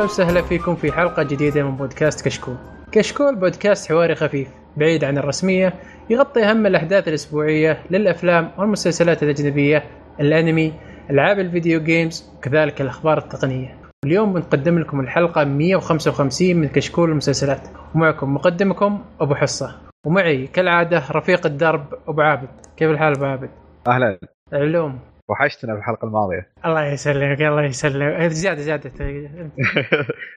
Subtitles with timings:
[0.00, 2.56] يا هلا وسهلا فيكم في حلقة جديدة من بودكاست كشكول.
[2.92, 5.74] كشكول بودكاست حواري خفيف بعيد عن الرسمية
[6.10, 9.84] يغطي أهم الأحداث الأسبوعية للأفلام والمسلسلات الأجنبية،
[10.20, 10.72] الأنمي،
[11.10, 13.76] ألعاب الفيديو جيمز وكذلك الأخبار التقنية.
[14.04, 21.46] اليوم بنقدم لكم الحلقة 155 من كشكول المسلسلات ومعكم مقدمكم أبو حصة ومعي كالعادة رفيق
[21.46, 23.50] الدرب أبو عابد كيف الحال أبو عابد؟
[23.88, 24.18] أهلا
[24.52, 26.52] علوم وحشتنا في الحلقة الماضية.
[26.66, 28.30] الله يسلمك الله يسلمك.
[28.32, 28.92] زيادة زيادة.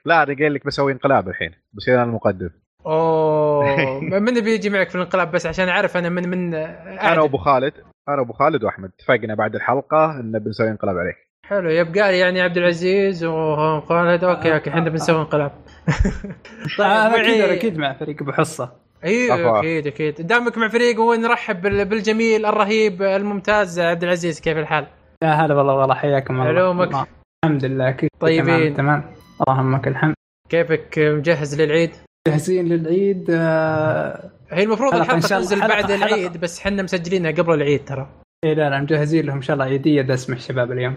[0.04, 2.50] لا أنا قايل لك بسوي انقلاب الحين بصير أنا المقدم.
[2.86, 4.00] أوه.
[4.20, 7.72] من بيجي معك في الانقلاب بس؟ عشان أعرف أنا من من أنا وأبو خالد
[8.08, 11.16] أنا وأبو خالد وأحمد اتفقنا بعد الحلقة إن بنسوي انقلاب عليك.
[11.44, 14.24] حلو يبقى لي يعني عبد العزيز وخالد.
[14.24, 15.52] okay okay إحنا بنسوي انقلاب.
[16.78, 19.58] طيب أنا أكيد أكيد مع فريق بحصه أيوه.
[19.58, 24.86] أكيد أكيد دامك مع فريق ونرحب بال- بالجميل الرهيب الممتاز عبد العزيز كيف الحال؟
[25.24, 27.06] يا هلا والله والله حياكم الله علومك.
[27.44, 28.44] الحمد لله أكيد طيبين.
[28.44, 29.14] تمام تمام
[29.48, 30.14] اللهم لك الحمد
[30.50, 31.90] كيفك مجهز للعيد؟
[32.28, 34.30] جاهزين للعيد آه...
[34.50, 35.94] هي المفروض الحلقة تنزل حلقة- بعد حلقة.
[35.94, 38.08] العيد بس إحنا مسجلينها قبل العيد ترى
[38.44, 40.96] إيه لا لا مجهزين لهم إن شاء الله عيدية دسمة الشباب اليوم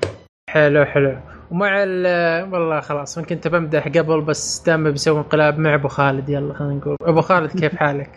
[0.50, 1.18] حلو حلو
[1.52, 2.06] ومع ال
[2.54, 6.74] والله خلاص ممكن كنت بمدح قبل بس دام بيسوي انقلاب مع أبو خالد يلا خلينا
[6.74, 8.10] نقول أبو خالد كيف حالك؟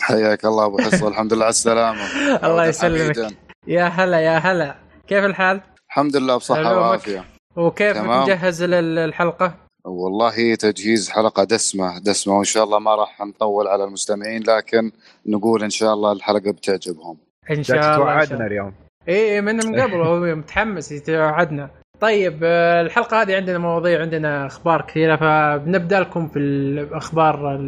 [0.00, 2.00] حياك الله أبو حصه الحمد لله على السلامة
[2.46, 3.16] الله يسلمك.
[3.66, 4.74] يا هلا يا هلا
[5.08, 6.76] كيف الحال؟ الحمد لله بصحة.
[6.78, 7.24] وعافية
[7.56, 8.22] وكيف تمام.
[8.22, 14.42] مجهز للحلقة؟ والله تجهيز حلقة دسمة دسمة وإن شاء الله ما راح نطول على المستمعين
[14.42, 14.92] لكن
[15.26, 17.16] نقول إن شاء الله الحلقة بتعجبهم
[17.50, 18.46] إن شاء الله توعدنا.
[18.46, 18.72] اليوم
[19.08, 24.46] اي إي، من من قبل هو متحمس يتوعدنا طيب آه، الحلقة هذه عندنا مواضيع عندنا
[24.46, 27.58] أخبار كثيرة فبنبدأ لكم في الأخبار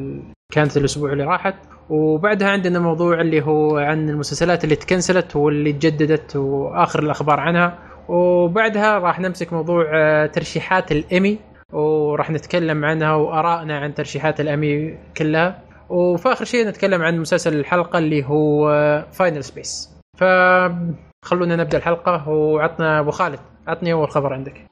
[0.52, 1.54] كانت الأسبوع اللي راحت.
[1.88, 7.78] وبعدها عندنا موضوع اللي هو عن المسلسلات اللي تكنسلت واللي تجددت وآخر الأخبار عنها.
[8.08, 11.38] وبعدها راح نمسك موضوع آه، ترشيحات الإيمي
[11.72, 15.58] وراح نتكلم عنها وآرائنا عن ترشيحات الامي كلها.
[15.88, 18.70] وفي آخر شيء نتكلم عن مسلسل الحلقة اللي هو
[19.12, 22.28] Final Space فخلونا نبدأ الحلقة.
[22.28, 23.38] وعطنا أبو خالد.
[23.66, 24.66] عطني أول خبر عندك.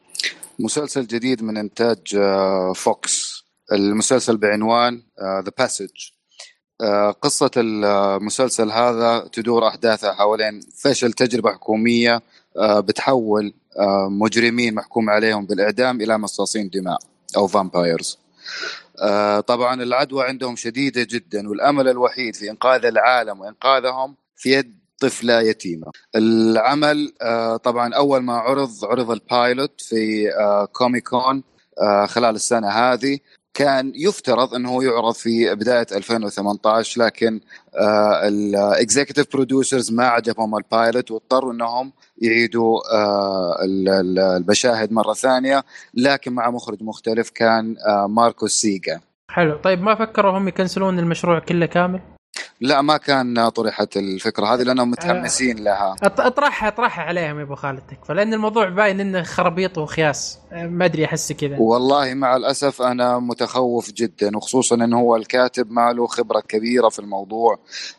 [0.59, 3.45] مسلسل جديد من إنتاج آه، فوكس.
[3.73, 6.11] المسلسل بعنوان The Passage
[7.23, 12.23] قصة المسلسل هذا تدور أحداثها حوالين فشل تجربة حكومية
[12.57, 16.99] آه، بتحول آه، مجرمين محكوم عليهم بالإعدام إلى مصاصين دماء
[17.37, 18.19] أو vampires
[19.47, 25.87] طبعا العدوى عندهم شديدة جدا والأمل الوحيد في إنقاذ العالم وإنقاذهم في يد طفلة يتيمة
[26.17, 31.43] العمل آه، طبعا أول ما عرض عرض ال pilot في آه، Comic-Con
[31.83, 33.19] آه، خلال السنة هذه
[33.55, 37.41] كان يفترض إنه يعرض في بداية 2018 لكن
[38.25, 42.79] ال executive producers ما عجبهم ال pilot واضطروا إنهم يعيدوا
[43.65, 45.65] ال- ال- المشاهد مرة ثانية
[45.95, 47.77] لكن مع مخرج مختلف كان
[48.09, 49.01] ماركوس سيجا.
[49.31, 49.57] حلو.
[49.57, 52.01] طيب ما فكروا هم يكنسلون المشروع كله كامل؟
[52.61, 55.97] لا ما كان طرحت الفكرة هذه لأنهم متحمسين لها.
[56.03, 60.39] أطرحها أطرحها عليهم يا أبو خالد تكفى لأن الموضوع باين إنه خرابيط وخياس.
[60.53, 61.57] أه، ما أدري أحس كذا.
[61.59, 66.99] والله مع الأسف أنا متخوف جدا وخصوصا انه هو الكاتب ما له خبرة كبيرة في
[66.99, 67.59] الموضوع.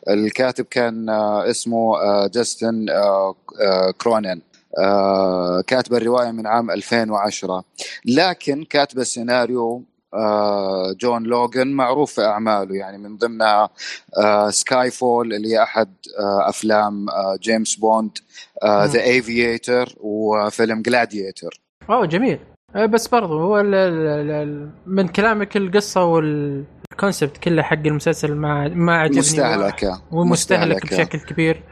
[0.10, 4.42] الكاتب كان آه، اسمه آه، جاستن آه، آه، كرونن
[4.78, 7.64] آه، كاتب الرواية من عام 2010
[8.06, 9.82] لكن كاتب السيناريو آه،
[11.02, 12.76] جون لوغان معروف في أعماله.
[12.76, 13.70] يعني من ضمنها
[14.50, 18.18] Skyfall اللي هي أحد آه، أفلام آه، جيمس بوند.
[18.66, 22.40] The Aviator وفيلم Gladiator اوه جميل.
[22.76, 28.68] بس برضو هو ال ال ال من كلامك القصة وال concept كله حق المسلسل ما
[28.68, 29.20] ما عجبني.
[29.20, 30.02] مستهلكة.
[30.12, 31.64] ومستهلك بشكل كبير.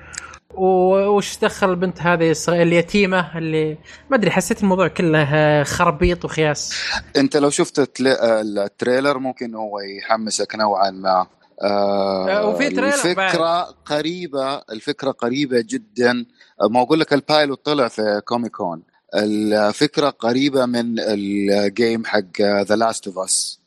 [0.55, 3.77] وش دخل البنت هذه اليتيمة اللي
[4.09, 6.83] ما أدري حسيت الموضوع كله خربيط وخياس.
[7.17, 11.27] أنت لو شفت ال trailer ممكن هو يحمسك نوعا ما.
[11.61, 16.25] آه آه، وفي trailer الفكرة قريبه الفكرة قريبة جدا.
[16.61, 18.83] آه، ما أقول لك ال pilot طلع في Comic-Con
[19.15, 23.61] الفكرة قريبة من ال game حق The Last of Us.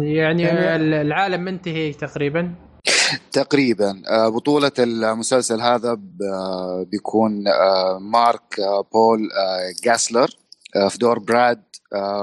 [0.00, 2.54] يعني, يعني- ال- العالم منتهي تقريبا.
[3.32, 4.02] تقريبا.
[4.08, 8.56] آه، بطولة المسلسل هذا آه، بيكون آه، مارك
[8.92, 9.28] بول
[9.84, 10.28] جاسلر
[10.88, 11.62] في دور براد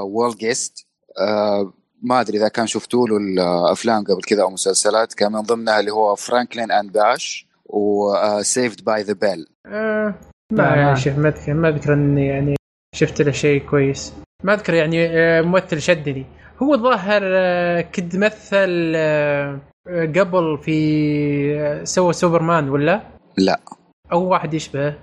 [0.02, 0.86] وولجيست
[2.02, 5.14] ما أدري إذا كان شفتوا له الأفلام قبل كذا أو مسلسلات.
[5.14, 10.14] كان من ضمنها اللي هو Franklin and Bash و Saved by the Bell لا،
[10.52, 10.96] ما ما.
[10.96, 12.56] شوف ما أذكر ما أذكر اني يعني
[12.96, 14.14] شفت له شيء كويس.
[14.44, 15.08] ما أذكر يعني
[15.42, 16.26] ممثل شدني.
[16.64, 18.96] هو الظاهر آه، كنت مثل
[19.90, 20.80] قبل في
[21.60, 23.02] آه، سوى سوبرمان ولا؟
[23.38, 23.60] لا.
[24.12, 24.96] أو واحد يشبهه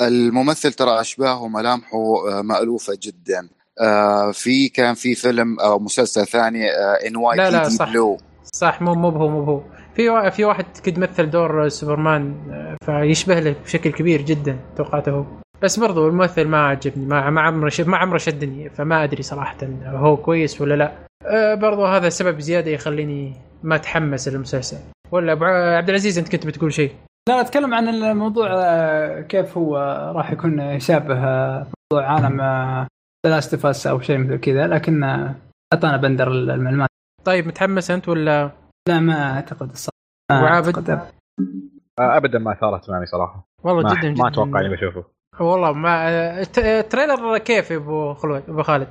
[0.00, 3.48] الممثل ترى أشباهه وملامحه آه، مألوفة جدا.
[3.80, 6.70] آه في كان في فيلم أو مسلسل ثاني
[7.06, 7.90] NY لا، لا، صح.
[7.90, 8.18] Blue.
[8.54, 9.62] صح مو مو بهو مو بهو.
[9.96, 15.10] في في واحد كد مثل دور سوبرمان آه، فيشبه له بشكل كبير جدا توقعته.
[15.12, 15.24] هو
[15.62, 20.16] بس برضو الممثل ما عجبني ما ما عمره ما عمره شدني فما أدري صراحة هو
[20.16, 20.92] كويس ولا لا.
[21.26, 23.32] آه، برضو هذا سبب زيادة يخليني
[23.62, 24.76] ما أتحمس للمسلسل.
[25.10, 26.92] ولا أبو ع- عبد العزيز أنت كنت بتقول شيء؟
[27.28, 29.76] لا أتكلم عن الموضوع آه، كيف هو
[30.16, 32.40] راح يكون يشابه آه، موضوع عالم
[33.26, 35.04] Last of Us أو شيء مثل كذا لكن
[35.74, 36.88] أعطانا بندر المعلومات.
[37.24, 38.50] طيب متحمس أنت ولا؟
[38.88, 40.42] لا ما أعتقد الصراحة.
[40.42, 41.12] وعابد؟ أعتقد.
[41.98, 43.44] ابدا ما اثارت معي صراحة.
[43.64, 45.04] والله ما, جدا ما أتوقع إني بشوفه.
[45.40, 48.88] والله ما الت- ال trailer كيف يا أبو خلود أبو خالد؟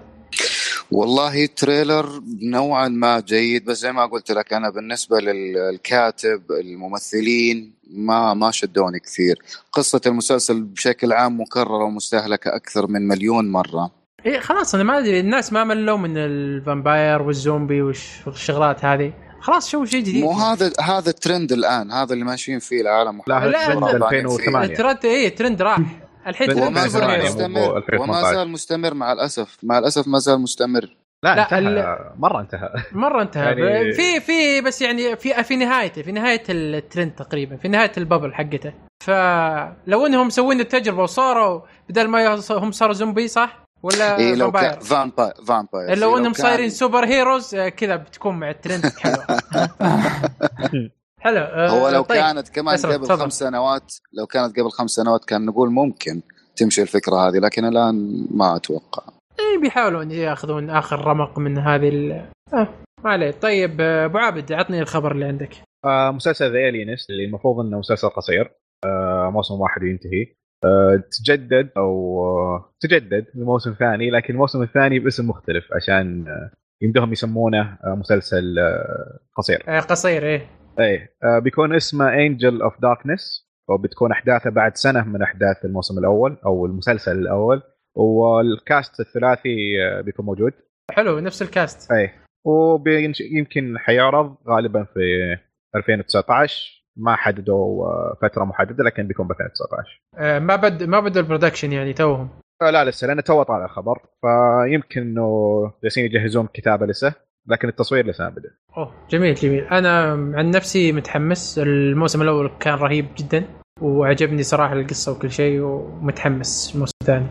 [0.91, 8.33] والله trailer نوعا ما جيد بس زي ما قلت لك أنا بالنسبة للكاتب الممثلين ما
[8.33, 9.39] ما شدوني كثير.
[9.71, 13.91] قصة المسلسل بشكل عام مكررة ومستهلكة أكثر من مليون مرة.
[14.25, 19.13] إيه خلاص أنا ما أدري الناس ما ملوا من ال vampire والزومبي والش- والشغلات هذه.
[19.41, 20.23] خلاص شو شيء جديد.
[20.23, 23.21] مو هذا هذا الترند الآن هذا اللي ماشيين فيه العالم.
[23.27, 23.91] لا لا، ترند لا.
[23.95, 25.79] 2008 الترند إيه ترند راح.
[26.27, 28.01] الحين ترند وما زال مستمر 2018.
[28.01, 29.57] وما زال مستمر مع الأسف.
[29.63, 30.95] مع الأسف ما زال مستمر.
[31.23, 31.59] لا, لا، انتهى.
[31.59, 32.69] ال- مرة انتهى.
[32.91, 33.43] مرة انتهى.
[33.59, 38.02] يعني- في في بس يعني في في نهايته في نهاية الترند تقريبا في نهاية ال
[38.02, 38.73] bubble حقته.
[39.03, 44.79] فلو انهم مسوين التجربة وصاروا بدل ما هم صاروا زومبي صح؟ ولا اي لو كان
[44.79, 49.17] vampire vampire لو انهم صايرين superheroes آه، كذا بتكون مع الترند حلو
[51.21, 52.17] حلو آه، هو لو طيب.
[52.17, 53.17] كانت كمان قبل تفضل.
[53.17, 56.21] خمس سنوات لو كانت قبل خمس سنوات كان نقول ممكن
[56.55, 59.03] تمشي الفكرة هذه لكن الآن ما أتوقع.
[59.39, 62.11] إيه بيحاولوا ان ياخذون آخر رمق من هذه ال
[62.53, 62.67] آه
[63.03, 63.31] ما عليه.
[63.31, 65.55] طيب آه، أبو عابد عطني الخبر اللي عندك.
[65.85, 68.51] آه مسلسل The Alienist اللي المفروض إنه مسلسل قصير.
[68.85, 70.35] آه موسم واحد وينتهي.
[70.65, 76.51] آه تجدد أو آه تجدد لموسم ثاني لكن الموسم الثاني باسم مختلف عشان آه
[76.81, 79.63] يمدهم يسمونه آه مسلسل آه قصير.
[79.67, 80.60] آه قصير إيه.
[80.79, 81.15] إيه.
[81.23, 86.65] آه بيكون اسمه Angel of Darkness وبتكون أحداثه بعد سنة من أحداث الموسم الأول أو
[86.65, 87.61] المسلسل الأول.
[87.95, 90.53] وال cast الثلاثي آه بيكون موجود.
[90.91, 92.21] حلو نفس ال cast إيه.
[92.45, 95.37] ويمكن حيعرض غالبا في
[95.75, 101.21] 2019 ما حددوا آه، فترة محددة لكن بيكون ب 2019 آه ما بد ما بدوا
[101.21, 102.29] ال production يعني توهم.
[102.61, 103.99] آه، لا لسه لأنه تو طالع الخبر.
[104.21, 107.13] فيمكن إنه جالسين يجهزون كتابة لسه.
[107.47, 109.63] لكن التصوير لسه ما بدا أوه جميل جميل.
[109.63, 111.59] أنا عن نفسي متحمس.
[111.63, 113.45] الموسم الأول كان رهيب جدا
[113.81, 117.27] وعجبني صراحة القصة وكل شيء ومتحمس الموسم الثاني.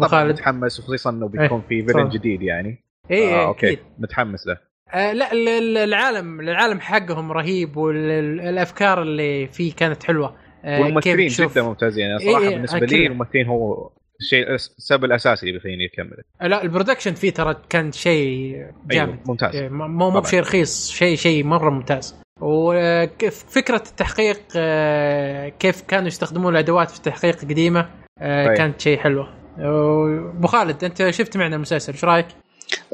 [0.00, 1.92] طبعا؟ متحمس وخصوصا إنه بيكون في تفضل.
[1.94, 2.84] villain جديد يعني.
[3.10, 3.66] اي آه، آه okay.
[3.66, 3.78] أكيد.
[3.98, 4.58] متحمس له.
[4.94, 10.36] آه لا ال- ال- العالم العالم حقهم رهيب والافكار اللي فيه كانت حلوة.
[10.64, 12.04] آه والممثلين جدا ممتازين.
[12.06, 12.78] يعني إيه، صراحة إيه، بالنسبة.
[12.78, 13.90] لي الممثلين هو
[14.20, 16.16] الشيء السبب الأساسي اللي بيخليني اكمل
[16.50, 18.52] لا ال production فيه ترى كان شيء
[18.86, 19.08] جامد.
[19.10, 19.54] أيوه ممتاز.
[19.56, 20.20] إيه، مو مو.
[20.20, 22.14] بشيء رخيص شيء شيء مرة ممتاز.
[22.40, 28.56] وفكرة التحقيق آه، كيف كانوا يستخدمون الأدوات في التحقيق قديمة آه، أي.
[28.56, 29.34] كانت شيء حلوة.
[29.58, 32.26] أبو خالد أنت شفت معنا المسلسل إيش رأيك؟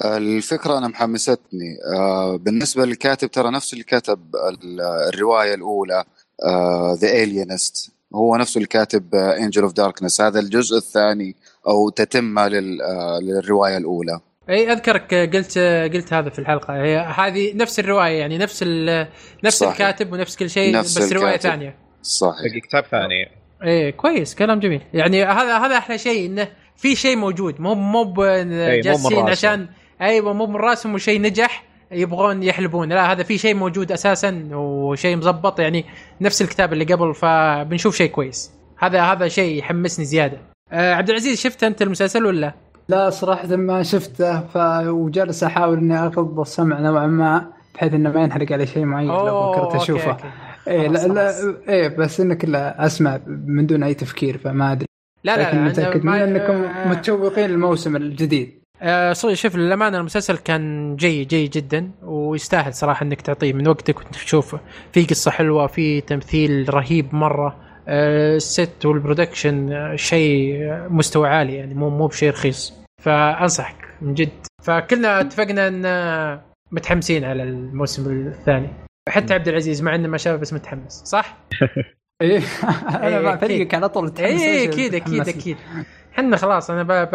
[0.04, 1.76] الفكرة أنا محمستني.
[1.96, 4.80] آه، بالنسبة للكاتب ترى نفس اللي كتب ال-
[5.14, 6.04] الرواية الأولى
[6.94, 11.36] The Alienist هو نفسه اللي كاتب Angel of Darkness هذا الجزء الثاني
[11.66, 14.20] أو تتمه لل- آه، للرواية الأولى.
[14.50, 15.58] أي أذكرك قلت
[15.94, 16.74] قلت هذا في الحلقة.
[16.82, 19.08] هي هذه نفس الرواية يعني نفس ال-
[19.44, 19.72] نفس صحيح.
[19.72, 21.50] الكاتب ونفس كل شيء نفس بس رواية الكاتب.
[21.50, 21.76] ثانية.
[22.02, 22.58] صحيح.
[22.68, 23.28] كتاب ثاني.
[23.64, 24.80] إيه كويس كلام جميل.
[24.94, 27.60] يعني هذا هذا أحلى شيء انه في شيء موجود.
[27.60, 28.14] مو مو
[28.82, 29.28] جالسين.
[29.28, 29.68] عشان
[30.00, 31.69] أيوه مو من راسهم وشيء نجح.
[31.92, 32.88] يبغون يحلبون.
[32.88, 35.84] لا هذا في شيء موجود أساسا وشيء مزبط يعني
[36.20, 38.52] نفس الكتاب اللي قبل فبنشوف شيء كويس.
[38.78, 40.38] هذا هذا شيء يحمسني زيادة.
[40.72, 42.54] آه عبد العزيز شفت أنت المسلسل ولا؟
[42.88, 44.56] لا صراحة ما شفته ف...
[44.86, 49.52] وجالس أحاول إني اغض السمع نوعا ما بحيث إنه ما ينحرق علي شيء معين لو
[49.52, 50.10] فكرت okay، أشوفه.
[50.10, 50.22] okay.
[50.68, 51.32] إيه لا لا.
[51.68, 54.86] إيه بس انك لا اسمع من دون أي تفكير فما أدري.
[55.24, 58.59] لا لا لكن متأكد من إنكم آه، متشوقين للموسم الجديد.
[58.82, 64.60] آه شوف للأمانة المسلسل كان جيد جيد جدا ويستاهل صراحة إنك تعطيه من وقتك وتشوفه
[64.92, 67.56] في قصة حلوة في تمثيل رهيب مرة
[67.88, 72.72] آه الست وال production آه، شيء آه، مستوى عالي يعني مو مو بشيء رخيص
[73.02, 76.40] فأنصحك من جد فكلنا اتفقنا إن
[76.72, 78.68] متحمسين على الموسم الثاني
[79.08, 81.38] حتى عبد العزيز مع إنه ما شافه بس متحمس صح؟
[82.22, 82.42] إيه
[83.02, 83.36] أنا.
[83.36, 85.56] فريقك على طول تحمس اي إيش أكيد أكيد؟ أكيد
[86.12, 87.10] إحنا خلاص أنا ب-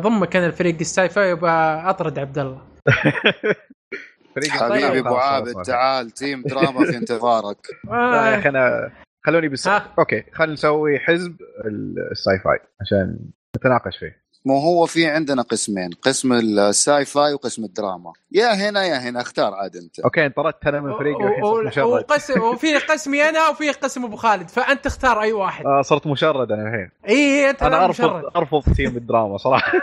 [0.00, 2.62] بضمك أنا الفريق ال sci-fi وباطرد عبد الله
[4.48, 5.62] حبيبي أبو عابد.
[5.62, 7.56] تعال team دراما في انتظارك
[7.90, 8.90] لا يا أخي أنا
[9.26, 9.66] خلوني بس؟
[9.98, 13.18] okay خلينا نسوي حزب ال- ال sci-fi عشان
[13.56, 18.96] نتناقش فيه مو هو في عندنا قسمين قسم الساي فاي وقسم الدراما يا هنا يا
[18.98, 23.48] هنا اختار عاد انت أوكي انطردت أنا من فريقي والحين مشرد وقسم وفي قسمي أنا
[23.48, 27.62] وفي قسم أبو خالد فأنت اختار أي واحد آه صرت مشرد أنا الحين إي أنت
[27.62, 28.24] أنا ارفض مشرد.
[28.36, 29.72] أرفض تيم الدراما صراحة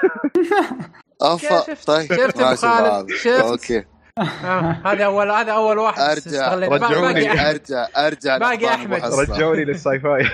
[1.22, 3.06] افا شفت- طيب شفت ما الله خالد؟ هذا.
[3.18, 3.84] شفت؟ أوكي
[4.18, 7.50] آه، هذا اول هذا أول واحد أرجع رجعوني.
[7.50, 8.68] ارجع أرجع باقي
[9.02, 9.22] حصة.
[9.22, 10.26] رجعوني لل sci-fi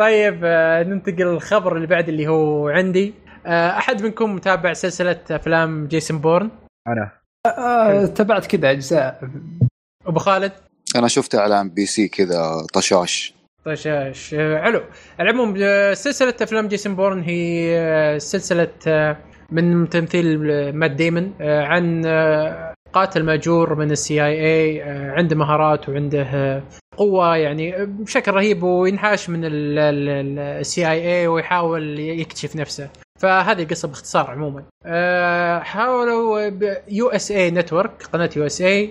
[0.00, 3.14] طيب آه، ننتقل للخبر اللي بعد اللي هو عندي.
[3.46, 6.50] آه، أحد منكم متابع سلسلة أفلام جيسون بورن؟
[6.88, 7.10] أنا.
[7.46, 9.30] آه، تبعت كذا أجزاء.
[10.06, 10.52] أبو خالد؟
[10.96, 13.34] أنا شفته على MBC كذا طشاش.
[13.64, 14.34] طشاش.
[14.34, 14.80] حلو.
[15.20, 19.16] العموم آه، سلسلة أفلام جيسون بورن هي سلسلة
[19.50, 20.38] من تمثيل
[20.76, 22.06] مات ديمون آه، عن
[22.92, 26.62] قاتل مأجور من ال CIA عنده مهارات وعنده آه،
[26.96, 32.88] قوة يعني بشكل رهيب وينحاش من ال CIA ويحاول يكتشف نفسه.
[33.20, 34.62] فهذه القصة باختصار عموما.
[34.86, 36.50] آه، حاولوا
[36.88, 38.90] USA Network قناة USA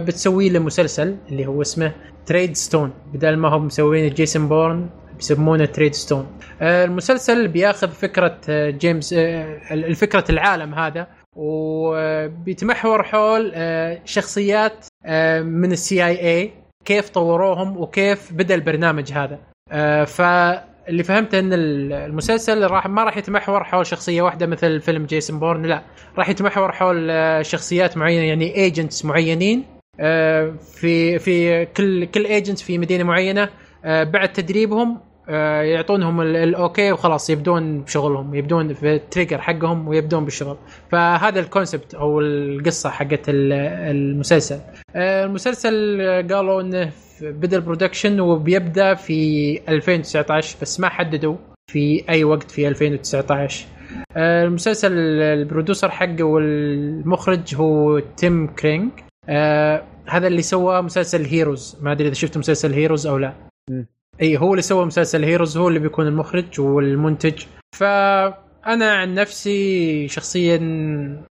[0.00, 1.92] بتسوي له مسلسل اللي هو اسمه
[2.26, 6.26] Treadstone بدل ما هم مسوين جيسون بورن بيسمونه Treadstone
[6.60, 11.06] آه، المسلسل بياخذ فكرة آه، جيمس آه، الفكرة العالم هذا.
[11.40, 16.50] وبيتمحور حول آه، شخصيات آه، من ال CIA
[16.84, 19.38] كيف طوروهم وكيف بدأ البرنامج هذا.
[19.72, 25.38] آه، فاللي فهمته إن المسلسل راح ما راح يتمحور حول شخصية واحدة مثل فيلم جيسون
[25.38, 25.82] بورن لا
[26.18, 27.10] راح يتمحور حول
[27.46, 29.64] شخصيات معينة يعني agents معينين
[30.58, 33.48] في في كل كل agent في مدينة معينة
[33.84, 35.09] بعد تدريبهم
[35.62, 40.56] يعطونهم ال- ال okay وخلاص يبدون بشغلهم يبدون في ال trigger حقهم ويبدون بالشغل.
[40.90, 43.52] فهذا ال concept أو القصة حقت ال-
[43.96, 44.58] المسلسل.
[44.96, 46.90] آه، المسلسل آه، قالوا إنه
[47.22, 51.36] بدا ال production وبيبدأ في 2019 بس ما حددوا
[51.70, 53.66] في أي وقت في 2019
[54.16, 58.90] آه، المسلسل ال producer حقه والمخرج هو تيم كرينج.
[59.28, 63.32] آه هذا اللي سوى مسلسل Heroes ما أدري إذا شفت مسلسل Heroes أو لا.
[64.22, 67.44] اي هو اللي سوى مسلسل Heroes هو اللي بيكون المخرج والمنتج.
[67.76, 70.58] فأنا عن نفسي شخصيا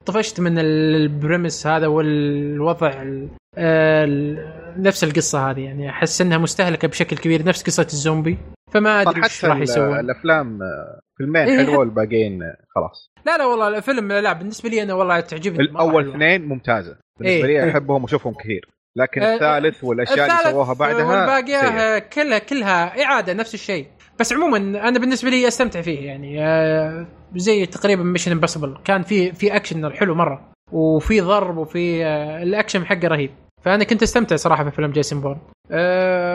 [0.06, 5.60] طفشت من البريمس هذا والوضع ال- ال- نفس القصة هذه.
[5.60, 8.38] يعني أحس إنها مستهلكة بشكل كبير نفس قصة الزومبي.
[8.72, 10.00] فما أدري إيش حتى راح يسوون.
[10.00, 11.58] الأفلام آه، فيلمين إيه.
[11.66, 13.12] حلوة والباقيين آه، خلاص.
[13.26, 15.60] لا لا والله الفيلم لا بالنسبة لي أنا والله تعجبني.
[15.64, 16.10] الأول.
[16.10, 16.98] اثنين ممتازة.
[17.20, 17.66] بالنسبة إيه.
[17.66, 18.70] لي أحبهم وأشوفهم كثير.
[18.96, 21.58] لكن آه، الثالث والأشياء اللي سووها بعدها والباقية.
[21.58, 23.88] آه، كلها كلها إعادة نفس الشيء.
[24.20, 27.06] بس عموما أنا بالنسبة لي أستمتع فيه يعني آه،
[27.36, 32.86] زي تقريبا Mission Impossible كان في في اكشن حلو مرة وفي ضرب وفي آه، الأكشن
[32.86, 33.32] حقه رهيب.
[33.62, 35.38] فأنا كنت أستمتع صراحة في فيلم جيسون بورن.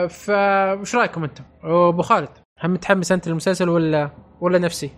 [0.07, 2.29] فايش رأيكم أنتم؟ أبو خالد
[2.63, 4.09] هم متحمس أنت للمسلسل ولا
[4.41, 4.89] ولا نفسي؟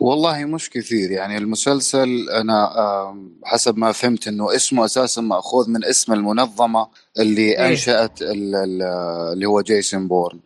[0.00, 1.10] والله مش كثير.
[1.10, 2.74] يعني المسلسل أنا
[3.10, 6.88] آم، حسب ما فهمت إنه اسمه أساسا مأخوذ من اسم المنظمة
[7.18, 7.66] اللي إيه.
[7.68, 8.82] أنشأت ال- ال-
[9.32, 10.38] اللي هو جيسون بورن.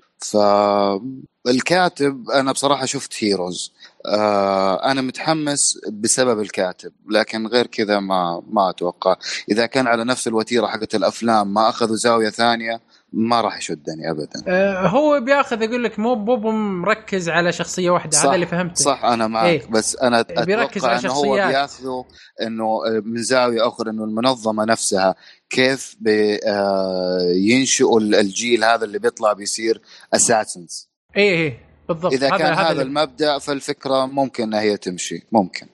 [1.45, 3.73] فالكاتب أنا بصراحة شفت هيروز
[4.07, 9.17] آه، أنا متحمس بسبب الكاتب لكن غير كذا ما ما أتوقع.
[9.51, 12.81] إذا كان على نفس الوتيرة حقت الأفلام ما أخذوا زاوية ثانية
[13.13, 14.43] ما راح يشدني ابدا.
[14.49, 18.75] أه هو بياخذ يقول لك مو مو مركز على شخصية واحدة هذا اللي فهمته.
[18.75, 19.45] صح أنا معك.
[19.47, 19.67] إيه.
[19.71, 21.33] بس أنا بيركز أتوقع على إنه هو.
[21.35, 22.05] بياخذوا
[22.43, 25.15] إنه من زاوية أخرى إنه المنظمة نفسها
[25.51, 29.81] كيف بي- آه، ينشئوا الجيل هذا اللي بيطلع بيصير
[30.15, 30.89] أساسنز.
[31.17, 31.57] اي اي
[31.89, 32.13] بالضبط.
[32.13, 35.23] إذا كان هذا اللي- المبدأ فالفكرة ممكن إنها هي تمشي.
[35.33, 35.67] ممكن.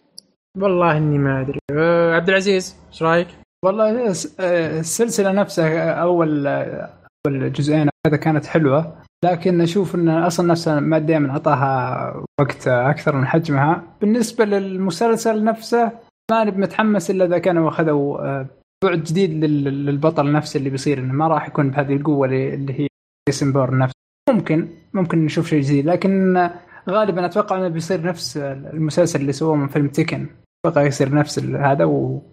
[0.56, 1.58] والله إني ما أدري.
[1.70, 3.28] أه عبد العزيز إيش رأيك؟
[3.64, 6.46] والله الس- آه، السلسلة نفسها أول
[7.26, 13.16] اول جزئين هذا كانت حلوة لكن أشوف إن أصلا نفسها ما دائما أعطاها وقت أكثر
[13.16, 13.82] من حجمها.
[14.00, 15.92] بالنسبة للمسلسل نفسه
[16.30, 18.46] ماني متحمس إلا إذا كانوا أخذوا آه،
[18.84, 22.86] بعد جديد لل- للبطل نفسه اللي بيصير إنه ما راح يكون بهذه القوة اللي هي
[23.28, 23.94] جيسون بورن نفسه.
[24.30, 26.36] ممكن ممكن نشوف شيء جديد لكن
[26.90, 30.26] غالبا أتوقع إنه بيصير نفس المسلسل اللي سووه من فيلم Taken.
[30.66, 31.84] أتوقع يصير نفس هذا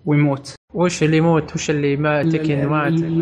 [0.06, 0.56] ويموت.
[0.76, 2.60] وش اللي يموت؟ وش اللي ما Taken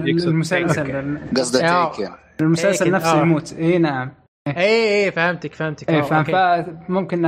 [0.06, 1.90] يقصد المسلسل قصده.
[1.90, 2.12] Taken
[2.42, 3.22] المسلسل نفسه آه.
[3.22, 3.54] يموت.
[3.54, 4.12] اي نعم.
[4.48, 5.90] اي اي فهمتك فهمتك.
[5.90, 6.72] اي فاهم okay.
[6.88, 7.22] فممكن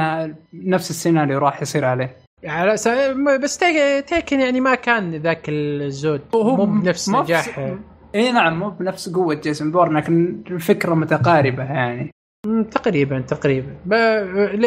[0.54, 2.18] نفس السيناريو راح يصير عليه.
[2.46, 2.88] على س...
[3.44, 6.22] بس تيك- تيكن يعني ما كان ذاك الزود.
[6.34, 7.76] مو بنفس مو نجاح
[8.16, 12.12] اي نعم مو بنفس قوة جيسون بورن لكن الفكرة متقاربة يعني.
[12.72, 13.76] تقريبا تقريبا.
[13.86, 13.94] ب...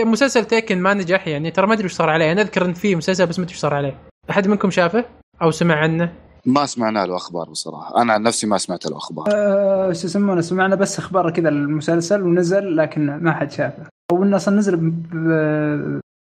[0.06, 1.50] مسلسل تيكن ما نجح يعني.
[1.50, 2.32] ترى ما أدري وش صار عليه.
[2.32, 3.94] أنا أذكر إن في مسلسل بس ما أدري وش صار عليه.
[4.30, 5.04] أحد منكم شافه؟
[5.42, 6.12] أو سمع عنه؟
[6.46, 8.02] ما سمعنا له أخبار بصراحة.
[8.02, 9.26] أنا عن نفسي ما سمعت له أخبار.
[9.32, 13.82] آه، شو يسمونه؟ سمعنا بس أخبار كذا المسلسل ونزل لكن ما حد شافه.
[14.12, 14.92] أو إنه أصلا نزل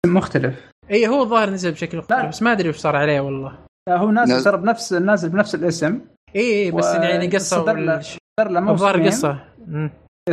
[0.05, 0.69] مختلف.
[0.91, 2.27] إي هو الظاهر نزل بشكل مختلف لا.
[2.29, 3.57] بس ما أدري وش صار عليه والله.
[3.89, 5.99] لا هو نازل ترى بنفس نازل بنفس الاسم.
[6.35, 9.05] إي إي بس و- يعني قصة صدر له- صدر له موسمين.
[9.07, 9.39] قصة.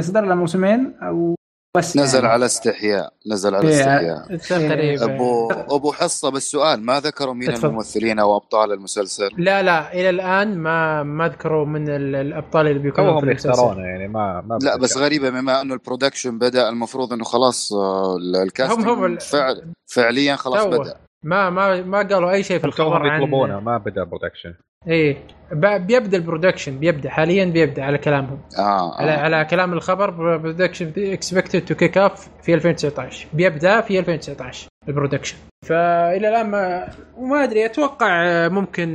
[0.01, 1.35] صدر له موسمين أو
[1.77, 2.29] بس نزل يعني.
[2.33, 4.37] على استحياء نزل على إيه، استحياء
[4.69, 7.69] تقريبا أبو أبو حصة بس سؤال ما ذكروا مين تفضل.
[7.69, 12.79] الممثلين أو أبطال المسلسل لا لا إلى الآن ما ما ذكروا من ال- الأبطال اللي
[12.79, 14.97] بيكونوا في المسلسل يختارونه يعني ما ما لا بس.
[14.99, 19.73] غريبة بما أنه ال production بدأ المفروض إنه خلاص آه، ال casting هم- هم فعل
[19.87, 20.65] فعليا خلاص.
[20.67, 24.55] بدأ ما ما ما قالوا أي شيء في الخبر عن يطلبونه ما بدأ production
[24.89, 25.17] إيه
[25.53, 28.39] بيبدأ ال production بيبدأ حاليا بيبدأ على كلامهم.
[28.59, 29.19] آه, على آه.
[29.19, 35.37] على كلام الخبر production expected to kick off in 2019 بيبدأ في 2019 ال production
[35.67, 38.89] فإلى الآن ما وما أدري أتوقع ممكن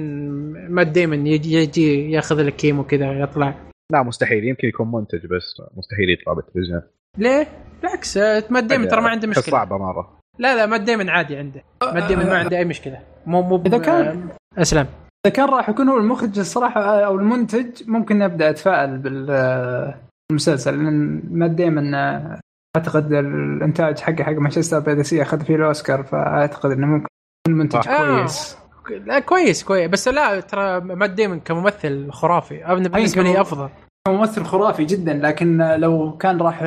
[0.69, 3.55] مات ديمن يجي, يجي ياخذ لك cameo كذا يطلع.
[3.91, 4.43] لا مستحيل.
[4.43, 6.81] يمكن يكون منتج بس مستحيل يطلع بالتلفزيون.
[7.17, 7.47] ليه؟
[7.81, 8.17] بالعكس
[8.49, 9.43] مات ديمن ترى ما عنده مشكلة.
[9.51, 10.17] صعبة مرة.
[10.39, 11.63] لا لا مات ديمن عادي عنده.
[11.93, 12.99] مات ديمن ما عنده أي مشكلة.
[13.25, 14.87] مو مو إذا كان- أسلم.
[15.25, 21.47] إذا كان راح يكون هو المخرج الصراحة أو المنتج ممكن نبدا أتفائل بالمسلسل لأن ما
[21.47, 22.39] دائما
[22.77, 27.07] أعتقد الإنتاج حقه حق Manchester by the Sea أخذ فيه الأوسكار فأعتقد إنه ممكن
[27.47, 27.87] يكون منتج.
[27.87, 28.25] آه.
[28.25, 28.57] كويس
[29.05, 33.69] لا كويس كويس بس لا ترى مات ديمن كممثل خرافي أنا بالنسبة لي كمم- أفضل
[34.07, 36.63] ممثل خرافي جدا لكن لو كان راح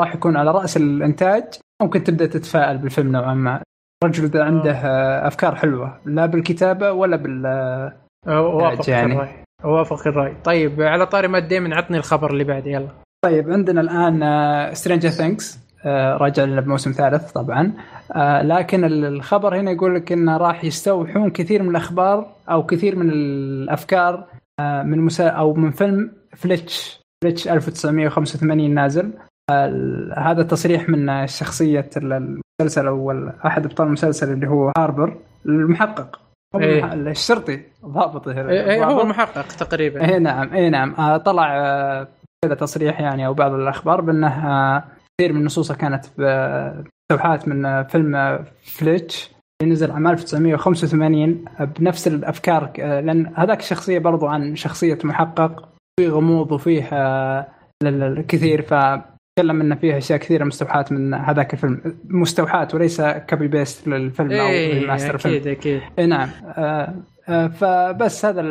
[0.00, 1.44] راح يكون على رأس الإنتاج
[1.82, 3.62] ممكن تبدأ تتفائل بالفيلم نوعا ما
[4.02, 4.72] الرجل ذا عنده
[5.26, 7.46] أفكار حلوة لا بالكتابة ولا بال
[8.28, 9.12] أوافق يعني.
[9.14, 9.28] الرأي.
[9.64, 10.34] أوافق الرأي.
[10.44, 12.88] طيب على طاري مات ديمن عطني الخبر اللي بعده يلا.
[13.24, 17.72] طيب عندنا الآن Stranger Things راجع لنا بموسم ثالث طبعا.
[18.16, 22.96] آه، لكن ال- الخبر هنا يقول لك إنه راح يستوحون كثير من الأخبار أو كثير
[22.96, 24.24] من الأفكار
[24.60, 29.04] آه، من مسا أو من فيلم فليتش فليتش 1985 نازل.
[29.06, 29.33] آه،
[30.16, 36.20] هذا تصريح من شخصية ال- المسلسل أو ال- أحد أبطال المسلسل اللي هو هاربر المحقق.
[36.54, 36.92] هو إيه.
[36.92, 37.60] الشرطي.
[37.86, 39.00] ضابط إيه، إيه، هو.
[39.02, 40.04] المحقق تقريبا.
[40.14, 40.94] اي نعم اي نعم.
[40.98, 42.08] آه طلع آه
[42.44, 44.84] كذا تصريح يعني أو بعض الأخبار بانه آه
[45.20, 49.30] كثير من نصوصه كانت مستوحاة من فيلم فليتش.
[49.62, 55.68] اللي نزل عام 1985 آه، بنفس الأفكار لأن هذاك الشخصية برضو عن شخصية محقق.
[56.00, 57.46] في غموض وفيه آه
[57.82, 58.18] ال-
[59.38, 61.80] فتكلم انه فيه أشياء كثيرة مستوحاة من هذاك الفيلم.
[62.04, 65.80] مستوحاة وليس copy paste للفيلم أو إيه remaster فيلم أكيد أكيد.
[65.98, 66.28] إي نعم.
[66.46, 66.94] آه
[67.28, 68.42] آه فبس هذا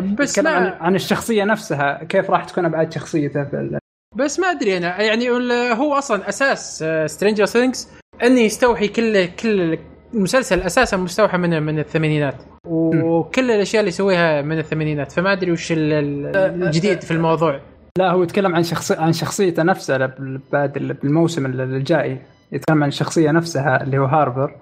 [0.00, 2.04] بس يتكلم عن, ما عن الشخصية نفسها.
[2.04, 3.78] كيف راح تكون ابعاد شخصيته في
[4.16, 5.02] بس ما أدري أنا.
[5.02, 5.30] يعني
[5.72, 7.88] هو أصلا أساس Stranger Things
[8.22, 9.78] انه يستوحي كل كل
[10.14, 12.34] المسلسل أساسا مستوحى من من الثمانينات.
[12.66, 15.12] وكل الأشياء اللي يسويها من الثمانينات.
[15.12, 17.60] فما أدري وش ال- ال- الجديد في الموضوع.
[17.98, 20.14] لا هو يتكلم عن شخص عن شخصيته نفسها
[20.52, 22.18] بعد ال- بالموسم ال- الجاي.
[22.52, 24.56] يتكلم عن الشخصية نفسها اللي هو هاربر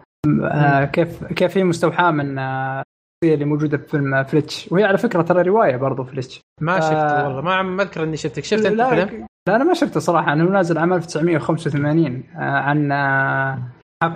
[0.44, 4.68] آه كيف كيف هي مستوحاة من آه، الشخصية اللي موجودة في فيلم فليتش.
[4.72, 6.40] وهي على فكرة ترى رواية برضو فليتش.
[6.60, 6.80] ما آه.
[6.80, 7.40] شفته والله.
[7.42, 8.44] ما ما أذكر إني شفتك.
[8.44, 10.32] شفت أنت لا, الفيلم؟ لا أنا ما شفته صراحة.
[10.32, 13.58] انه نازل عام 1985 آه عن آه.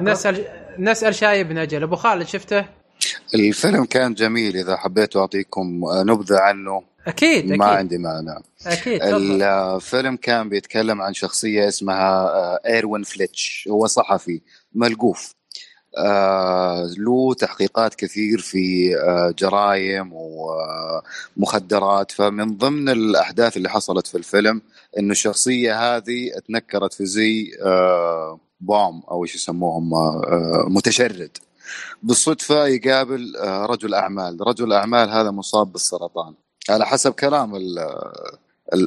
[0.01, 0.45] نسال
[0.79, 1.83] نسأل شايب نجل.
[1.83, 2.65] أبو خالد شفته؟
[3.35, 6.83] الفيلم كان جميل إذا حبيتوا أعطيكم آه، نبذة عنه.
[7.07, 7.79] أكيد ما أكيد.
[7.79, 8.41] عندي مانع.
[8.67, 9.03] أكيد.
[9.03, 13.69] الفيلم كان بيتكلم عن شخصية اسمها آه، إيروين فليتش.
[13.71, 14.41] هو صحفي
[14.75, 15.35] ملقوف.
[15.99, 20.11] آه له تحقيقات كثير في آه جرائم
[21.37, 24.63] ومخدرات فمن ضمن الأحداث اللي حصلت في الفيلم
[24.99, 31.39] إنه الشخصية هذه اتنكرت في زي آه بوم أو إيش يسموهم آه متشرد.
[32.03, 34.37] بالصدفه يقابل آه رجل أعمال.
[34.47, 36.35] رجل الاعمال هذا مصاب بالسرطان.
[36.71, 37.79] على حسب كلام ال-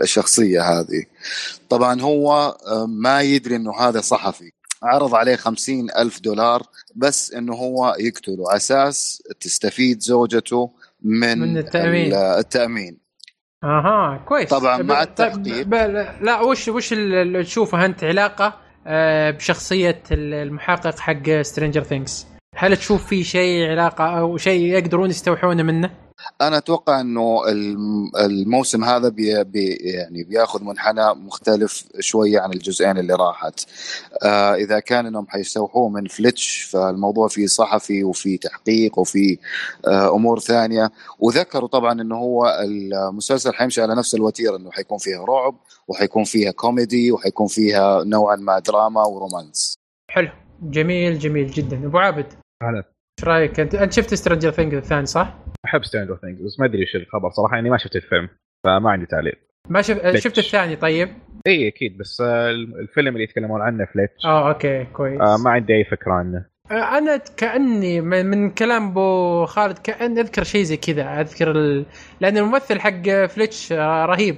[0.03, 1.03] الشخصية هذه.
[1.69, 4.51] طبعا هو آه، ما يدري إنه هذا صحفي.
[4.83, 6.63] عرض عليه خمسين ألف دولار
[6.95, 8.55] بس إنه هو يقتله.
[8.55, 10.71] أساس تستفيد زوجته
[11.01, 12.07] من, من التأمين.
[12.13, 12.97] ال- التأمين.
[13.63, 14.49] أها كويس.
[14.49, 15.61] طبعاً مع ب- التحقيق.
[15.67, 15.73] ب-
[16.21, 18.53] لا وش وش اللي تشوفه أنت علاقة
[18.87, 25.63] آه، بشخصية المحقق حق Stranger Things هل تشوف في شيء علاقة أو شيء يقدرون يستوحونه
[25.63, 25.91] منه؟
[26.41, 32.97] أنا أتوقع إنه الم- الموسم هذا بي بي يعني بياخذ منحنى مختلف شوية عن الجزئين
[32.97, 33.65] اللي راحت.
[34.23, 39.37] آه إذا كان إنهم حيستوحوه من فليتش فالموضوع فيه صحفي وفي تحقيق وفي
[39.87, 40.91] آه أمور ثانية.
[41.19, 45.55] وذكروا طبعا إنه هو المسلسل حيمشي على نفس الوتيرة إنه حيكون فيها رعب
[45.87, 49.75] وحيكون فيها كوميدي وحيكون فيها نوعا ما دراما و romance.
[50.11, 50.29] حلو.
[50.61, 51.85] جميل جميل جدا.
[51.85, 52.25] أبو عابد
[52.63, 56.65] أنا إيش رأيك أنت؟ أنت شفت Stranger Things الثاني صح؟ أحب Stranger Things بس ما
[56.65, 57.29] أدري إيش الخبر.
[57.29, 58.29] صراحة إني ما شفت الفيلم
[58.65, 59.39] فما عندي تعليق.
[59.69, 60.15] ما شف...
[60.15, 61.09] شفت الثاني طيب؟
[61.47, 65.21] إي أكيد بس آه، الفيلم اللي يتكلمون عنه فليتش آه okay كويس.
[65.21, 66.45] آه ما عندي أي فكرة عنه.
[66.71, 71.21] آه، أنا كأني من من كلام أبو خالد كاني أذكر شيء زي كذا.
[71.21, 71.85] أذكر ال...
[72.21, 74.35] لأن الممثل حق فليتش آه، رهيب.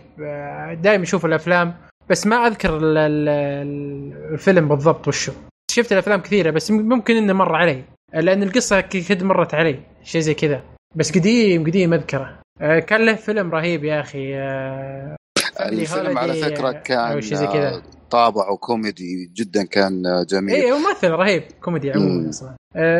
[0.81, 1.73] دائما أشوف الأفلام
[2.09, 2.97] بس ما أذكر ال...
[2.97, 3.29] ال...
[3.29, 5.31] ال- الفيلم بالضبط وشو.
[5.71, 7.83] شفت الأفلام كثيرة بس ممكن إنه مر علي.
[8.13, 10.63] لأن القصة قد مرت علي شيء زي كذا.
[10.95, 12.39] بس قديم قديم أذكره.
[12.61, 15.15] آه، كان له فيلم رهيب يا أخي آه،
[15.61, 17.75] الفيلم على فكرة كان زي كذا.
[17.75, 20.55] آه، طابعه كوميدي جدا كان جميل.
[20.55, 22.29] اي ممثل رهيب كوميدي عموما.
[22.29, 22.55] أصلا.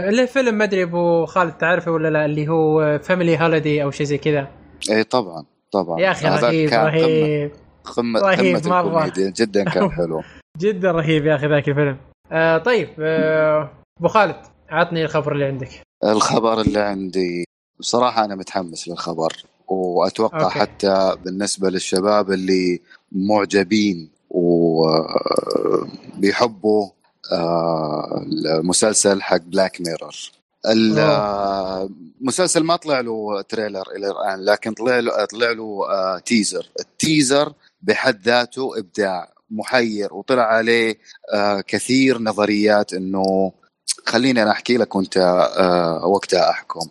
[0.09, 4.05] له فيلم ما أدري أبو خالد تعرفه ولا لا اللي هو family holiday أو شيء
[4.05, 4.47] زي كذا.
[4.91, 5.99] اي طبعا طبعا.
[5.99, 7.51] يا أخي رهيب رهيب.
[7.83, 8.87] قمة قمة مرة.
[8.87, 10.21] الكوميديا جدا كان حلو.
[10.63, 11.97] جدا رهيب يا أخي ذاك الفيلم.
[12.31, 14.35] آه طيب آه، أبو خالد
[14.69, 15.69] عطني الخبر اللي عندك.
[16.03, 17.45] الخبر اللي عندي
[17.79, 19.33] بصراحة أنا متحمس للخبر
[19.67, 20.59] وأتوقع okay.
[20.59, 24.09] حتى بالنسبة للشباب اللي معجبين
[26.19, 26.89] وبيحبوا
[28.59, 30.15] المسلسل حق Black Mirror
[32.21, 36.90] المسلسل ما طلع له trailer إلى الآن لكن طلع له طلع له آه، teaser ال
[36.90, 39.33] teaser بحد ذاته إبداع.
[39.51, 40.97] محير وطلع عليه
[41.33, 43.51] آه، كثير نظريات إنه
[44.05, 46.89] خليني أنا أحكي لك وأنت آه، وقتها أحكم.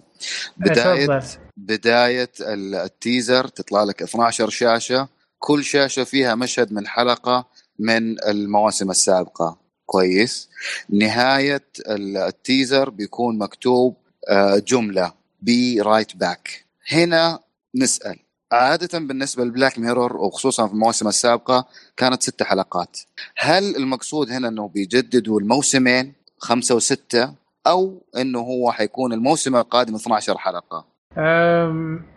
[0.57, 1.23] بدايه تفضل.
[1.57, 7.45] بداية ال- ال teaser تطلع لك 12 شاشة كل شاشة فيها مشهد من حلقه
[7.79, 9.59] من المواسم السابقة.
[9.87, 10.49] كويس.
[10.91, 13.97] نهاية ال- ال teaser بيكون مكتوب
[14.29, 15.13] آه، جملة
[15.43, 17.39] be right back هنا
[17.75, 18.19] نسأل.
[18.53, 22.99] عادة بالنسبة ل Black Mirror وخصوصا في المواسم السابقة كانت ست حلقات.
[23.39, 27.35] هل المقصود هنا إنه بيجددوا الموسمين خمسة وستة
[27.67, 30.85] أو إنه هو حيكون الموسم القادم 12 حلقة؟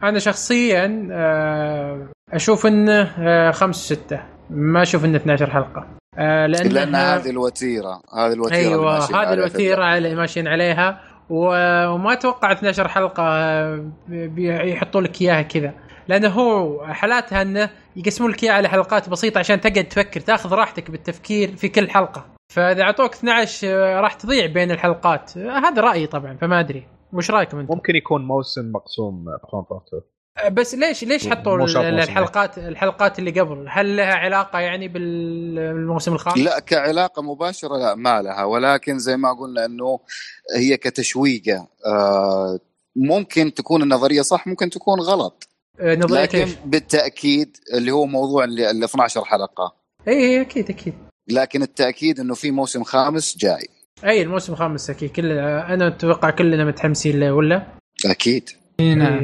[0.04, 5.88] أنا شخصيا آه، أشوف إنه آه، خمس ستة ما أشوف إنه 12 حلقة.
[6.18, 8.02] آه، لأن لأن هذه الوتيرة.
[8.14, 11.02] هذه أيوه ماشيين هذه الوتيرة اللي ماشيين عليها.
[11.30, 13.24] وما أتوقع 12 حلقة
[14.08, 15.74] بيحطوا لك إياها كذا.
[16.08, 20.92] لأنه هو حالاتها أنه يقسمون لك اياها على حلقات بسيطة عشان تقعد تفكر تأخذ راحتك
[20.92, 22.26] بالتفكير في كل حلقة.
[22.54, 25.38] فإذا أعطوك 12 آه، راح تضيع بين الحلقات.
[25.38, 26.88] آه، هذا رأيي طبعا فما أدري.
[27.14, 29.26] وش رأيكم أنتم؟ ممكن يكون موسم مقسوم
[30.38, 36.38] آه، بس ليش ليش حطوا الحلقات الحلقات اللي قبل؟ هل لها علاقة يعني بالموسم الخامس؟
[36.38, 38.44] لا كعلاقة مباشرة لا ما لها.
[38.44, 40.00] ولكن زي ما قلنا إنه
[40.58, 42.60] هي كتشويقة آه
[42.96, 45.50] ممكن تكون النظرية صح ممكن تكون غلط.
[45.80, 49.76] آه، لكن؟ بالتأكيد اللي هو موضوع اللي ال 12 حلقة.
[50.08, 50.94] اي اي أكيد أكيد.
[51.28, 53.68] لكن التأكيد إنه في موسم خامس جاي.
[54.06, 55.12] أي الموسم الخامس أكيد.
[55.12, 57.68] كلنا أنا أتوقع كلنا متحمسين له ولا؟
[58.06, 58.50] أكيد.
[58.80, 59.24] نعم.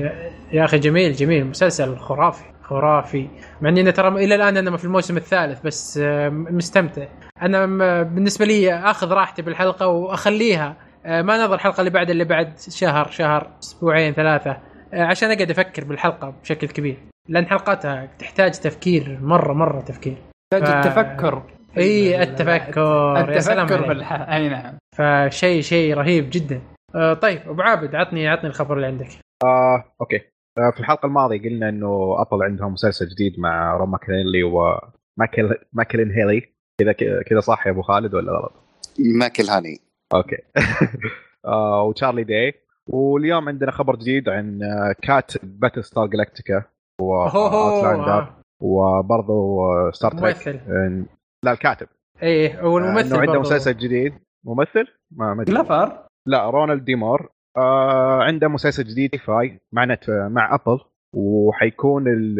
[0.54, 1.46] يا أخي جميل جميل.
[1.46, 3.28] مسلسل خرافي خرافي.
[3.62, 7.08] مع إني ترى إلى الآن أنا في الموسم الثالث بس آه، مستمتع.
[7.42, 7.66] أنا
[8.04, 13.12] بالنسبة لي أخذ راحتي بالحلقة وأخليها آه، ما نظر الحلقة اللي بعد اللي بعد شهر
[13.12, 14.58] شهر أسبوعين ثلاثة.
[14.94, 16.98] عشان أقعد أفكر بالحلقة بشكل كبير
[17.30, 20.18] لأن حلقاتها تحتاج تفكير مرة مرة تفكير.
[20.54, 21.44] تحتاج ف- التفكر.
[21.78, 23.26] إي التفكر.
[23.30, 23.88] يا سلام التفكر.
[23.88, 24.14] بالح...
[24.14, 24.78] أي نعم.
[24.96, 26.62] فشيء شيء رهيب جدا.
[26.96, 29.08] آه طيب أبو عابد عطني عطني الخبر اللي عندك.
[29.44, 30.22] آه، أوكي.
[30.58, 36.12] آه، في الحلقة الماضية قلنا إنه أبل عندهم مسلسل جديد مع روم ماكلينلي وماكل ماكلين
[36.12, 36.42] هيلي.
[36.82, 38.54] كذا كذا صح يا أبو خالد ولا غلط؟
[39.00, 39.80] ماكل هاني
[40.14, 40.38] أوكي.
[41.46, 42.54] آه وتشارلي داي.
[42.90, 46.64] واليوم عندنا خبر جديد عن آه، كاتب باتل ستار جلاكتيكا
[47.02, 48.42] واوتلاندر آه.
[48.62, 49.58] وبرضه
[49.92, 51.06] ستار تريك ممثل
[51.46, 51.88] لا الكاتب
[52.24, 53.40] إيه هو آه، الممثل عنده.
[53.40, 54.14] مسلسل جديد
[54.46, 55.56] ممثل؟ ما ما أدري.
[55.56, 60.80] جلفر لا رونالد ديمور آه عنده مسلسل جديد فاي مع نت مع ابل
[61.16, 62.40] وحيكون ال-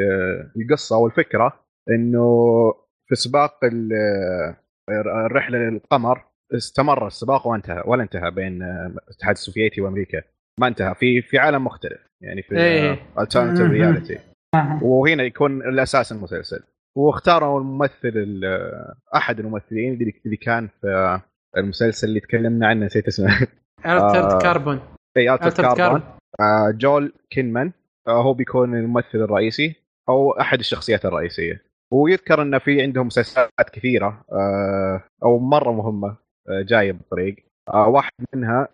[0.58, 1.60] القصة والفكرة
[1.90, 2.26] إنه
[3.10, 4.56] في سباق ال-
[5.26, 10.22] الرحلة للقمر استمر السباق وانتهى ولا انتهى بين الاتحاد السوفيتي وأمريكا
[10.60, 10.96] ما انتهى.
[10.96, 12.00] في في عالم مختلف.
[12.24, 12.56] يعني في.
[13.20, 13.72] alternative.
[13.72, 14.20] reality.
[14.82, 16.64] وهنا يكون الأساس المسلسل.
[16.98, 19.94] واختاروا الممثل ال- أحد الممثلين
[20.26, 21.20] اللي كان في
[21.58, 23.48] المسلسل اللي تكلمنا عنه نسيت اسمه.
[23.86, 24.42] Altered.
[24.42, 24.80] Carbon
[25.18, 26.02] اي Alter Altered Carbon
[26.78, 27.72] جول كينمان
[28.08, 29.76] هو بيكون الممثل الرئيسي
[30.10, 31.62] أو أحد الشخصيات الرئيسية.
[31.94, 36.08] ويذكر انه في عندهم مسلسلات كثيرة آه أو مرة مهمة
[36.50, 37.36] آه جاية بالطريق.
[37.74, 38.68] آه واحد منها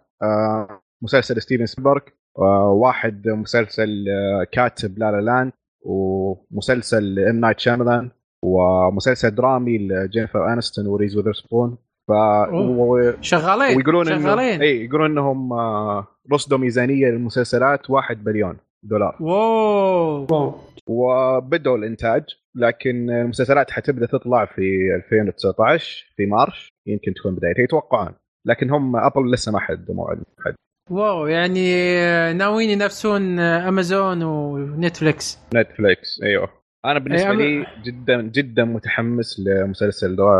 [1.05, 2.01] مسلسل ستيفن سبيلبرغ
[2.39, 5.51] آه واحد مسلسل آه كاتب La La Land
[5.85, 8.09] ومسلسل ام نايت شاملان
[8.43, 11.77] ومسلسل درامي لجينيفر انستون وريز ويذرسبون.
[12.07, 12.11] ف
[12.53, 14.61] و- شغالين ويقولون شغالين.
[14.61, 19.17] اي يقولون إنهم آه، رصدوا ميزانية للمسلسلات 1 بليون دولار.
[19.19, 20.25] واو.
[20.31, 20.53] واو.
[20.87, 22.23] وبدوا الإنتاج
[22.55, 28.13] لكن المسلسلات حتبدأ تطلع في 2019 في مارش يمكن تكون بدايتها يتوقعون.
[28.47, 30.55] لكن هم ابل لسه ما حددوا موعد محدد
[30.89, 31.63] واو يعني
[32.33, 35.39] ناويين ينافسون أمازون ونتفليكس.
[35.55, 36.49] نتفليكس أيوه.
[36.85, 40.35] أنا بالنسبة أي، لي جدا جدا متحمس لمسلسل دوا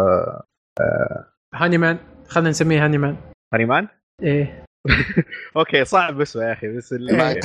[1.53, 3.17] هاني مان خلينا نسميه هاني مان.
[3.53, 3.88] هاني مان؟
[4.23, 4.63] إيه.
[5.58, 7.36] أوكي صعب اسمه يا أخي بس ما.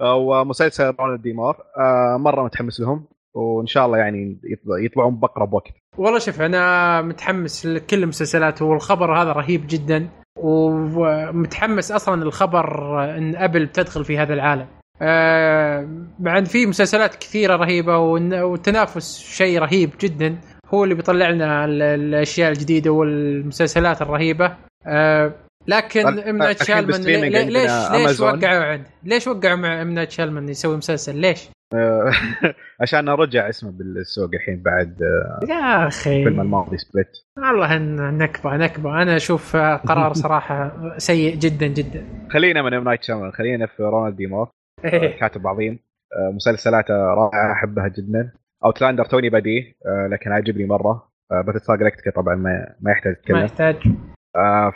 [0.00, 5.16] أو مسلسل رونالد دي مور آه، مرة متحمس لهم وإن شاء الله يعني يطلع- يطلعون
[5.16, 10.08] باقرب وقت والله شوف أنا متحمس لكل المسلسلات والخبر هذا رهيب جدا.
[10.42, 14.66] ومتحمس أصلا الخبر إن أبل بتدخل في هذا العالم.
[15.02, 15.88] آه،
[16.20, 20.36] مع ان في مسلسلات كثيرة رهيبة والتنافس شيء رهيب جدا.
[20.74, 24.56] هو اللي بيطلع لنا ال- الأشياء الجديدة والمسلسلات الرهيبة.
[24.86, 25.32] آه،
[25.68, 28.20] لكن ام نايت لي- ليش ليش.
[28.20, 32.12] وقعوا عند ليش وقعوا مع ام نايت شاملان يسوي مسلسل؟ ليش؟ آه،
[32.82, 36.18] عشان رجع اسمه بالسوق الحين بعد آه، يا أخي.
[36.20, 37.78] الفيلم الماضي سبليت والله
[38.10, 39.02] نكبه نكبة.
[39.02, 42.04] أنا أشوف قرار صراحة سيء جدا جدا.
[42.30, 44.48] خلينا من ام نايت شامل خلينا في رونالد دي مور.
[44.84, 45.18] إيه.
[45.18, 45.78] كاتب عظيم.
[46.16, 48.32] آه، مسلسلاته رائعة أحبها جدا.
[48.64, 51.08] اوتلاندر توني بديه آه، لكن عجبني مرة.
[51.30, 53.76] باتل ستار جلاكتيكا طبعا ما ما يحتاج ما اتكلم يحتاج.
[53.86, 54.17] آه،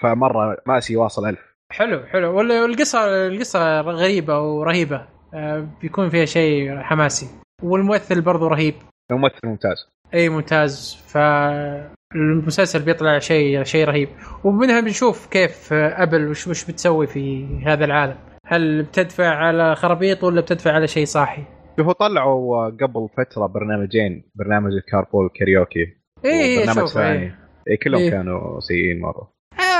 [0.03, 1.41] فمرة مأسي واصل ألف.
[1.73, 2.37] حلو حلو.
[2.39, 5.07] وال- والقصة القصة غريبة ورهيبة.
[5.35, 7.27] آه، بيكون فيها شيء حماسي.
[7.63, 8.75] والممثل برضو رهيب.
[9.13, 9.89] ممثل ممتاز.
[10.15, 11.05] أي ممتاز.
[11.07, 14.09] فالمسلسل بيطلع شيء شيء رهيب.
[14.45, 18.17] ومنها بنشوف كيف أبل وش وش بتسوي في هذا العالم.
[18.47, 21.43] هل بتدفع على خرابيط ولا بتدفع على شيء صاحي؟
[21.81, 25.87] هو طلعوا قبل فترة برنامجين برنامج ال Carpool Karaoke.
[26.25, 27.23] اي وبرنامج شوف ثاني.
[27.23, 27.39] إيه.
[27.69, 28.11] إيه كلهم إيه.
[28.11, 29.21] كانوا سيئين مرة.
[29.21, 29.32] آه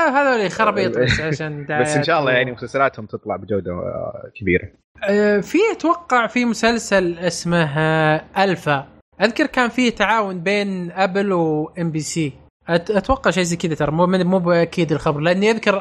[0.09, 4.69] هذول خرابيط بس عشان بس إن شاء الله يعني مسلسلاتهم تطلع بجودة آه، كبيرة.
[5.09, 8.87] آه، في أتوقع في مسلسل اسمه آه، ألفا.
[9.21, 12.33] أذكر كان في تعاون بين أبل وام بي سي.
[12.69, 13.91] أتوقع شيء زي كذا ترى.
[13.91, 15.19] مو مو بأكيد الخبر.
[15.19, 15.79] لأني أذكر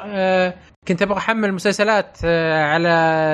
[0.89, 2.25] كنت أبغى أحمل مسلسلات
[2.75, 2.89] على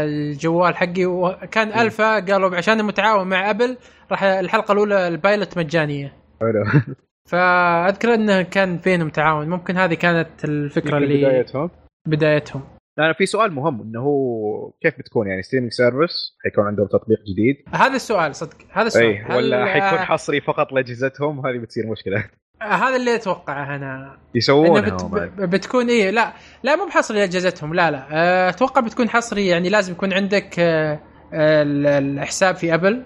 [0.04, 1.68] الجوال حقي وكان.
[1.80, 3.76] ألفا قالوا عشان متعاون مع أبل
[4.10, 6.12] راح الحلقة الأولى ال pilot مجانية.
[6.40, 6.64] حلو.
[7.28, 9.48] فأذكر إنه كان بينهم تعاون.
[9.48, 11.70] ممكن هذه كانت الفكرة اللي بدايتهم.
[12.06, 12.62] بدايتهم.
[12.98, 17.56] لا في سؤال مهم إنه هو كيف بتكون؟ يعني streaming service حيكون عندهم تطبيق جديد؟
[17.74, 18.56] هذا السؤال صدق.
[18.72, 19.04] هذا السؤال.
[19.30, 22.24] اي ولا هل- حيكون حصري فقط لأجهزتهم؟ هذه بتصير مشكلة.
[22.62, 23.96] هذا اللي أتوقعه أنا.
[24.04, 25.04] إنه يسوونها بت...
[25.04, 26.32] ب- بتكون إيه لا.
[26.62, 28.06] لا مو بحصري لأجهزتهم لا لا.
[28.10, 31.00] أه، أتوقع بتكون حصري يعني لازم يكون عندك أه،
[31.32, 33.04] الحساب في ابل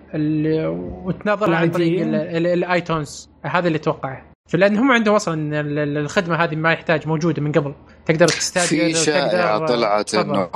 [1.07, 2.07] وتناظرها عن طريق
[2.37, 7.09] ال iTunes هذا اللي اتوقعه لأن هم عندهم أصلا ال- ال- الخدمة هذه ما يحتاج
[7.09, 7.75] موجودة من قبل.
[8.07, 10.15] تقدر تستاجر في شائعه طلعت.
[10.15, 10.49] إنه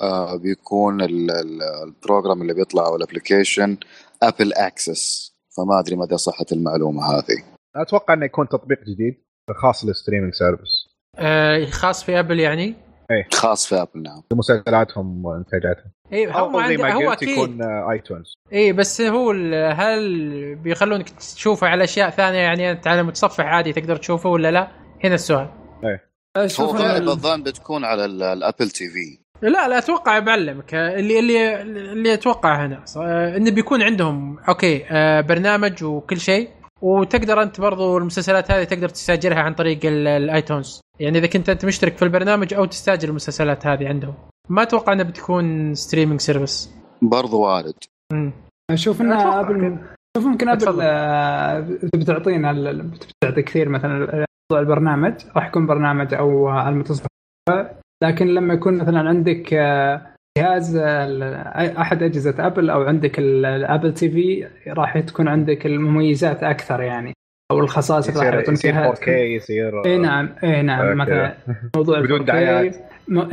[0.00, 3.76] آه، بيكون ال- ال- ال program اللي بيطلع أو ال application
[4.22, 7.42] ابل access فما أدري مدى صحة المعلومة هذه.
[7.76, 9.14] أتوقع إنه يكون تطبيق جديد
[9.62, 12.74] خاص لل streaming service أه، خاص في ابل يعني؟
[13.32, 15.90] خاص في ابل نعم لمسلسلاتهم وانتاجاتهم.
[16.12, 17.28] اي هو عنده ما هو قلت أكيد.
[17.28, 19.30] يكون آه، iTunes اي بس هو
[19.76, 24.68] هل بيخلونك تشوفه على أشياء ثانية؟ يعني أنت على متصفح عادي تقدر تشوفه ولا لا؟
[25.04, 25.48] هنا السؤال.
[26.36, 30.18] هو أشوف إن غالب ال- الظن بتكون على ال- ال Apple TV لا لا أتوقع
[30.18, 36.48] بعلمك اللي اللي اللي أتوقع هنا آه، انه بيكون عندهم أوكي آه، برنامج وكل شيء.
[36.82, 40.80] وتقدر أنت برضو المسلسلات هذه تقدر تستاجرها عن طريق ال- iTunes.
[41.00, 44.14] يعني إذا كنت أنت مشترك في البرنامج أو تستاجر المسلسلات هذه عندهم.
[44.48, 47.74] ما أتوقع انها بتكون streaming service برضو وارد.
[48.70, 49.78] أشوف إن أتوقع Apple.
[50.16, 50.78] شوف يمكن Apple.
[50.82, 53.98] آه، بتعطينا ال- بتعطي كثير مثلا
[54.50, 57.06] موضوع البرنامج راح يكون برنامج أو على المتصفح.
[58.02, 60.76] لكن لما يكون مثلا عندك آه، جهاز
[61.78, 67.12] أحد أجهزة Apple أو عندك ال- ال Apple TV راح تكون عندك المميزات أكثر يعني
[67.52, 70.94] أو الخصائص اللي راح يعطونك يصير إياها 4K يصير إي نعم إي نعم أوكي.
[70.94, 71.34] مثلا
[71.76, 72.76] موضوع بدون 4K، دعايات.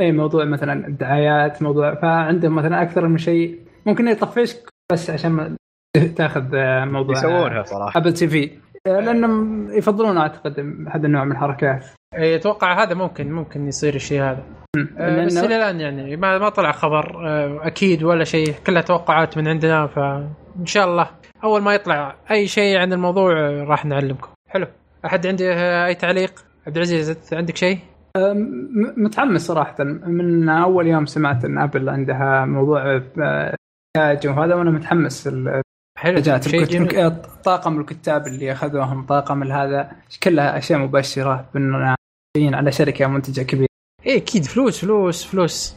[0.00, 5.56] إي موضوع مثلا الدعايات موضوع فعندهم مثلا أكثر من شيء ممكن يطفشك بس عشان
[6.16, 6.42] تاخذ
[6.84, 8.50] موضوع يسوونها صراحة أبل تي في
[8.86, 11.86] لأنهم يفضلون أعتقد هذا النوع من الحركات.
[12.14, 14.44] اي أتوقع هذا ممكن ممكن يصير الشيء هذا.
[14.98, 19.38] آه، بس إلى الآن يعني ما ما طلع خبر آه، أكيد ولا شيء كلها توقعات
[19.38, 21.10] من عندنا فان شاء الله
[21.44, 24.28] أول ما يطلع أي شيء عن الموضوع آه، راح نعلمكم.
[24.48, 24.66] حلو.
[25.04, 25.46] أحد عنده
[25.86, 27.78] أي تعليق؟ عبد العزيز عندك شيء؟
[28.96, 29.84] متحمس صراحة.
[29.84, 33.02] من أول يوم سمعت إن أبل عندها موضوع
[33.96, 35.28] وهذا وأنا متحمس
[36.00, 36.18] حلو.
[36.18, 39.90] الكت- طاقم الكتاب اللي أخذوهم طاقم هذا
[40.22, 41.94] كلها أشياء مبشرة بأننا
[42.36, 43.68] جايين على شركة منتجة كبيرة.
[44.06, 44.44] إيه أكيد.
[44.44, 45.76] فلوس فلوس فلوس.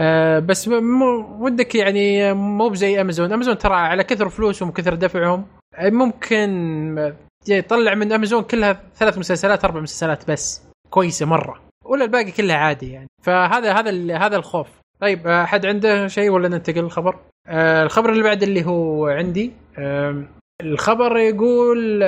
[0.00, 3.32] آه بس م- م- ودك يعني مو بزي أمازون.
[3.32, 5.46] أمازون ترى على كثر فلوسهم وكثر دفعهم
[5.82, 7.12] ممكن
[7.48, 10.62] يطلع من أمازون كلها ثلاث مسلسلات أربع مسلسلات بس.
[10.90, 11.60] كويسة مرة.
[11.84, 13.06] ولا الباقي كلها عادي يعني.
[13.22, 14.68] فهذا هذا ال- هذا الخوف.
[15.00, 17.16] طيب آه، حد عنده شيء ولا ننتقل الخبر
[17.48, 20.24] آه الخبر اللي بعد اللي هو عندي آه
[20.62, 22.02] الخبر يقول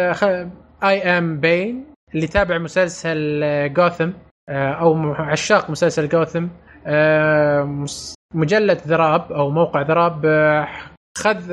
[0.84, 3.40] اي ام بين اللي تابع مسلسل
[3.74, 4.10] جوثم
[4.50, 6.46] أو م- عشاق مسلسل جوثم
[6.86, 7.84] آه،
[8.34, 10.68] مجلة ذراب أو موقع ذراب آه،
[11.18, 11.52] خذ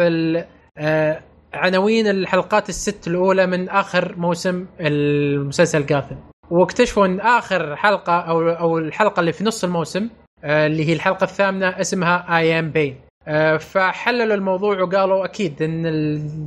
[0.78, 1.22] آه،
[1.54, 6.16] عناوين الحلقات الست الأولى من آخر موسم المسلسل جاثم
[6.52, 10.10] واكتشفوا إن آخر حلقة أو أو الحلقة اللي في نص الموسم
[10.44, 12.96] آه، اللي هي الحلقة الثامنة اسمها اي ام بين
[13.60, 15.82] فحللوا الموضوع وقالوا أكيد إن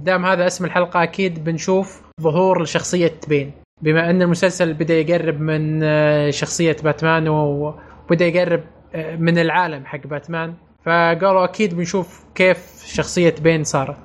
[0.05, 3.53] دام هذا اسم الحلقة أكيد بنشوف ظهور لشخصية بين.
[3.83, 8.65] بما إن المسلسل بدأ يقرب من آه، شخصية باتمان وبدأ يقرب
[8.95, 10.55] آه، من العالم حق باتمان.
[10.85, 13.99] فقالوا أكيد بنشوف كيف شخصية بين صارت.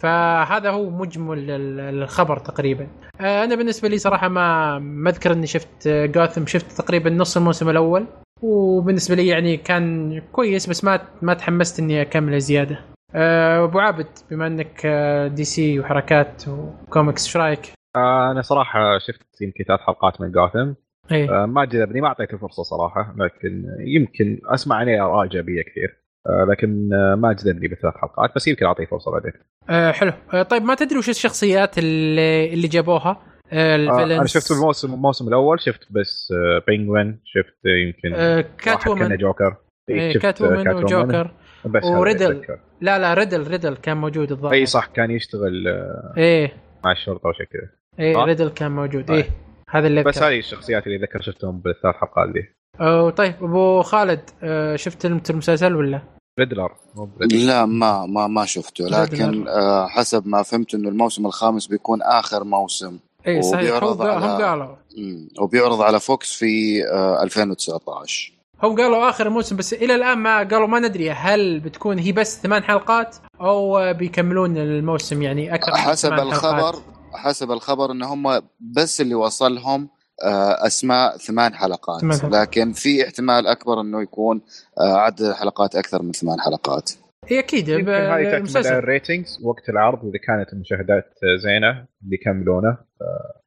[0.00, 2.86] فهذا هو مجمل ال- الخبر تقريبا.
[3.20, 7.68] آه، أنا بالنسبة لي صراحة ما ما أذكر إني شفت جاثم شفت تقريبا نص الموسم
[7.68, 8.06] الأول.
[8.42, 12.78] وبالنسبة لي يعني كان كويس بس ما ما تحمست إني أكمله زيادة.
[13.14, 19.42] آه، أبو عابد بما إنك آه، DC وحركات وكوميكس إيش رأيك؟ آه أنا صراحة شفت
[19.42, 20.72] يمكن ثلاث حلقات من جاثم
[21.12, 21.42] إيه.
[21.42, 26.00] آه ما جذبني ما أعطيته فرصة صراحة لكن يمكن أسمع عليه اراء إيجابية كثير.
[26.26, 29.32] آه لكن آه ما جذبني بثلاث حلقات بس يمكن أعطيه فرصة بعدين.
[29.70, 30.12] آه حلو.
[30.34, 34.50] آه طيب ما تدري وش الشخصيات اللي اللي جابوها؟ آه آه ال villains أنا شفت
[34.50, 39.56] الموسم الموسم الأول شفت بس آه Penguin شفت آه يمكن آه Catwoman Joker
[39.90, 41.30] إيه شفت، Cat آه، woman و Joker
[41.64, 42.46] بس و Riddler.
[42.80, 44.54] لا لا Riddler Riddler كان موجود الظاهر.
[44.54, 46.52] إي صح كان يشتغل آه، إيه.
[46.84, 47.70] مع الشرطة وشي كذا.
[47.98, 49.08] إيه؟ Riddler كان موجود.
[49.08, 49.16] طيب.
[49.16, 49.30] إيه
[49.70, 50.22] هذا اللي بس.
[50.22, 52.56] هذه الشخصيات اللي ذكر شفتهم بالثلاث حلقات دي.
[52.80, 56.02] أوه طيب أبو خالد آه شفت المسلسل ولا؟
[56.38, 56.72] Riddler.
[57.46, 62.44] لا ما ما ما شفته لكن آه حسب ما فهمت إنه الموسم الخامس بيكون آخر
[62.44, 62.98] موسم.
[63.26, 64.76] اي صحيح هم على- قالوا.
[65.40, 70.66] وبيعرض على Fox في آه 2019 هم قالوا آخر موسم بس إلى الآن ما قالوا
[70.66, 76.08] ما ندري هل بتكون هي بس ثمان حلقات أو بيكملون الموسم يعني أكثر من حسب
[76.08, 76.74] ثمان الخبر حلقات.
[77.14, 79.88] حسب الخبر إن هم بس اللي وصلهم
[80.24, 82.32] آه، أسماء ثمان حلقات ثمان حلقات.
[82.48, 84.40] لكن في احتمال أكبر إنه يكون
[84.80, 86.90] آه، عدد الحلقات أكثر من ثمان حلقات
[87.32, 89.40] هي أكيد يمكن هذه تعتمد على ال ratings.
[89.42, 92.78] وقت العرض إذا كانت المشاهدات زينة بيكملونه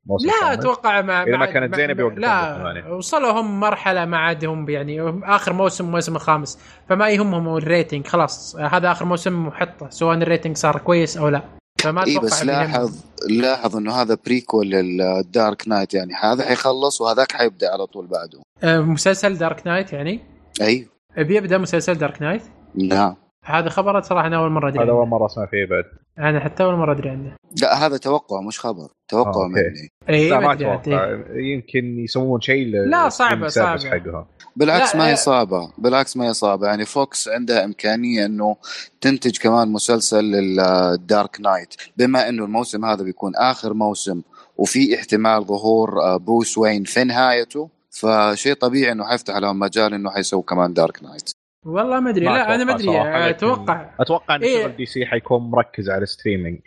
[0.06, 0.54] موسم لا كامل.
[0.54, 2.90] أتوقع مع إذا ما كانت زينة بيوقفون لا.
[2.90, 6.60] وصلوا هم مرحلة ما عاد هم يعني آخر موسم الموسم الخامس.
[6.90, 8.56] فما يهمهم ال rating خلاص.
[8.56, 11.42] هذا آخر موسم وحطه سواء ال rating صار كويس أو لا.
[11.82, 12.62] فما إي أتوقع بس بيهمهم.
[12.62, 18.08] لاحظ لاحظ إنه هذا prequel لل Dark Knight يعني هذا حيخلص وهذاك حيبدأ على طول
[18.08, 18.42] بعده.
[18.64, 20.20] آه، مسلسل Dark Knight يعني؟
[20.62, 22.42] أيوه بيبدا مسلسل Dark Knight
[22.76, 25.08] نعم هذا خبر صراحة أنا أول مرة أدري هذا أول.
[25.08, 25.84] مرة أسمع فيه بعد
[26.20, 29.48] أنا حتى أول مرة أدري عنه لا هذا توقع مش خبر توقع آه،.
[29.48, 31.54] مني اي لا ما أتوقع إيه.
[31.54, 34.00] يمكن يسوون شيء لا، صعبة، لل service صعبة.
[34.00, 34.26] حقهم
[34.56, 35.12] بالعكس لا، ما آه.
[35.12, 38.56] هي صعبة بالعكس ما هي صعبة يعني Fox عندها إمكانية أنه
[39.02, 44.22] تنتج كمان مسلسل لل Dark Knight بما أنه الموسم هذا بيكون آخر موسم
[44.58, 50.12] وفي احتمال ظهور آه، Bruce Wayne في نهايته فشيء طبيعي إنه حيفتح لهم مجال إنه
[50.12, 52.26] حيسوي كمان Dark Knight والله ما أدري.
[52.26, 53.30] لا أنا ما أتوقع أدري.
[53.30, 54.64] أتوقع أتوقع إن إيه.
[54.64, 56.60] شغل DC حيكون مركز على ال streaming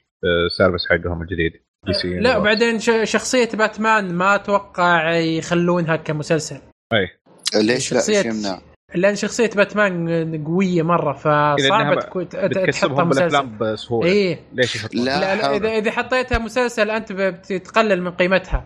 [0.46, 1.52] ال service حقهم الجديد
[1.86, 6.58] DC لا وبعدين ش- شخصية باتمان ما أتوقع يخلونها كمسلسل.
[7.54, 8.58] ليش لا؟ شخصية- يمنع؟
[8.94, 12.36] لأن شخصية باتمان قوية مرة إنها فصعبة ب- تكون ت-
[12.72, 13.46] تحطها مسلسل.
[13.46, 14.08] بسهولة.
[14.10, 14.38] إيه.
[14.52, 15.00] ليش لا.
[15.20, 15.56] لا, لا.
[15.56, 18.64] اذا إذا حطيتها مسلسل أنت بتقلل من قيمتها.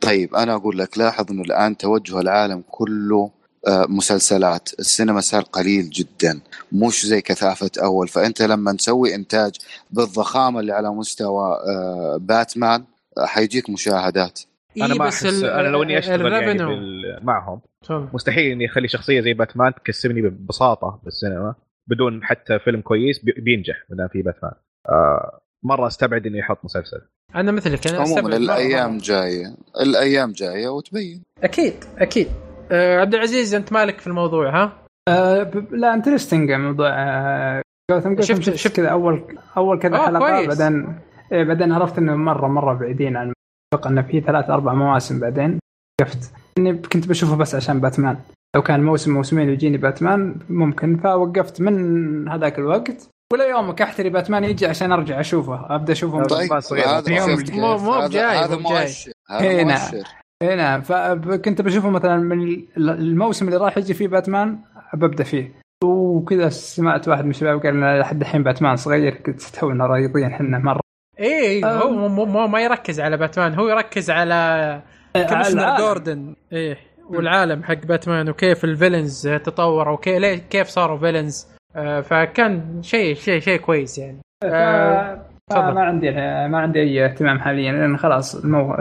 [0.00, 3.45] طيب أنا أقول لك لاحظ إنه الآن توجه العالم كله آه،
[3.88, 4.68] مسلسلات.
[4.78, 6.40] السينما صار قليل جدا
[6.72, 8.08] مش زي كثافة أول.
[8.08, 9.56] فأنت لما تسوي إنتاج
[9.90, 12.84] بالضخامة اللي على مستوى آه، باتمان
[13.18, 14.40] آه، حيجيك مشاهدات.
[14.76, 16.58] أنا إيه ما بس أحس أنا لو إني أشتغل يعني.
[16.58, 17.18] بال...
[17.22, 17.60] معهم.
[17.90, 21.54] مستحيل إني أخلي شخصية زي باتمان تكسبني ببساطة بالسينما
[21.90, 24.52] بدون حتى فيلم كويس بي- بينجح ما دام في باتمان.
[24.88, 27.00] آه مرة أستبعد انه يحط مسلسل.
[27.34, 28.98] أنا مثلك أنا عموما أستبعد مرة.
[28.98, 31.22] جاية الأيام جاية وتبين.
[31.42, 32.28] أكيد أكيد.
[32.70, 34.72] آه عبد العزيز أنت مالك في الموضوع ها؟
[35.08, 39.22] آه ب- لا interesting موضوع آه، جوثم شفت- شفت شفت- كذا اول
[39.56, 40.58] أول كذا حلقة كويس.
[40.58, 40.98] بعدين
[41.32, 43.32] إيه بعدين عرفت إنه مره مرة بعيدين عن
[43.74, 45.58] أتوقع إنه في ثلاث أربع مواسم بعدين.
[46.00, 48.16] وقفت إني كنت بشوفه بس عشان باتمان.
[48.56, 53.08] لو كان موسم موسمين يجيني باتمان ممكن فوقفت من هذاك الوقت.
[53.32, 55.74] ولا يومك أحتري باتمان يجي عشان أرجع أشوفه.
[55.74, 56.22] أبدأ أشوفه.
[56.22, 56.48] طيب؟
[57.60, 58.56] مو- مو هذا- بجاي، هذا.
[58.56, 59.12] مؤشر.
[60.42, 60.80] اي نعم.
[60.82, 64.58] فكنت بشوفه مثلا من الموسم اللي راح يجي فيه باتمان
[64.94, 65.52] ببدأ فيه.
[65.84, 70.58] وكذا سمعت واحد من الشباب قال لنا لحد الحين باتمان صغير كنت تونا رايضين إحنا
[70.58, 70.80] مرة.
[71.20, 71.82] إيه آه.
[71.82, 74.82] هو مو- مو ما يركز على باتمان هو يركز على
[75.28, 75.78] Commissioner العالم.
[75.86, 76.34] Gordon.
[76.52, 76.76] إيه
[77.10, 83.14] والعالم حق باتمان وكيف ال villains تطوروا وكيف ليه- كيف صاروا villains آه فكان شيء
[83.14, 84.18] شيء شيء كويس يعني.
[84.44, 85.72] آه، تفضل.
[85.74, 86.10] ما عندي
[86.48, 88.76] ما عندي أي اهتمام حاليا لأن خلاص المو...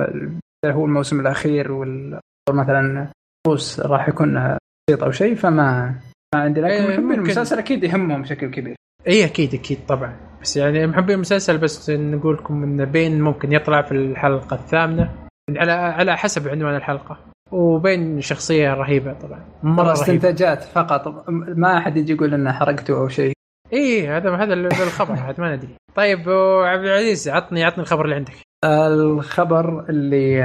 [0.72, 3.07] هو الموسم الأخير وال مثلا
[3.48, 4.57] ال fuss راح يكون
[4.89, 5.95] بسيط أو شيء فما
[6.36, 7.11] ما عندي لكن إيه، محبين.
[7.11, 8.76] المسلسل أكيد يهمهم بشكل كبير.
[9.07, 10.16] اي أكيد أكيد طبعا.
[10.41, 15.13] بس يعني محبين المسلسل بس نقول لكم انه Bane ممكن يطلع في الحلقة الثامنة.
[15.57, 17.18] على على حسب عنوان الحلقة.
[17.51, 19.45] وبين شخصية رهيبة طبعا.
[19.63, 21.30] مرة استنتاجات فقط.
[21.30, 23.34] ما أحد يجي يقول إنه حرقته أو شيء.
[23.74, 25.76] اي هذا هذا ال- الخبر عاد ما ندري.
[25.95, 26.20] طيب
[26.63, 28.34] عبد العزيز عطني عطني الخبر اللي عندك.
[28.64, 30.43] الخبر اللي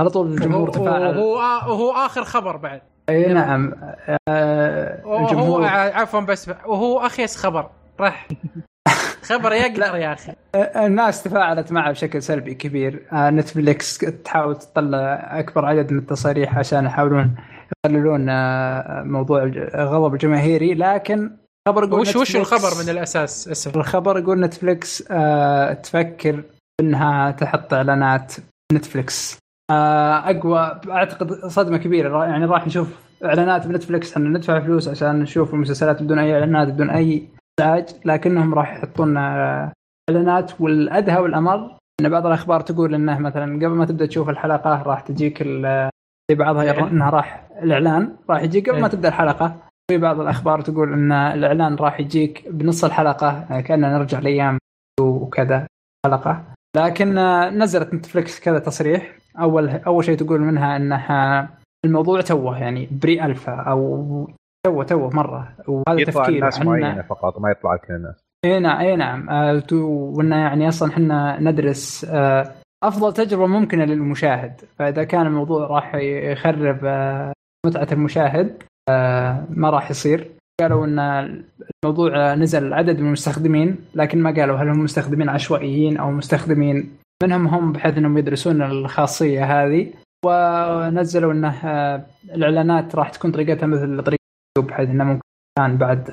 [0.00, 1.18] على طول الجمهور تفاعل.
[1.18, 1.36] وهو,
[1.72, 2.80] وهو آخر خبر بعد.
[3.08, 3.72] اي نعم.
[4.28, 5.64] آه، الجمهور.
[5.66, 7.70] عفوا بس وهو أخيس خبر.
[8.00, 8.28] راح.
[9.30, 10.32] خبر يقدر يا أخي.
[10.54, 13.06] الناس تفاعلت معه بشكل سلبي كبير.
[13.12, 17.36] آه، Netflix تحاول تطلع أكبر عدد من التصاريح عشان يحاولون
[17.84, 19.42] يقللون آه، موضوع
[19.74, 20.74] الغضب الجماهيري.
[20.74, 21.30] لكن
[21.68, 26.42] خبر يقول وش وش الخبر من الأساس؟ اسف الخبر يقول Netflix آه، تفكر
[26.80, 28.34] إنها تحط إعلانات
[28.72, 29.38] Netflix.
[29.70, 32.24] آه، أقوى أعتقد صدمة كبيرة.
[32.24, 36.68] يعني راح نشوف إعلانات ب Netflix إحنا ندفع فلوس عشان نشوف المسلسلات بدون أي إعلانات
[36.68, 37.28] بدون أي
[37.60, 39.72] ازعاج لكنهم راح يحطون آه،
[40.10, 40.60] إعلانات.
[40.60, 45.42] والأدهى والأمر إن بعض الأخبار تقول إنه مثلا قبل ما تبدأ تشوف الحلقة راح تجيك
[46.30, 48.92] في بعضها إنها راح الإعلان راح يجي قبل ما إيه.
[48.92, 49.56] تبدأ الحلقة.
[49.90, 54.58] في بعض الأخبار تقول إن الإعلان راح يجيك بنص الحلقة يعني كاننا نرجع لأيام
[55.00, 55.66] وكذا
[56.06, 56.44] حلقة.
[56.76, 59.12] لكن آه، نزلت Netflix كذا تصريح.
[59.40, 61.48] أول أول شيء تقول منها انها
[61.84, 64.28] الموضوع توه يعني pre-alpha أو
[64.66, 65.48] توه توه مرة.
[65.68, 68.20] وهذا يطلع تفكير الناس معينة فقط ما يطلع كل الناس.
[68.44, 69.30] اي نعم اي نعم.
[69.30, 72.52] آه، تو- وإنه يعني أصلا إحنا ندرس آه،
[72.84, 74.60] أفضل تجربة ممكنة للمشاهد.
[74.78, 77.32] فإذا كان الموضوع راح يخرب آه،
[77.66, 80.30] متعة المشاهد آه، ما راح يصير.
[80.60, 80.98] قالوا إن
[81.84, 86.96] الموضوع نزل عدد من المستخدمين لكن ما قالوا هل هم مستخدمين عشوائيين أو مستخدمين.
[87.22, 89.92] منهم هم بحيث إنهم يدرسون الخاصية هذه
[90.26, 94.20] ونزلوا إنه آه، الإعلانات راح تكون طريقتها مثل طريقه
[94.58, 95.20] بحيث إنه ممكن
[95.58, 96.10] كان بعد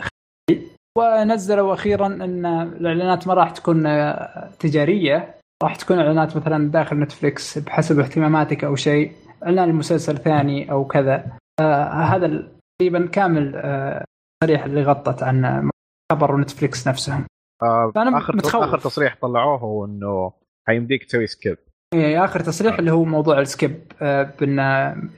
[0.98, 7.58] ونزلوا أخيرا إن الإعلانات ما راح تكون آه، تجارية راح تكون إعلانات مثلا داخل نتفلكس
[7.58, 9.12] بحسب اهتماماتك أو شيء
[9.44, 11.26] إعلان المسلسل ثاني أو كذا.
[11.60, 12.48] آه هذا
[12.80, 14.04] تقريبا كامل آه
[14.44, 15.70] التصريح اللي غطت عن
[16.12, 17.26] خبر نتفلكس نفسهم.
[17.64, 18.64] آه فأنا آخر متخوف.
[18.64, 20.34] آخر تصريح طلعوه هو إنه
[20.68, 21.58] حيمديك تسوي سكيب
[21.94, 24.60] إيه، آخر تصريح اللي هو موضوع ال skip آه بان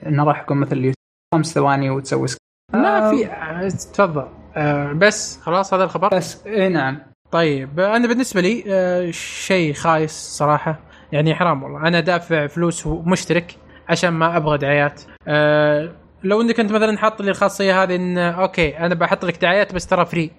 [0.06, 0.94] إنه راح يكون مثل اليوتيوب
[1.34, 2.40] خمس ثواني وتسوي skip
[2.74, 4.28] ما آه، في آه، تفضل.
[4.56, 6.98] آه، بس خلاص هذا الخبر؟ بس اي نعم.
[7.30, 10.78] طيب أنا بالنسبة لي آه، شيء خايس صراحة
[11.12, 11.88] يعني حرام والله.
[11.88, 13.56] أنا دافع فلوس ومشترك
[13.88, 15.02] عشان ما أبغى دعايات.
[15.28, 15.92] أه
[16.24, 19.86] لو انك انت مثلا حاط لي الخاصية هذه إن okay أنا بحط لك دعايات بس
[19.86, 20.30] ترى free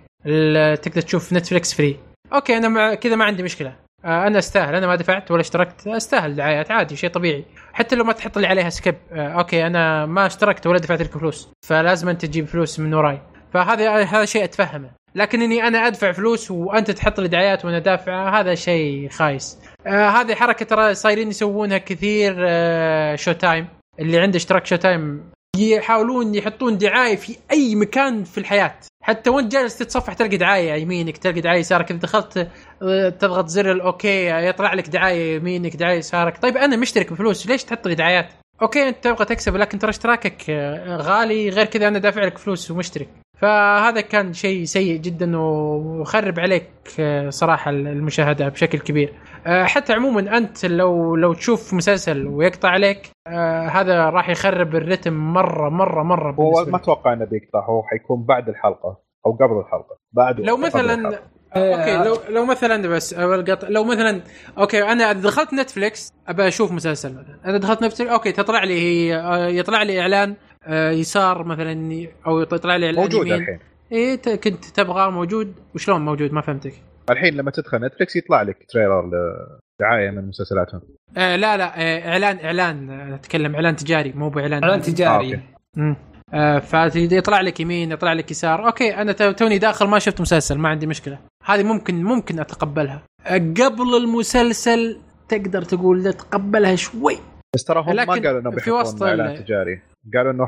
[0.76, 2.00] تقدر تشوف نتفلكس free
[2.34, 3.76] okay أنا مع كذا ما عندي مشكلة.
[4.06, 4.76] آه، أنا أستاهل.
[4.76, 5.88] أنا ما دفعت ولا اشتركت.
[5.88, 6.72] أستاهل دعايات.
[6.72, 7.46] عادي شيء طبيعي.
[7.74, 11.12] حتى لو ما تحط لي عليها skip آه، okay أنا ما اشتركت ولا دفعت لك
[11.12, 11.50] فلوس.
[11.68, 13.22] فلازم أنت تجيب فلوس من وراي.
[13.54, 14.92] فهذا هذا شيء أتفهمه.
[15.16, 19.60] لكن إني أنا أدفع فلوس وأنت تحط لي دعايات وأنا دافع هذا شيء خايس.
[19.88, 23.68] آه هذه حركة ترى صايرين يسوونها كثير آه Showtime
[24.00, 28.76] اللي عنده اشتراك Showtime يحاولون يحطون دعاية في أي مكان في الحياة.
[29.04, 31.92] حتى وانت جالس تتصفح تلقى دعاية يمينك تلقى دعاية يسارك.
[31.92, 32.48] إذا دخلت
[33.20, 36.38] تضغط زر ال okay يطلع لك دعاية يمينك دعاية يسارك.
[36.38, 38.30] طيب أنا مشترك بفلوس ليش تحط لي دعايات؟
[38.62, 41.50] okay أنت تبغى تكسب لكن ترى اشتراكك آه، غالي.
[41.50, 43.10] غير كذا أنا دافع لك فلوس ومشترك.
[43.42, 49.14] فهذا كان شيء سيء جدا ويخرب عليك آه، صراحة المشاهدة بشكل كبير.
[49.46, 55.70] حتى عموما أنت لو لو تشوف مسلسل ويقطع عليك آه، هذا راح يخرب الرتم مره
[55.70, 56.78] مره مرة هو ما.
[56.78, 61.20] أتوقع إنه بيقطع هو حيكون بعد الحلقة أو قبل الحلقة بعد لو مثلا الحلقة.
[61.56, 63.66] okay لو لو مثلا بس أول قط...
[63.66, 64.22] لو مثلا
[64.58, 67.10] okay أنا دخلت نتفليكس أبى أشوف مسلسل.
[67.10, 72.08] مثلا أنا دخلت نتفليكس okay تطلع لي هي آه، يطلع لي إعلان آه، يسار مثلا
[72.28, 73.60] أو يطلع لي اعلان موجود الحين.
[74.18, 76.74] ت- كنت تبغاه موجود؟ وشلون موجود؟ ما فهمتك.
[77.12, 79.06] الحين لما تدخل نتفلكس يطلع لك trailer
[79.80, 80.82] لدعاية من مسلسلاتهم.
[81.18, 84.64] آه لا لا آه إعلان إعلان آه، أتكلم إعلان تجاري مو بإعلان.
[84.64, 85.40] إعلان آه، تجاري.
[85.78, 85.96] امم
[86.34, 88.66] آه فيطلع لك يمين يطلع لك يسار.
[88.68, 91.20] okay أنا تو- توني داخل ما شفت مسلسل ما عندي مشكلة.
[91.46, 93.04] هذه ممكن ممكن أتقبلها.
[93.28, 94.98] آه قبل المسلسل
[95.30, 97.18] تقدر تقول تقبلها شوي.
[97.56, 99.82] بس ترى هم ما قالوا وسط بيحطون اعلان تجاري.
[100.16, 100.48] قالوا إنه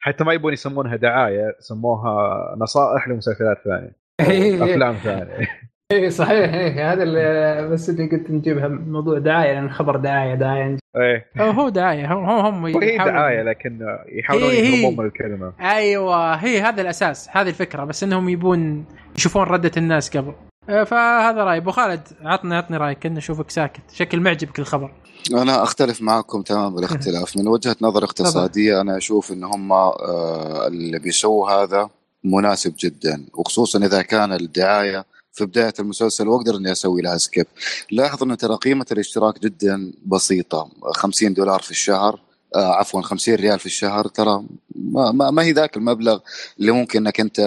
[0.00, 3.92] حتى ما يبون يسمونها دعاية سموها نصائح لمسلسلات ثانية.
[4.64, 5.48] أفلام ثانية.
[5.92, 10.76] اي صحيح إيه هذا اللي بس اللي قلت نجيبها موضوع دعاية لأن الخبر دعاية دعاية.
[10.96, 11.26] إيه.
[11.38, 13.78] هو دعاية هم هم يحاولون- دعاية لكن
[14.12, 14.82] يحاولون هي- هي.
[14.82, 15.52] يهربون من الكلمة.
[15.60, 18.84] أيوه هي هذا الأساس هذه الفكرة بس إنهم يبون
[19.16, 20.32] يشوفون ردة الناس قبل.
[20.68, 21.58] فهذا رأيي.
[21.58, 23.80] أبو خالد عطني عطني رأيك كنا نشوفك ساكت.
[23.92, 24.92] شكل معجبك الخبر
[25.32, 30.98] أنا أختلف معكم تمام الاختلاف من وجهة نظر اقتصادية أنا أشوف إن هم آه، اللي
[30.98, 31.88] بيسووا هذا
[32.24, 37.46] مناسب جدا وخصوصا إذا كان الدعاية في بداية المسلسل وأقدر إني أسوي لها سكيب
[37.90, 40.70] لاحظ إن ترى قيمة الاشتراك جدا بسيطة.
[40.94, 42.20] 50 دولار في الشهر
[42.54, 44.08] آه عفوا 50 ريال في الشهر.
[44.08, 46.18] ترى ما, ما, ما هي ذاك المبلغ
[46.60, 47.40] اللي ممكن إنك أنت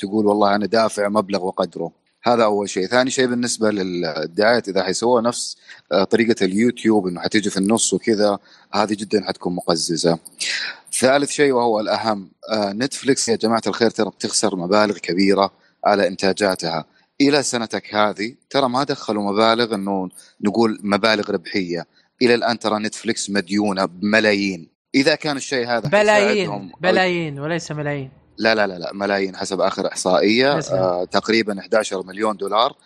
[0.00, 1.92] تقول والله أنا دافع مبلغ وقدره.
[2.24, 2.86] هذا أول شيء.
[2.86, 5.56] ثاني شيء بالنسبة للدعايه إذا حيسووها نفس
[5.92, 8.38] آه، طريقة اليوتيوب إنه حتيجي في النص وكذا
[8.72, 10.18] هذه جدا حتكون مقززة.
[11.00, 15.50] ثالث شيء وهو الأهم آه، نتفليكس يا جماعة الخير ترى بتخسر مبالغ كبيرة
[15.84, 16.84] على إنتاجاتها.
[17.20, 20.08] إلى سنتك هذه ترى ما دخلوا مبالغ إنه
[20.40, 21.86] نقول مبالغ ربحية.
[22.22, 24.68] إلى الآن ترى نتفليكس مديونة بملايين.
[24.94, 28.10] إذا كان الشيء هذا بلايين بلايين وليس ملايين.
[28.38, 30.58] لا لا لا لا ملايين حسب آخر إحصائية.
[30.58, 32.76] آه تقريبا 11 مليون دولار.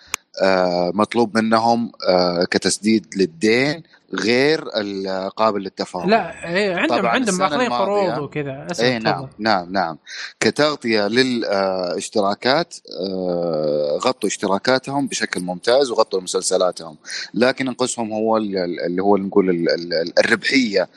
[0.43, 3.83] آه مطلوب منهم آه كتسديد للدين.
[4.15, 8.19] غير القابل للتفاهم لا إيه عندهم عندهم ماخذين قروض.
[8.19, 8.67] وكذا.
[8.81, 8.99] اي.
[8.99, 9.99] نعم نعم نعم.
[10.41, 16.97] كتغطية للاشتراكات آه، غطوا اشتراكاتهم بشكل ممتاز وغطوا مسلسلاتهم.
[17.35, 20.89] لكن انقصهم هو ال- ال- اللي هو نقول ال- ال- الربحية.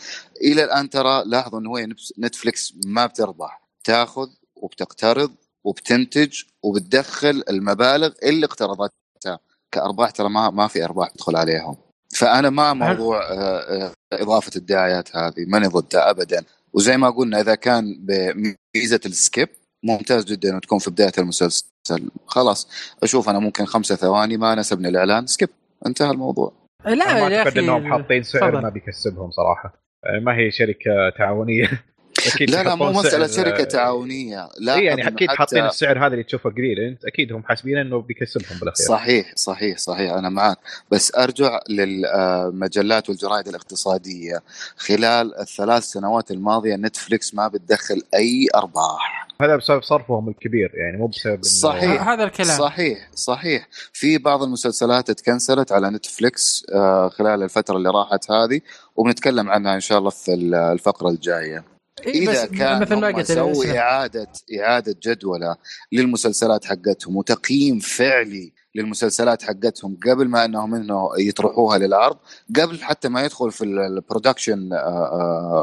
[0.42, 3.62] إلى الآن ترى لاحظوا إنه هي نفس- نتفليكس ما بتربح.
[3.84, 5.32] تاخذ وبتقترض
[5.64, 9.40] وبتنتج وبتدخل المبالغ اللي اقترضتها.
[9.72, 11.76] كأرباح ترى ما ما في أرباح تدخل عليهم.
[12.16, 16.44] فأنا مع موضوع آه، آه، إضافة الدعايات هذه ماني ضدها ابدا.
[16.74, 19.50] وزي ما قلنا إذا كان بميزة ال skip
[19.84, 21.64] ممتاز جدا وتكون في بداية المسلسل.
[22.28, 22.70] خلاص
[23.04, 25.28] أشوف أنا ممكن خمسة ثواني ما ناسبني الإعلان.
[25.28, 25.50] skip
[25.86, 26.54] انتهى الموضوع.
[26.86, 28.62] لا ما أعتقد إنهم حاطين سعر.
[28.62, 29.74] ما بيكسبهم صراحة.
[30.04, 31.70] يعني ما هي شركة تعاونية.
[32.28, 34.50] أكيد لا لا مو مسألة سعر- شركة تعاونية.
[34.60, 36.80] لا اي يعني أكيد حتى- حاطين السعر هذا اللي تشوفه قليل.
[36.80, 38.86] أنت أكيد هم حاسبين إنه بيكسبهم بالأخير.
[38.86, 40.58] صحيح صحيح صحيح أنا معك
[40.92, 44.44] بس أرجع للمجلات والجرائد الاقتصادية.
[44.78, 49.28] خلال الثلاث سنوات الماضية نتفليكس ما بتدخل أي أرباح.
[49.42, 52.08] هذا بسبب صرفهم الكبير يعني مو بسبب صحيح.
[52.08, 52.58] هذا الكلام.
[52.58, 53.68] صحيح صحيح.
[53.94, 58.62] في بعض المسلسلات اتcancelت على نتفليكس آه، خلال الفترة اللي راحت هذه
[58.96, 60.34] وبنتكلم عنها إن شاء الله في
[60.74, 61.40] الفقرة الجاية.
[61.56, 63.32] إيه إذا بس كان مثل ما قلت.
[63.32, 64.28] اعاده
[64.60, 65.56] إعادة جدولة
[65.92, 72.18] للمسلسلات حقتهم وتقييم فعلي للمسلسلات حقتهم قبل ما إنهم إنه يطرحوها للعرض
[72.60, 74.70] قبل حتى ما يدخل في ال production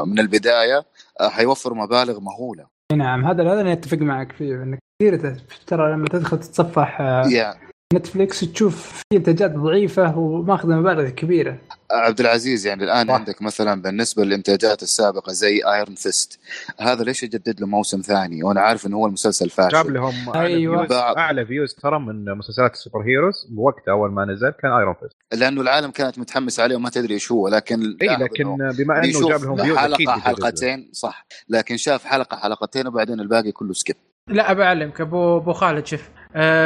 [0.05, 0.85] من البداية
[1.21, 2.65] آه، حيوفر مبالغ مهولة.
[2.91, 3.25] إي نعم.
[3.25, 5.35] هذا هذا اللي أتفق معك فيه انك كثير
[5.67, 7.55] ترى لما تدخل تتصفح آه، يا
[7.93, 11.57] نتفليكس تشوف في إنتاجات ضعيفة وماخذة مبالغ كبيرة.
[11.91, 13.13] عبد العزيز يعني الآن صح.
[13.13, 16.39] عندك مثلا بالنسبة للإنتاجات السابقة زي Iron Fist
[16.79, 20.87] هذا ليش يجدد له موسم ثاني؟ وأنا عارف إنه هو المسلسل جاب فاشل لهم أيوة.
[21.17, 25.61] أعلى views ترى من مسلسلات ال superheroes بوقت أول ما نزل كان Iron Fist لأنه
[25.61, 29.43] العالم كانت متحمس عليه وما تدري إيش هو لكن اي لكن إنه بما أنه جاب
[29.43, 30.19] لهم views حلقة.
[30.19, 31.27] حلقتين صح.
[31.49, 33.95] لكن شاف حلقة حلقتين وبعدين الباقي كله skip
[34.29, 36.09] لا بعلمك ابو أبو خالد شوف.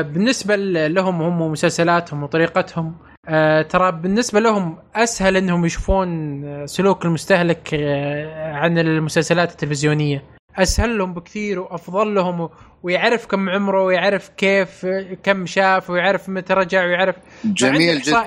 [0.02, 2.96] بالنسبة ل- لهم هم ومسلسلاتهم وطريقتهم
[3.28, 10.24] آه ترى بالنسبة لهم أسهل إنهم يشوفون آه، سلوك المستهلك آه عن المسلسلات التلفزيونية.
[10.58, 12.50] أسهل لهم بكثير وأفضل لهم و-
[12.84, 14.86] ويعرف كم عمره ويعرف كيف
[15.24, 18.18] كم شاف ويعرف متى رجع ويعرف جميل جدا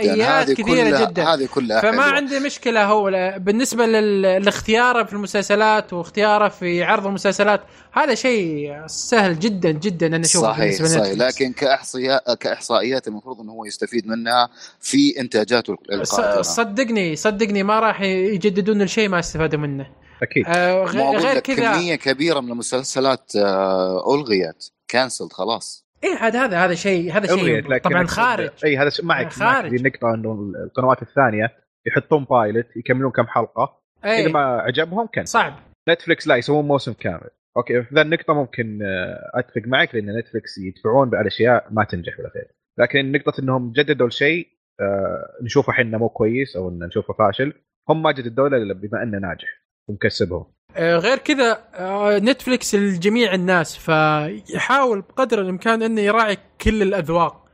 [0.41, 1.25] هذه كثيرة كلها جداً.
[1.35, 2.15] هذه كلها فما حلوة.
[2.17, 7.61] عندي مشكلة هو بالنسبة لاختياره في المسلسلات واختياره في عرض المسلسلات
[7.93, 11.35] هذا شيء سهل جدا جدا أنا أشوفه صحيح بالنسبة صحيح لنتفلكس.
[11.41, 14.49] لكن كاحصائيات كإحصائيات المفروض إنه هو يستفيد منها
[14.81, 19.87] في انتاجاته القادمه ص- صدقني صدقني ما راح يجددون الشيء ما استفادوا منه
[20.23, 20.47] أكيد.
[20.49, 21.73] آه غير, غير لك كذا.
[21.73, 25.85] كمية كبيرة من المسلسلات آه، ألغيت كانسلد خلاص.
[26.05, 28.51] اي عاد هذا هذا شيء هذا شيء طبعا خارج.
[28.65, 29.73] اي هذا معك خارج.
[29.73, 31.53] معك النقطه إنه القنوات الثانية
[31.87, 33.81] يحطون pilot يكملون كم حلقة.
[34.05, 35.55] إذا اي ما عجبهم كان صعب.
[35.89, 37.31] نتفلكس لا يسوون موسم كامل.
[37.57, 42.17] okay في ذا النقطة ممكن آه، أتفق معك لأن نتفلكس يدفعون على اشياء ما تنجح
[42.17, 42.47] بالاخير
[42.79, 44.49] لكن نقطة إنهم جددوا الشيء
[44.81, 47.53] آه، نشوفه إحنا مو كويس أو إن نشوفه فاشل
[47.89, 49.64] هم ما جددوا له إلا بما إنه ناجح.
[49.89, 50.45] ومكسبهم.
[50.77, 57.45] آه غير كذا آه نتفلكس لجميع الناس فيحاول بقدر الإمكان إنه يراعي كل الأذواق.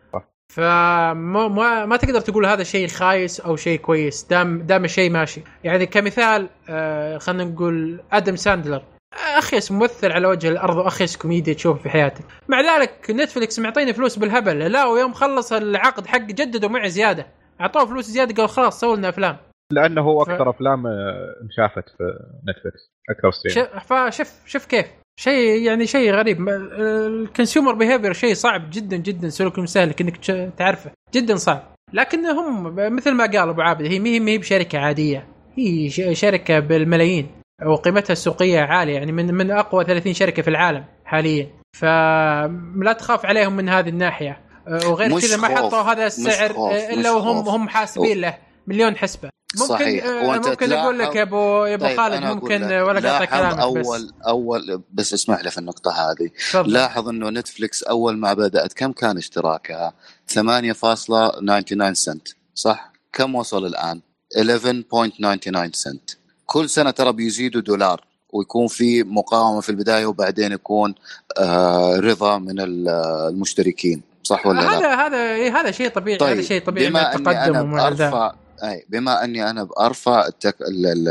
[0.53, 5.43] فما ما, ما تقدر تقول هذا شيء خايس أو شيء كويس دام دام الشيء ماشي.
[5.65, 8.83] يعني كمثال آه خلينا نقول آدم ساندلر.
[9.37, 14.19] اخيس ممثل على وجه الأرض واخيس كوميديا تشوف في حياتك مع ذلك Netflix معطيني فلوس
[14.19, 14.59] بالهبل.
[14.59, 17.27] لا ويوم خلص العقد حق جددوا معي زيادة.
[17.61, 19.37] أعطوه فلوس زيادة قال خلاص سووا لنا أفلام.
[19.71, 22.05] لأنه هو ف- أكثر أفلام آه، انشافت في
[22.49, 24.87] Netflix أكثر stream ش- فشوف شوف كيف.
[25.21, 26.49] شيء يعني شيء غريب.
[26.49, 29.29] ال consumer behavior شيء صعب جدا جدا.
[29.29, 30.17] سلوك المستهلك إنك
[30.59, 30.91] تعرفه.
[31.15, 31.63] جدا صعب.
[31.93, 35.27] لكن هم مثل ما قال أبو عابد هي مي مي بشركة عادية.
[35.59, 37.29] هي ش- شركة بالملايين.
[37.67, 38.95] وقيمتها السوقية عالية.
[38.95, 41.49] يعني من من أقوى 30 شركة في العالم حاليا.
[41.77, 44.41] فلا تخاف عليهم من هذه الناحية.
[44.69, 46.51] أه، وغير كذا ما حطوا هذا السعر
[46.93, 47.49] إلا وهم.
[47.49, 48.35] هم حاسبين له
[48.67, 49.31] مليون حسبة.
[49.57, 50.05] ممكن صحيح.
[50.05, 53.25] أه، وأنت ممكن أقول لك يا ابو يا أبو طيب خالد أنا ممكن ولا لاحظ
[53.25, 54.13] كلامك اول بس.
[54.29, 56.31] اول بس اسمح لي في النقطة هذه.
[56.51, 56.73] تفضل.
[56.73, 59.93] لاحظ إنه Netflix أول ما بدأت كم كان اشتراكها؟
[60.35, 64.01] 8.99 سنت صح؟ كم وصل الآن؟
[64.39, 66.11] 11.99 سنت.
[66.47, 70.95] كل سنة ترى بيزيدوا دولار ويكون في مقاومة في البداية وبعدين يكون
[71.39, 72.89] آه رضا من ال-
[73.29, 77.09] المشتركين صح ولا لا؟ هذا هذا هذا شيء طبيعي طيب هذا شيء طبيعي بما مع
[77.09, 78.35] أني التقدم ذا بأرفع
[78.65, 80.57] أي بما أني أنا بأرفع التك...
[80.63, 80.87] ال...
[80.87, 81.09] ال...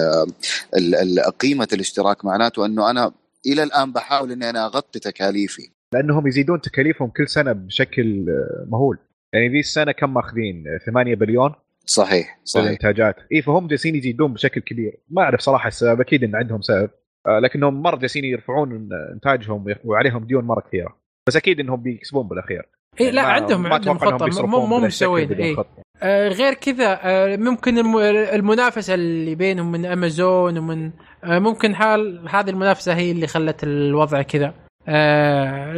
[0.78, 0.95] ال...
[0.95, 1.20] ال...
[1.20, 3.12] قيمه الاشتراك معناته أنه أنا
[3.45, 5.70] إلى الآن بحاول إني أنا أغطي تكاليفي.
[5.93, 8.26] لأنهم يزيدون تكاليفهم كل سنة بشكل
[8.68, 8.97] مهول.
[9.34, 11.54] يعني ذي السنة كم ماخذين؟ آه، 8 بليون؟
[11.86, 12.66] صحيح صحيح.
[12.66, 13.16] الإنتاجات.
[13.32, 15.00] إي فهم جالسين يزيدون بشكل كبير.
[15.10, 16.89] ما أعرف صراحة السبب أكيد إن عندهم سبب.
[17.28, 20.97] آه، لكنهم مرة جالسين يرفعون إنتاجهم وعليهم ديون مرة كثيرة.
[21.28, 22.70] بس أكيد إنهم بيكسبون بالأخير.
[23.02, 25.56] إيه لا ما- عندهم ما عندهم خطه مو مو مسوين بدون إيه.
[26.04, 27.98] آه غير كذا آه ممكن الم-
[28.34, 30.92] المنافسة اللي بينهم من أمازون ومن
[31.24, 34.54] آه ممكن حال هذه المنافسة هي اللي خلت الوضع كذا.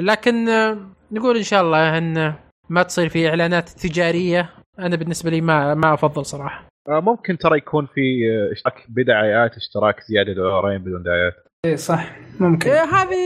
[0.02, 0.46] لكن
[1.12, 2.34] نقول إن شاء الله إن
[2.70, 4.50] ما تصير في إعلانات تجارية.
[4.80, 6.68] أنا بالنسبة لي ما ما أفضل صراحة.
[6.90, 8.02] ممكن ترى يكون في
[8.52, 11.34] اشتراك بدعايات اشتراك زيادة دولارين بدون دعايات.
[11.66, 12.16] اي صح.
[12.40, 12.70] ممكن.
[12.70, 13.18] هذه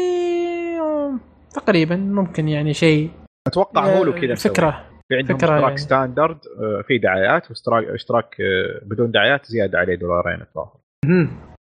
[1.53, 3.09] تقريبا ممكن يعني شيء.
[3.47, 4.51] أتوقع Hulu كذا مسوي.
[4.53, 4.83] فكرة.
[5.09, 5.77] في عندهم فكرة اشتراك يعني.
[5.77, 10.77] standard آه، في دعايات واشتراك اشتراك آه، بدون دعايات زيادة عليه دولارين الظاهر.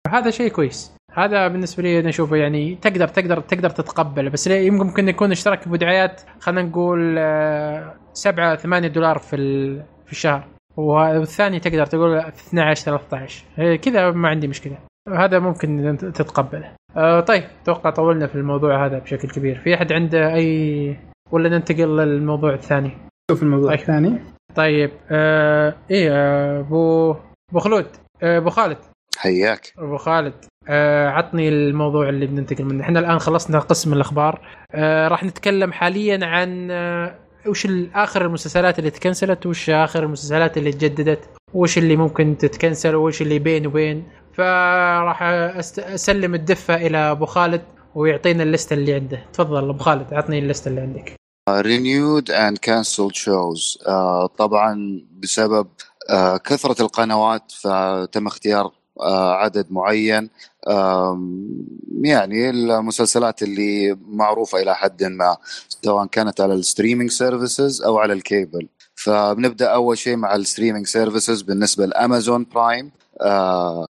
[0.09, 0.95] هذا شيء كويس.
[1.13, 4.29] هذا بالنسبة لي أنا أشوفه يعني تقدر تقدر تقدر تتقبله.
[4.29, 7.17] بس ليه- يمكن يكون اشتراك بدعايات خلينا نقول
[8.13, 10.43] 7 8 دولار في ال- في الشهر.
[10.77, 14.77] والثاني تقدر تقول 12 13 إيه، كذا ما عندي مشكلة.
[15.09, 16.71] هذا ممكن تتقبله.
[16.97, 19.59] آه، طيب أتوقع طولنا في الموضوع هذا بشكل كبير.
[19.59, 20.97] في أحد عنده أي
[21.31, 22.97] ولا ننتقل للموضوع الثاني؟
[23.31, 23.79] شوف الموضوع طيب.
[23.79, 24.19] الثاني.
[24.55, 27.11] طيب آه إيه آه، أبو
[27.51, 27.85] أبو خلود
[28.23, 28.77] آه، أبو خالد.
[29.17, 29.73] حياك.
[29.77, 30.33] أبو خالد
[30.69, 32.83] آه عطني الموضوع اللي بننتقل منه.
[32.83, 34.41] إحنا الآن خلصنا قسم الأخبار.
[34.71, 37.15] آه راح نتكلم حاليا عن آه
[37.47, 43.21] وش آخر المسلسلات اللي تكنسلت وش آخر المسلسلات اللي تجددت وش اللي ممكن تتكنسل وش
[43.21, 44.03] اللي بين وبين.
[44.33, 45.19] فراح
[45.53, 47.61] أست- أسلم الدفة إلى أبو خالد.
[47.95, 49.25] ويعطينا الليسته اللي عنده.
[49.33, 51.15] تفضل أبو خالد عطني الليسته اللي عندك.
[52.29, 53.87] And cancelled shows.
[53.87, 55.67] آه طبعا بسبب
[56.09, 58.71] آه كثرة القنوات فتم اختيار
[59.01, 60.29] آه عدد معين.
[60.69, 61.47] آم،
[62.01, 65.37] يعني المسلسلات اللي معروفة إلى حد ما
[65.83, 68.67] سواء كانت على ال streaming services أو على الكيبل.
[68.95, 72.91] فبنبدأ أول شيء مع ال streaming services بالنسبة ل Amazon Prime.
[73.21, 73.85] آه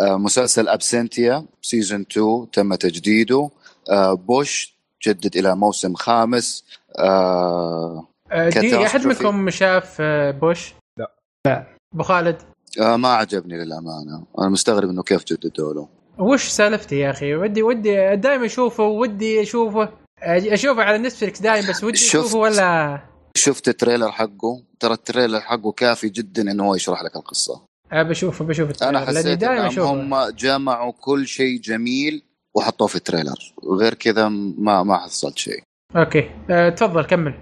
[0.00, 3.50] مسلسل Absentia season 2 تم تجديده
[3.90, 4.76] آه بوش
[5.06, 6.64] جدد إلى موسم خامس
[6.98, 8.86] آه آه دي.
[8.86, 11.12] أحد منكم شاف آه بوش؟ لا.
[11.46, 11.66] لا.
[11.94, 12.42] أبو خالد
[12.80, 15.88] آه ما عجبني للأمانة أنا مستغرب إنه كيف جددوا له
[16.18, 19.88] وش سالفتي يا أخي ودي ودي دائما أشوفه ودي أشوفه
[20.22, 21.96] أشوفه على Netflix دائما بس ودي.
[21.98, 23.00] أشوفه ولا
[23.36, 27.62] شفت ال trailer حقه ترى ال trailer حقه كافي جدا إنه هو يشرح لك القصة
[27.92, 29.92] بشوفه بشوفه أنا ال trailer، لأني حسيت إنهم أشوفه.
[29.92, 32.22] هم جمعوا كل شيء جميل
[32.54, 33.54] وحطوه في ال trailer.
[33.80, 35.62] غير كذا ما ما حصلت شيء.
[35.96, 36.30] okay.
[36.50, 37.34] أه تفضل كمل.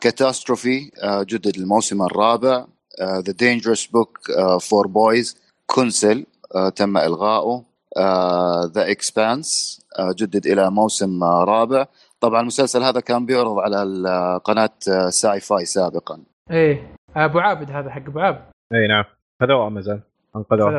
[0.00, 2.66] Catastrophe جدد الموسم الرابع.
[3.02, 4.18] The Dangerous Book
[4.60, 5.36] for Boys
[5.66, 6.26] cancel
[6.76, 7.64] تم إلغائه.
[8.66, 11.86] The Expanse جدد إلى موسم آه، رابع.
[12.20, 14.70] طبعا المسلسل هذا كان بيعرض على قناة
[15.08, 16.22] Syfy سابقا.
[16.50, 16.94] إيه.
[17.16, 18.42] أبو عابد هذا حق أبو عابد.
[18.74, 19.04] إي نعم.
[19.42, 20.02] هذا أمازون.
[20.36, 20.70] انقذوه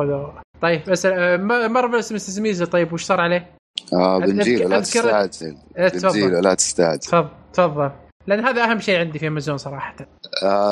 [0.00, 3.50] هذا- طيب بس أه، ما- مر بس مستر ميزه طيب وش صار عليه؟
[3.92, 7.90] آه أذكر- بنجيله لا تستعجل إيه، بنجيله لا تستعجل تفضل تفضل.
[8.26, 9.96] لأن هذا أهم شيء عندي في أمازون صراحة.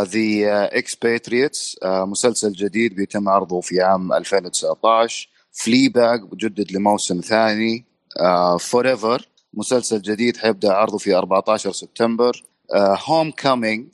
[0.02, 7.84] The Expatriates مسلسل جديد بيتم عرضه في عام 2019 Fleabag جدد لموسم ثاني.
[8.60, 12.42] Forever مسلسل جديد حيبدأ عرضه في 14 سبتمبر.
[13.06, 13.86] Homecoming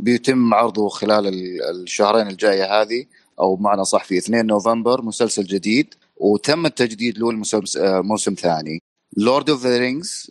[0.00, 3.04] بيتم عرضه خلال ال- الشهرين الجاية هذه
[3.40, 7.30] أو بمعنى صح في 2 نوفمبر مسلسل جديد وتم التجديد له
[7.80, 8.78] آه، موسم ثاني.
[9.16, 10.30] Lord of the Rings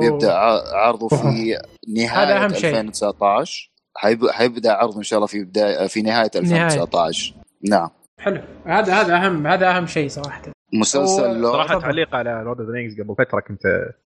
[0.00, 2.70] بيبدأ ع- عرضه في نهاية هذا أهم شيء.
[2.70, 7.34] 2019 حيب- حيبدأ عرضه إن شاء الله في بداية في نهاية 2019
[7.68, 7.88] نعم.
[8.20, 8.42] حلو.
[8.64, 10.42] هذا هذا اهم هذا أهم شيء صراحة.
[10.72, 11.80] مسلسل لورد صراحة.
[11.80, 13.62] تعليق على Lord of Rings قبل فترة كنت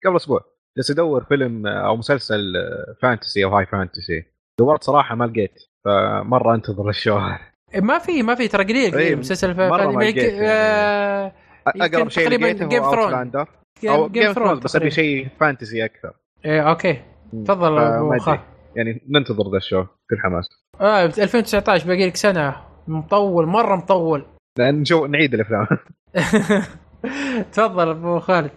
[0.06, 0.51] قبل أسبوع.
[0.78, 2.54] جالس ادور فيلم أو مسلسل
[3.02, 4.24] fantasy أو high fantasy.
[4.60, 7.20] دورت صراحة ما لقيت فمرة انتظر ال show
[7.76, 10.48] ما في ما في ترى قليل إيه، قليل مسلسل ف- مرة ف- ما لقيت يعني.
[10.48, 11.32] آه،
[11.68, 12.84] أقرب شيء تقريباً Thrones.
[12.84, 13.48] Outlander
[13.90, 16.14] أو Game of Thrones بس أبي شيء fantasy أكثر.
[16.46, 17.02] إيه okay.
[17.46, 17.78] تفضل.
[18.76, 20.50] يعني ننتظر ذا ال show بكل حماس
[20.82, 22.56] آه 2019 باقي لك سنة.
[22.88, 24.26] مطول مرة مطول.
[24.60, 25.68] نشوف نعيد الأفلام.
[27.54, 28.52] تفضل أبو خالد.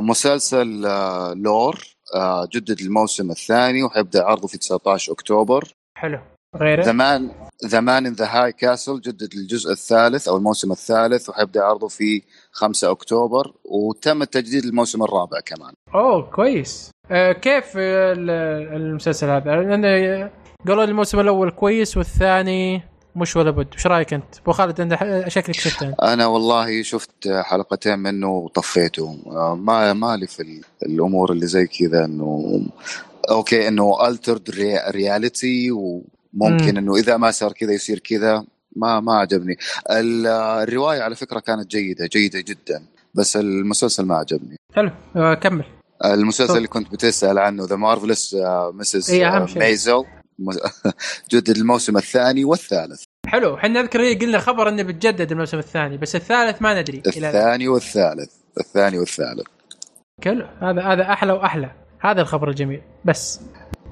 [0.00, 1.78] مسلسل آه، Lore
[2.14, 5.68] آه، جدد الموسم الثاني وحيبدأ عرضه في 19 أكتوبر.
[5.98, 6.18] حلو.
[6.56, 7.30] غيره؟ The Man
[7.66, 12.22] The Man in the High Castle جدد الجزء الثالث أو الموسم الثالث وحيبدأ عرضه في
[12.52, 15.72] 5 أكتوبر وتم التجديد للموسم الرابع كمان.
[15.94, 16.90] أوه كويس.
[17.10, 18.30] آه كيف ال-
[18.76, 20.30] المسلسل هذا؟ لأن
[20.68, 22.82] قالوا الموسم الأول كويس والثاني
[23.16, 24.98] مش ولا بد، وش رأيك أنت؟ أبو خالد أنت
[25.28, 26.00] شكلك شفته أنت.
[26.00, 29.18] أنا والله شفت حلقتين منه وطفيته
[29.54, 32.60] ما مالي في ال- الأمور اللي زي كذا انه
[33.30, 34.50] okay إنه altered
[34.90, 36.78] reality وممكن مم.
[36.78, 38.44] إنه إذا ما صار كذا يصير كذا
[38.76, 39.56] ما ما عجبني
[39.90, 40.26] ال-
[40.62, 42.82] الرواية على فكرة كانت جيدة جيدة جدا
[43.14, 45.64] بس المسلسل ما عجبني حلو آه كمل.
[46.04, 46.56] المسلسل.
[46.56, 48.36] اللي كنت بتسأل عنه The Marvelous
[48.72, 49.10] Mrs.
[49.56, 50.04] Maisel
[51.32, 53.02] جدد الموسم الثاني والثالث.
[53.26, 57.02] حلو إحنا نذكر إيه قلنا خبر إنه بتجدد الموسم الثاني بس الثالث ما ندري.
[57.06, 59.46] الثاني والثالث الثاني والثالث.
[60.24, 61.70] حلو هذا هذا أحلى وأحلى.
[62.00, 62.82] هذا الخبر الجميل.
[63.04, 63.40] بس.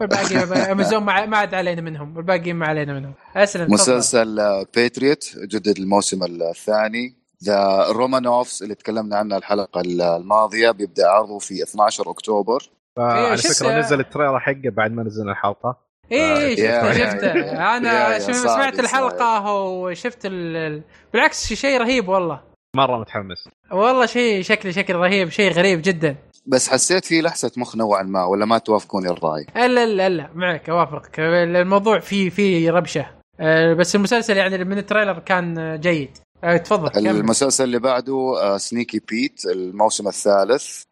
[0.00, 0.36] والباقي
[0.72, 2.16] امازون ما ما عاد علينا منهم.
[2.16, 3.14] والباقيين ما علينا منهم.
[3.36, 3.72] أسلم.
[3.72, 4.36] مسلسل
[4.76, 7.14] باتريوت جدد الموسم الثاني.
[7.44, 12.70] The Romanoffs اللي تكلمنا عنه الحلقة الماضية بيبدأ عرضه في 12 أكتوبر.
[12.96, 15.91] فعلى شفت- فكرة نزل ال trailer حقه بعد ما نزلنا الحلقة.
[16.12, 16.92] إيه يا- شفته.
[16.92, 18.78] شفته أنا سمعت.
[18.80, 20.56] الحلقة وشفت ال...
[20.56, 20.82] ال-
[21.12, 22.40] بالعكس شيء رهيب والله.
[22.76, 23.48] مرة متحمس.
[23.72, 26.16] والله شيء شكله شكل رهيب شيء غريب جدا.
[26.46, 30.70] بس حسيت فيه لحسة مخ نوعا ما ولا ما توافقوني الرأي؟ الا لا لا معك
[30.70, 33.06] اوافقك الموضوع فيه فيه ربشة.
[33.40, 36.18] آه، بس المسلسل يعني من ال trailer كان جيد.
[36.44, 37.06] آه، تفضل.
[37.08, 40.82] المسلسل اللي بعده Sneaky Pete الموسم الثالث.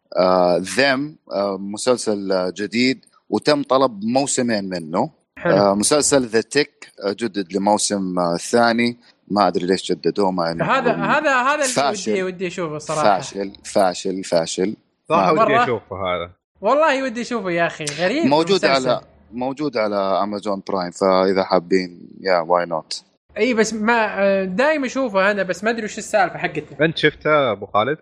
[0.57, 1.15] ثم
[1.59, 3.05] مسلسل آه، جديد.
[3.31, 5.09] وتم طلب موسمين منه.
[5.39, 5.53] حلو.
[5.53, 8.97] آه، مسلسل The Tick جدد لموسم آه، ثاني.
[9.27, 12.11] ما أدري ليش جددوه مع انه هذا هذا هذا اللي فاشل.
[12.11, 13.19] ودي ودي أشوفه صراحة.
[13.19, 14.75] فاشل فاشل فاشل.
[15.09, 15.63] صراحة ودي.
[15.63, 16.31] أشوفه هذا.
[16.61, 18.89] والله ودي أشوفه يا أخي غريب موجود المسلسل.
[18.89, 19.01] على
[19.31, 23.03] موجود على Amazon Prime فإذا حابين yeah why not
[23.37, 26.85] إي بس ما دائما أشوفه أنا بس ما أدري وش السالفة حقته.
[26.85, 27.97] أنت شفته أبو خالد؟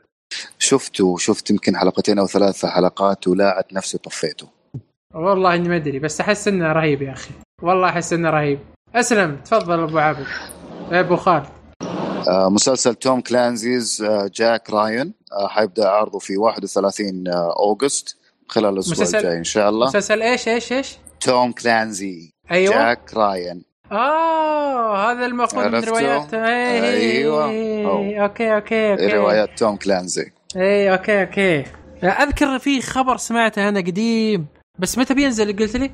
[0.60, 4.48] شفته شفت يمكن حلقتين أو ثلاث حلقات ولاعت نفسي طفيته.
[5.14, 7.30] والله إني ما أدري بس أحس إنه رهيب يا أخي.
[7.62, 8.60] والله أحس إنه رهيب.
[8.96, 9.36] أسلم.
[9.46, 10.26] تفضل أبو عابد
[10.92, 11.46] أبو خالد.
[12.30, 18.74] آه، مسلسل Tom Clancy's آه، Jack Ryan آه، حيبدأ عرضه في 31 آه، August خلال
[18.74, 19.88] الأسبوع مسلسل- الجاي إن شاء الله.
[19.88, 22.74] مسلسل إيش إيش إيش؟ Tom Clancy أيوه.
[22.74, 26.34] Jack Ryan آه هذا المأخوذ من؟ روايات.
[26.34, 27.44] اي أيوة.
[27.46, 28.18] أوه.
[28.24, 29.08] okay okay okay.
[29.08, 30.32] روايات Tom Clancy.
[30.56, 31.64] اي okay okay.
[32.04, 34.48] أذكر في خبر سمعته أنا قديم.
[34.80, 35.92] بس متى بينزل؟ قلت لي؟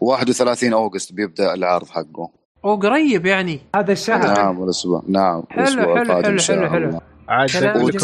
[0.00, 2.30] 31 August بيبدأ العرض حقه.
[2.64, 3.60] أو قريب يعني.
[3.76, 4.34] هذا الشهر.
[4.34, 7.00] نعم الأسبوع نعم حلو، الأسبوع حلو، القادم حلو، حلو، حلو.
[7.28, 7.50] عاد.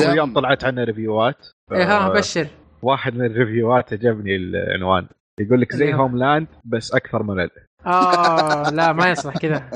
[0.01, 2.47] اليوم طلعت عنه review ات إيه ها آه، بشر.
[2.83, 5.07] واحد من ال review ات عجبني العنوان.
[5.41, 7.51] يقول لك زي هو- Homeland بس أكثر ملل
[7.87, 9.71] آه لا ما يصلح كذا.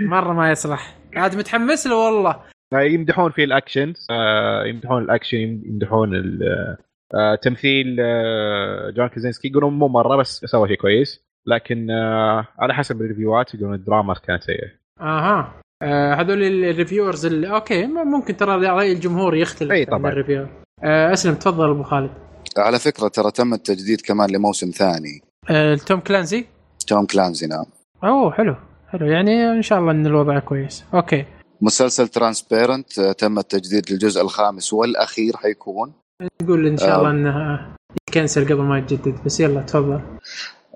[0.00, 0.96] مرة ما يصلح.
[1.16, 2.40] عاد متحمس له والله.
[2.72, 6.76] يمدحون فيه الاكشن آه، يمدحون الأكشن يمدحون ال-
[7.14, 9.48] آه، تمثيل آه، جون كراسينسكي.
[9.48, 13.74] يقولون مو مرة بس سوى شيء كويس لكن آه، على حسب ال review ات يقولون
[13.74, 14.68] الدراما كانت سيئة.
[15.00, 15.60] آها.
[15.82, 20.12] آه هذول ال reviewers اللي okay ممكن ترى راي الجمهور يختلف عن طبعاً.
[20.12, 20.48] ال reviewer.
[20.84, 22.10] آه أسلم تفضل أبو خالد.
[22.58, 25.20] على فكرة ترى تم التجديد كمان لموسم ثاني.
[25.50, 26.46] آه Tom Clancy؟
[26.86, 27.64] Tom Clancy نعم.
[28.04, 28.56] أوه حلو.
[28.88, 29.06] حلو.
[29.06, 30.84] يعني إن شاء الله إن الوضع كويس.
[30.94, 31.24] okay.
[31.60, 35.92] مسلسل Transparent تم التجديد للجزء الخامس والأخير حيكون.
[36.22, 36.98] نقول إن شاء آه.
[36.98, 37.76] الله إنها
[38.08, 40.00] يكنسل قبل ما يتجدد بس يلا تفضل.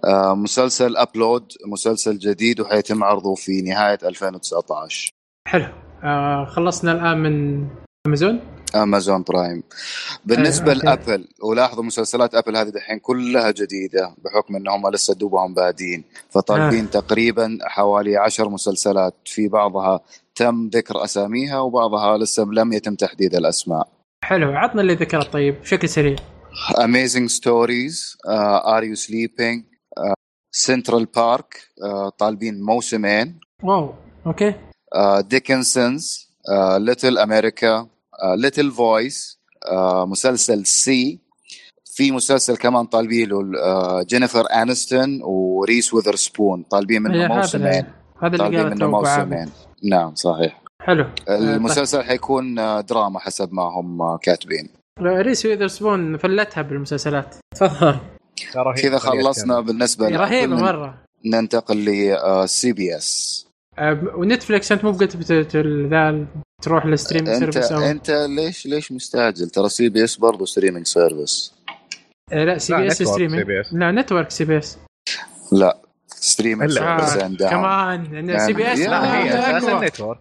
[0.04, 5.12] آه، مسلسل Upload مسلسل جديد وحيتم عرضه في نهاية 2019
[5.48, 5.66] حلو.
[6.04, 7.66] آه خلصنا الآن من
[8.06, 8.40] أمازون؟
[8.74, 9.62] Amazon Prime.
[10.24, 10.74] بالنسبة آه،.
[10.74, 16.04] لأبل ولاحظوا مسلسلات أبل هذه دحين كلها جديدة بحكم إنهم لسه دوبهم بادين.
[16.30, 16.90] فطالبين آه.
[16.90, 20.00] تقريبا حوالي عشر مسلسلات في بعضها
[20.34, 23.97] تم ذكر أساميها وبعضها لسه لم يتم تحديد الأسماء.
[24.28, 24.52] حلو.
[24.52, 26.16] عطنا اللي ذكرت طيب بشكل سريع.
[26.78, 29.64] Amazing Stories uh, Are You Sleeping
[30.00, 30.14] uh,
[30.66, 33.94] Central Park uh, طالبين موسمين wow
[34.26, 34.54] okay.
[35.34, 36.28] Dickinson's
[36.78, 39.74] Little America uh, Little Voice uh,
[40.06, 41.20] مسلسل See
[41.84, 47.84] في مسلسل كمان طالبين له جينيفر انستون وريس وذرسبون طالبين منه موسمين
[48.22, 48.90] هذا اللي قالته منه.
[48.90, 49.50] موسمين
[49.84, 50.67] نعم صحيح.
[50.82, 51.06] حلو.
[51.28, 54.68] المسلسل حيكون آه، دراما حسب ما هم آه، كاتبين.
[55.00, 57.34] آه، ريس ويذرسبون فلتها بالمسلسلات.
[57.56, 57.98] تفضل.
[58.82, 59.60] كذا خلصنا.
[59.60, 60.98] بالنسبة رهيبة لكل- مرة.
[61.26, 63.46] ننتقل لسي بي إس.
[63.78, 66.26] آه، ونتفلكس أنت مو قلت ذا
[66.62, 70.86] تروح للستريم أنت سيرفيس أو أنت ليش ليش مستعجل؟ ترى سي بي إس برضه ستريمينج
[70.86, 71.52] سيرفيس.
[72.32, 73.42] آه، لا سي بي إس ستريمينج.
[73.44, 73.68] CBS.
[73.74, 74.78] لا نتورك سي بي إس.
[75.52, 76.70] لا ستريمينج.
[76.70, 78.38] سيرفيس اند داون كمان.
[78.46, 79.80] سي بي إس لا هي آه، أساسا.
[79.86, 80.20] نتورك.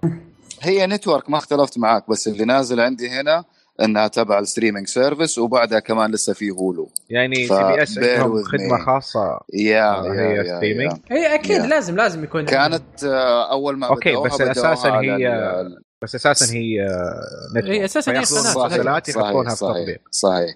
[0.62, 3.43] هي نتورك ما اختلفت معاك بس اللي نازل عندي هنا
[3.84, 8.43] إنها تبع الستريمينج سيرفيس وبعدها كمان لسه في هولو يعني ف- سي بي اس عندهم
[8.43, 8.86] خدمه me.
[8.86, 10.99] خاصة يا آه، يا- هي يا- streaming.
[11.12, 11.16] يا.
[11.18, 11.66] اي أكيد Yeah.
[11.66, 16.16] لازم لازم يكون كانت آه، أول ما أوكي، بدأوها بس أساساً بدأوها هي- ال- بس
[16.16, 17.22] أساسا هي آه،
[17.55, 18.66] نتورك هي أساساً هي فياخذون قناة.
[18.66, 20.55] المسلسلات صحيح يحطونها في صحيح تطبيق صحيح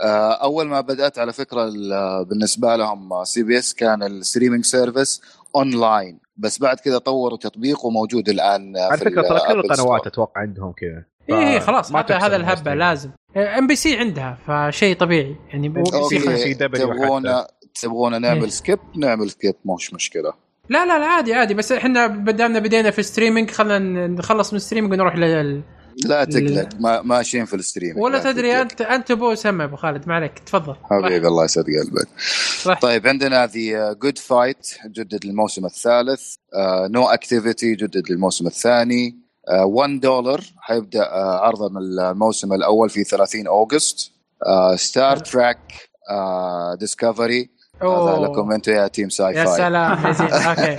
[0.00, 5.20] آه، أول ما بدأت على فكرة ال- بالنسبة لهم سي بي اس كان الستريمينج سيرفيس
[5.56, 9.60] اونلاين بس بعد كذا طوروا تطبيق وموجود الآن على في فكرة ترى كل.
[9.60, 11.04] القنوات أتوقع عندهم كذا.
[11.30, 12.74] اي اي إيه، خلاص ما هذا هذا الهبة.
[12.74, 13.10] لازم.
[13.36, 15.36] MBC عندها فشيء طبيعي.
[15.48, 18.22] يعني MBC تبغونا تبغونا إيه.
[18.22, 20.32] نعمل skip نعمل skip مش مشكلة.
[20.68, 21.54] لا لا لا عادي عادي.
[21.54, 25.62] بس إحنا بدامنا بدينا في streaming خلينا نخلص من ال streaming ونروح لل
[26.04, 28.60] لا تقلق ما ماشيين في ال stream ولا لا تدري تقلق.
[28.60, 30.76] انت أنت أبو سمع أبو خالد ما عليك تفضل.
[30.84, 32.08] حبيبي الله يسعد قلبك.
[32.80, 36.34] طيب عندنا The Good Fight جدد الموسم الثالث.
[36.90, 39.16] No Activity جدد للموسم الثاني.
[39.64, 44.12] 1 دولار حيبدأ آه، عرض الموسم الأول في 30 August.
[44.76, 45.58] Star Trek
[46.80, 47.50] Discovery
[47.82, 48.18] هذا.
[48.20, 50.32] لكم أنتم يا team sci-fi سلام يا زين.
[50.48, 50.76] okay.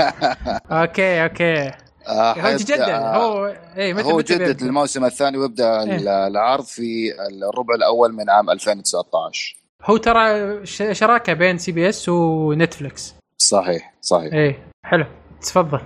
[0.71, 1.88] okay okay.
[2.07, 6.27] آه، هو حيبدأ، تجدد آه، هو اي متى هو متى جدد؟ الموسم الثاني ويبدأ إيه.
[6.27, 7.11] العرض في
[7.49, 14.33] الربع الأول من عام 2019 هو ترى شراكة بين CBS و Netflix صحيح صحيح.
[14.33, 15.05] إيه حلو.
[15.41, 15.79] تفضل.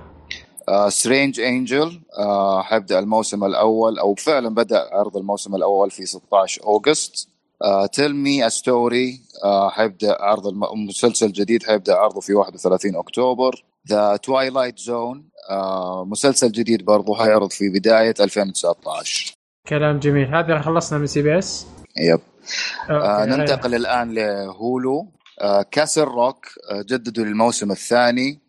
[0.90, 2.02] Strange Angel
[2.62, 7.28] حيبدأ الموسم الأول أو فعلا بدأ عرض الموسم الأول في 16 August.
[7.94, 9.22] Tell Me a Story
[9.70, 13.64] حيبدأ عرض الم- المسلسل الجديد حيبدأ عرضه في 31 أكتوبر.
[13.90, 15.24] The Twilight Zone
[16.06, 19.34] مسلسل جديد برضه حيعرض في بداية 2019
[19.70, 20.36] كلام جميل.
[20.36, 21.66] هذا خلصنا من CBS.
[21.98, 22.20] yep.
[22.90, 25.08] آه ننتقل الآن ل Hulu.
[25.42, 28.40] آه Castle Rock آه جددوا للموسم الثاني.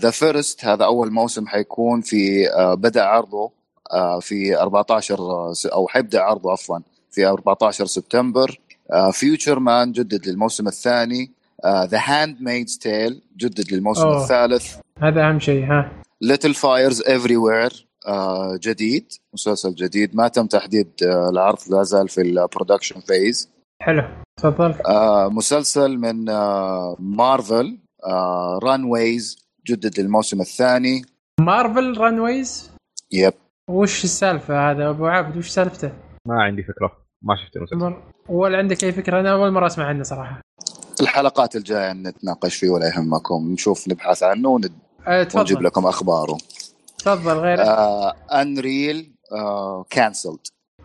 [0.00, 3.50] The First هذا أول موسم حيكون في آه بدأ عرضه
[3.92, 6.78] آه في 14 س- أو حيبدأ عرضه عفوا
[7.10, 8.60] في 14 سبتمبر.
[9.12, 11.32] Future Man جدد للموسم الثاني.
[11.66, 14.22] The Handmaid's Tale جدد للموسم أوه.
[14.22, 14.76] الثالث.
[14.98, 16.02] هذا أهم شيء ها.
[16.20, 17.86] Little Fires Everywhere
[18.62, 20.16] جديد مسلسل جديد.
[20.16, 23.50] ما تم تحديد آه العرض لا زال في ال production phase
[23.82, 24.02] حلو.
[24.36, 24.74] تفضل.
[24.86, 31.02] آه مسلسل من آه مارفل آه Runaways جدد للموسم الثاني.
[31.40, 32.70] Marvel Runaways
[33.12, 33.32] yep
[33.70, 35.92] وش السالفة هذا؟ أبو عابد وش سالفته؟
[36.26, 36.92] ما عندي فكرة.
[37.22, 38.02] ما شفت المسلسل.
[38.28, 40.40] ولا عندك أي فكرة؟ أنا أول مرة أسمع عنه صراحة.
[41.00, 43.52] الحلقات الجاية نتناقش فيه ولا يهمكم.
[43.52, 44.72] نشوف نبحث عنه وند-
[45.06, 46.38] أه ونجيب لكم أخباره.
[46.98, 49.12] تفضل غيره آه UnREAL
[49.90, 50.38] cancelled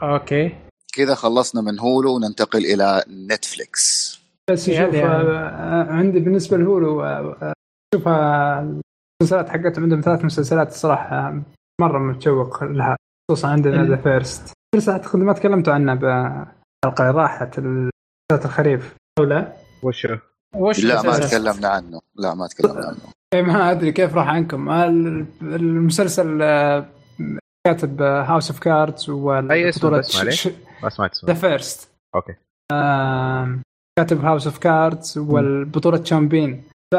[0.04, 0.56] okay.
[0.94, 4.16] كذا خلصنا من Hulu وننتقل إلى Netflix
[4.52, 5.08] بس إيه، شوف يعني.
[5.14, 7.54] آه، عندي بالنسبة ل Hulu آه، آه،
[7.96, 8.80] شوف آه،
[9.22, 11.42] المسلسلات حقتهم عندهم ثلاث مسلسلات الصراحه
[11.82, 12.96] مرة متشوق لها
[13.32, 19.24] خصوصا عندنا The First First أعتقد ما تكلمتوا عنه بالحلقة اللي راحت مسلسلات الخريف أو
[19.24, 19.54] لا؟
[19.86, 20.08] وش
[20.56, 22.02] وش لا ما؟ تكلمنا عنه.
[22.16, 22.98] لا ما تكلمنا عنه.
[23.34, 24.70] إيه ما أدري كيف راح عنكم.
[24.70, 26.86] آه، ال- المسلسل آه،
[27.68, 29.10] كاتب House of Cards
[29.52, 30.50] أي اسم؟ بس معليش؟
[30.84, 32.34] ما سمعت The First okay.
[34.00, 36.64] كاتب House of Cards والبطوله شون بين
[36.94, 36.96] ف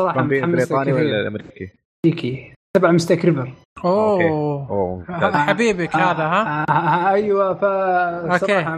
[0.00, 1.70] صراحة بريطاني ولا كثير الامريكي؟
[2.06, 2.54] أمريكي.
[2.76, 3.52] تبع Mystic River
[3.84, 5.04] أوه.
[5.32, 8.74] حبيبك هذا ها؟ آه، آه، أيوه فصراحه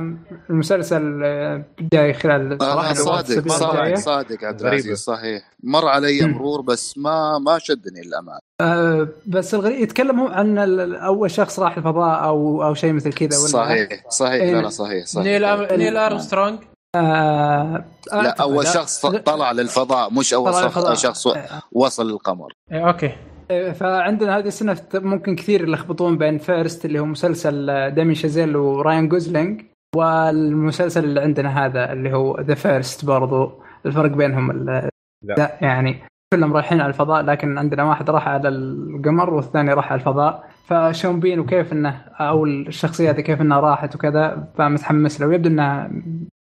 [0.51, 3.95] المسلسل آه، جاي خلال آه صراحة صادق صادق.
[3.95, 4.61] صادق عبد.
[4.61, 5.43] العزيز صحيح.
[5.63, 8.39] مر علي مرور بس ما ما شدني للأمانة.
[8.61, 13.13] آه، بس الغريب يتكلم هو عن ال- أول شخص راح الفضاء أو أو شيء مثل
[13.13, 14.33] كذا ولا صحيح صحيح.
[14.43, 14.55] إيه.
[14.55, 15.25] لا لا صحيح صحيح.
[15.27, 15.45] نيل.
[15.45, 15.77] أر...
[15.77, 16.59] نيل أرمسترونج؟
[16.97, 18.35] آه لا.
[18.41, 20.95] أول شخص طلع للفضاء مش أول طلع شخص للفضاء.
[20.95, 21.27] شخص
[21.73, 22.53] وصل للقمر.
[22.73, 23.07] إيه، okay.
[23.07, 23.32] إيه،
[23.73, 29.63] فعندنا هذه السنة ممكن كثير يلخبطون بين First اللي هو مسلسل داميان شازيل وراين جوزلينج
[29.97, 33.53] والمسلسل اللي عندنا هذا اللي هو The First برضو.
[33.87, 34.89] الفرق بينهم ال-
[35.25, 35.35] لا.
[35.39, 35.97] لا يعني
[36.35, 40.49] كلهم رايحين على الفضاء لكن عندنا واحد راح على القمر والثاني راح على الفضاء.
[40.67, 45.27] فشون بين وكيف إنه أو الشخصيه هذه كيف إنها راحت وكذا فمتحمس له.
[45.27, 45.91] ويبدو إنه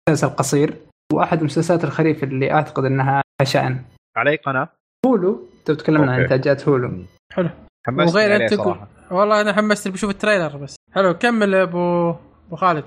[0.10, 0.74] مسلسل قصير
[1.14, 3.78] وأحد مسلسلات الخريف اللي أعتقد إنها شأن
[4.18, 4.70] على اي قناة؟
[5.05, 6.22] Hulu انت تتكلمنا عن.
[6.22, 7.05] إنتاجات Hulu.
[7.32, 7.49] حلو.
[7.88, 8.88] حمست وغير صراحة.
[9.11, 10.76] والله أنا حمست بشوف ال trailer بس.
[10.91, 12.09] حلو كمل يا ابو
[12.47, 12.84] أبو خالد.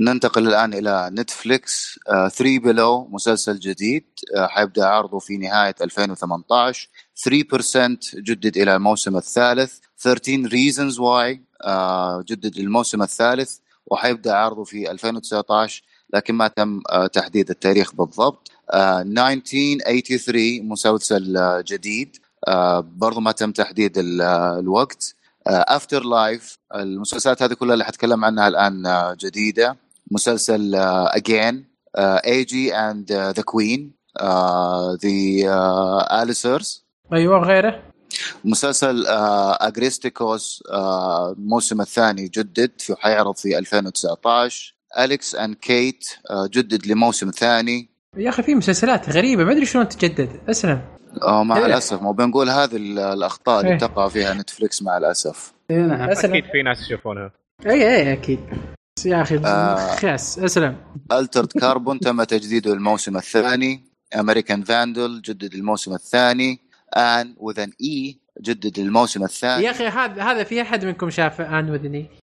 [0.00, 4.04] ننتقل الآن إلى نتفليكس 3 بلو مسلسل جديد
[4.36, 9.78] آه، حيبدأ عرضه في نهاية 2018 3% جدد إلى الموسم الثالث.
[9.98, 15.82] 13 reasons why آه، جدد للموسم الثالث وحيبدأ عرضه في 2019
[16.14, 18.50] لكن ما تم آه، تحديد التاريخ بالضبط.
[18.72, 22.16] آه، 1983 مسلسل آه، جديد.
[22.48, 25.14] آه، برضو ما تم تحديد ال- آه، الوقت.
[25.46, 29.76] افتر لايف المسلسلات هذه كلها اللي حتكلم عنها الآن آه، جديدة.
[30.10, 31.64] مسلسل اجين
[31.98, 33.92] اي جي اند ذا كوين
[35.02, 37.82] ذا اليسرز أيوه غيره.
[38.44, 39.04] مسلسل
[39.60, 46.08] اجريستيكوس الموسم الثاني جدد في حيعرض في 2019 أليكس أند كيت
[46.50, 47.88] جدد لموسم ثاني.
[48.16, 50.80] يا أخي في مسلسلات غريبة ما أدري شلون تجدد أسلم.
[51.22, 51.66] آه، مع إيه.
[51.66, 53.78] الأسف مو بنقول هذه ال- الأخطاء اللي إيه.
[53.78, 55.52] تقع فيها Netflix مع الأسف.
[55.70, 56.10] إيه نعم.
[56.10, 56.34] أسلم.
[56.34, 57.30] أكيد في ناس يشوفونها.
[57.66, 58.40] اي اي أكيد.
[58.96, 59.96] بس يا أخي آه.
[59.96, 60.76] خاس أسلم.
[61.12, 63.84] Altered Carbon تم تجديده للموسم الثاني.
[64.18, 66.60] American Vandal جدد الموسم الثاني.
[66.96, 69.64] Anne with an E جدد الموسم الثاني.
[69.64, 71.70] يا أخي هذا هذا في أحد منكم شاف Anne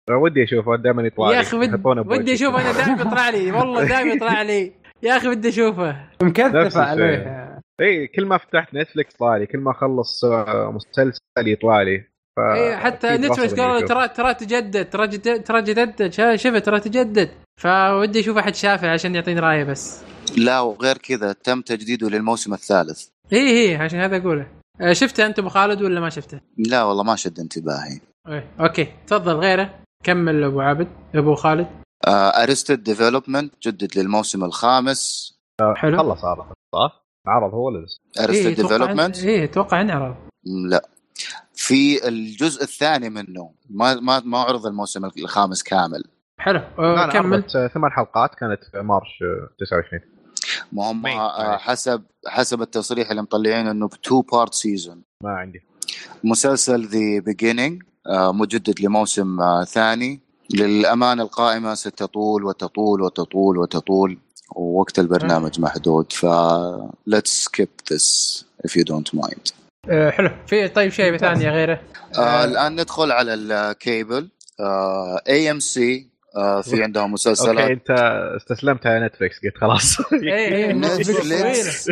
[0.09, 1.41] with an E ودي اشوفه دائما يطلع يا لي.
[1.41, 1.69] أخي ود...
[1.69, 2.19] يحطونه بوجهي.
[2.19, 3.51] ودي اشوفه أنا دائما يطلع لي.
[3.51, 4.71] والله دائما يطلع لي.
[5.03, 5.95] يا أخي ودي أشوفه.
[6.21, 6.77] مكثف.
[6.77, 7.45] عليه.
[7.81, 12.03] إي كل ما فتحت Netflix طلع لي كل ما أخلص آه، مسلسل يطلع لي.
[12.37, 12.39] ف...
[12.39, 13.81] إي حتى Netflix قالوا.
[13.81, 16.13] ترى ترى تجدد ترى ترى جددت.
[16.13, 17.29] شا- شفت ترى تجدد.
[17.61, 20.03] فودي أشوف أحد شافه عشان يعطيني رأيه بس.
[20.37, 23.07] لا وغير كذا تم تجديده للموسم الثالث.
[23.33, 24.47] إي إي عشان هذا أقوله.
[24.81, 27.99] آه، شفته أنت أبو خالد ولا ما شفته؟ لا والله ما شد انتباهي.
[28.27, 28.45] إيه.
[28.59, 28.87] okay.
[29.07, 29.69] تفضل غيره.
[30.05, 31.67] كمل أبو عبد أبو خالد.
[32.07, 35.33] Arrested Development جدد للموسم الخامس.
[35.75, 35.97] حلو.
[35.97, 36.45] خلص عرض
[36.75, 40.15] صح؟ عرض هو ولا لسه؟ Arrested إيه، Development إيه أتوقع انعرض
[40.69, 40.89] لا.
[41.53, 43.51] في الجزء الثاني منه.
[43.69, 46.03] ما ما ما عرض الموسم الخامس كامل.
[46.39, 46.59] حلو.
[46.79, 47.43] آه، كمل.
[47.55, 50.01] آه، ثمان حلقات كانت في March آه، 29
[50.71, 51.61] ما هم مين؟ آه، معليش.
[51.61, 55.59] حسب حسب التصريح اللي مطلعينه إنه ب two part season ما عندي.
[56.23, 60.19] مسلسل The Beginning مجدد لموسم آه، ثاني.
[60.53, 64.17] للأمانة القائمة ستطول وتطول وتطول وتطول
[64.55, 66.13] ووقت البرنامج محدود.
[66.13, 66.25] ف
[67.09, 68.05] let's skip this
[68.67, 69.53] if you don't mind.
[69.89, 70.29] آه، حلو.
[70.47, 71.81] في طيب شيء ثاني غيره؟
[72.17, 74.29] آه الآن ندخل على ال cable
[75.29, 76.07] AMC
[76.63, 77.91] في عندهم okay مسلسلات أنت
[78.37, 79.97] استسلمت على Netflix قلت خلاص.
[80.23, 81.87] إيه Netflix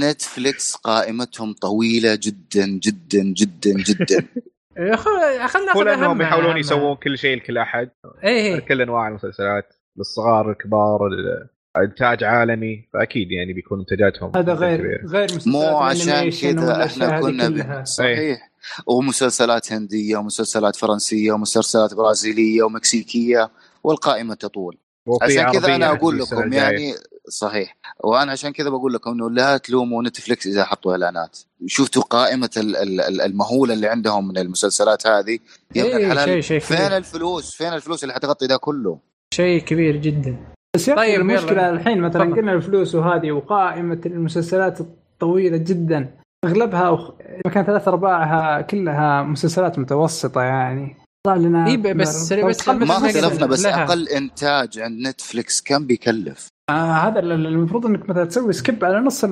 [0.00, 4.26] نتفليكس قائمتهم طويلة جدا جدا جدا جدا.
[4.78, 6.60] إيه، خل- خلنا ناخذ لأنهم أهمها- يحاولون أهمها.
[6.60, 7.90] يسوون كل شيء لكل أحد
[8.24, 8.58] إيه إيه.
[8.60, 14.54] كل أنواع المسلسلات للصغار الكبار ال- إنتاج عالمي فأكيد يعني بيكون منتجاتهم هذا كبيرة.
[14.68, 17.48] غير غير مسلسلات مو عشان كذا إحنا كنا.
[17.48, 17.84] ب...
[17.86, 18.50] صحيح
[18.86, 23.50] ومسلسلات هندية ومسلسلات فرنسية ومسلسلات برازيلية ومكسيكية
[23.84, 24.76] والقائمة تطول
[25.22, 26.52] عشان كذا أنا أقول لكم.
[26.52, 26.94] يعني
[27.30, 27.76] صحيح.
[28.04, 31.38] وأنا عشان كذا بقول لكم إنه لا تلوموا نتفلكس إذا حطوا إعلانات.
[31.66, 35.38] شفتوا قائمة ال- ال- ال- المهولة اللي عندهم من المسلسلات هذه؟
[35.74, 36.96] يا ابن إيه، الحلال شيء- شيء فين كبير.
[36.96, 38.98] الفلوس؟ فين الفلوس اللي حتغطي ده كله؟
[39.34, 40.36] شيء كبير جدا.
[40.76, 41.38] بس يا طيب، طيب يلا.
[41.38, 42.24] المشكلة الحين مثلا.
[42.34, 46.14] قلنا الفلوس وهذه وقائمة المسلسلات الطويلة جدا.
[46.44, 46.98] أغلبها أو
[47.46, 50.96] مكان ثلاث أرباعها كلها مسلسلات متوسطة يعني.
[51.26, 53.84] لنا إيه، بس- بس- ما اختلفنا بس لها.
[53.84, 56.48] أقل إنتاج عند نتفلكس كم بيكلف.
[56.70, 59.30] آه هذا ال- ال- المفروض إنك مثلا تسوي skip على نص ال-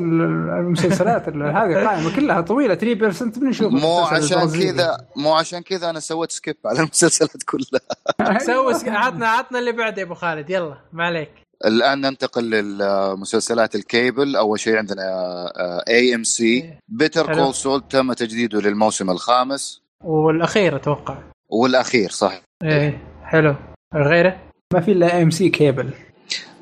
[0.60, 1.28] المسلسلات.
[1.28, 4.48] ال- هذه القائمه كلها طويلة 3% بنشوف مو عشان.
[4.48, 8.38] كذا مو عشان كذا أنا سويت skip على المسلسلات كلها.
[8.38, 10.50] سوي سك- عطنا عطنا اللي بعده يا أبو خالد.
[10.50, 11.30] يلا ما عليك.
[11.66, 15.02] الآن ننتقل للمسلسلات الكيبل أول شيء عندنا
[15.88, 17.34] AMC Better.
[17.34, 19.82] Call Saul تم تجديده للموسم الخامس.
[20.04, 21.18] والأخير أتوقع.
[21.48, 22.40] والأخير صح.
[22.62, 23.54] إيه حلو.
[23.94, 24.40] غيره
[24.74, 25.90] ما في إلا AMC cable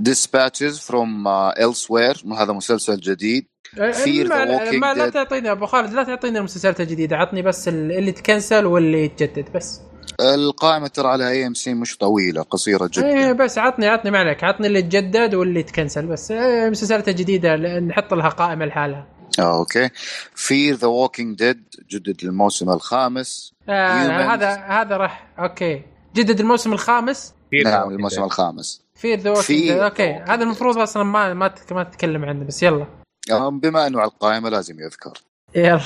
[0.01, 2.33] Dispatches from Elsewhere.
[2.39, 3.47] هذا مسلسل جديد.
[3.76, 5.12] Fear the ما, Walking ما لا Dead.
[5.12, 7.16] تعطينا أبو خالد لا تعطينا المسلسلات الجديدة.
[7.16, 9.80] عطني بس ال- اللي تكنسل واللي يتجدد بس.
[10.20, 13.07] القائمة ترى على AMC مش طويلة قصيرة جدا.
[13.07, 14.45] إيه بس عطني عطني ما عليك.
[14.45, 16.30] عطني اللي يتجدد واللي يتكنسل بس.
[16.30, 19.07] إيه المسلسلات الجديدة نحط لها قائمة لحالها.
[19.39, 19.91] آه، okay.
[20.35, 23.53] Fear the Walking Dead جدد للموسم الخامس.
[23.68, 24.30] آه Humans.
[24.30, 25.83] هذا هذا راح okay.
[26.14, 27.34] جدد الموسم الخامس.
[27.51, 28.82] في نعم الموسم الخامس.
[28.95, 30.12] Fear the في- okay.
[30.12, 32.87] هذا المفروض أصلا ما ما تك- ما تتكلم عنه بس يلا.
[33.30, 35.18] آه، بما أنه على القائمة لازم يذكر.
[35.55, 35.80] يلا.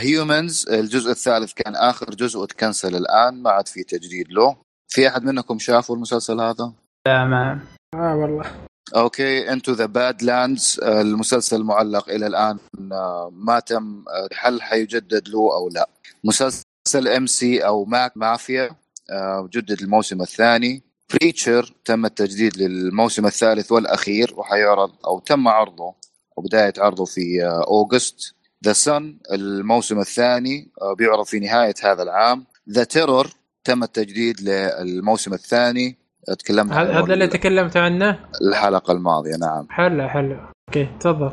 [0.00, 4.56] Humans الجزء الثالث كان آخر جزء وتكنسل الآن ما عاد في تجديد له.
[4.88, 6.72] في أحد منكم شافوا المسلسل هذا؟
[7.06, 7.60] لا ما.
[7.94, 8.67] آه والله.
[8.96, 12.58] okay Into the Badlands المسلسل معلق إلى الآن
[12.92, 15.88] آه، ما تم آه، هل حيجدد له أو لا.
[16.24, 18.70] مسلسل AMC أو McMafia
[19.10, 20.82] آه، جدد الموسم الثاني.
[21.14, 25.94] Preacher تم التجديد للموسم الثالث والأخير وحيعرض أو تم عرضه
[26.36, 28.34] وبدايه عرضه في August.
[28.64, 32.46] The Son الموسم الثاني بيعرض في نهاية هذا العام.
[32.70, 33.30] The Terror
[33.64, 35.96] تم التجديد للموسم الثاني.
[36.34, 39.66] تكلمنا هذا عنه هذا اللي تكلمت عنه؟ الحلقة الماضية نعم.
[39.70, 40.36] حلو حلو.
[40.68, 41.32] okay تفضل.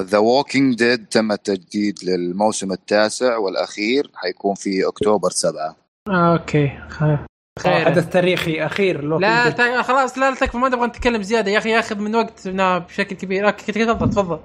[0.00, 5.76] The Walking Dead تم التجديد للموسم التاسع والأخير حيكون في أكتوبر سبعة.
[6.08, 7.18] آه okay خير.
[7.58, 7.84] خير.
[7.84, 11.50] حدث تاريخي أخير لو لا تا- خلاص لا لا تكفى ما نبغى نتكلم زيادة.
[11.50, 13.46] يا أخي ياخذ من وقتنا بشكل كبير.
[13.46, 14.38] okay تفضل تفضل.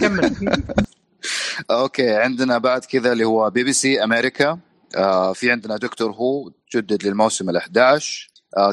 [0.00, 0.36] كمل.
[1.70, 4.58] okay عندنا بعد كذا اللي هو BBC America.
[4.96, 7.98] آه في عندنا Doctor Who جدد للموسم ال11 آه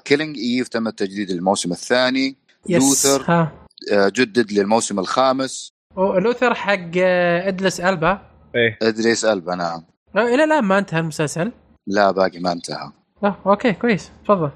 [0.05, 2.35] Killing Eve تم التجديد للموسم الثاني.
[2.69, 3.51] yes Luther ها.
[3.91, 5.69] آه جدد للموسم الخامس.
[5.95, 8.21] أو- Luther حق آه، إدريس ألبا.
[8.55, 8.77] إيه.
[8.81, 9.83] إدريس ألبا نعم.
[10.15, 11.51] آه، إلى الآن ما انتهى المسلسل.
[11.87, 12.91] لا باقي ما انتهى.
[13.23, 14.11] آه okay كويس.
[14.23, 14.51] تفضل.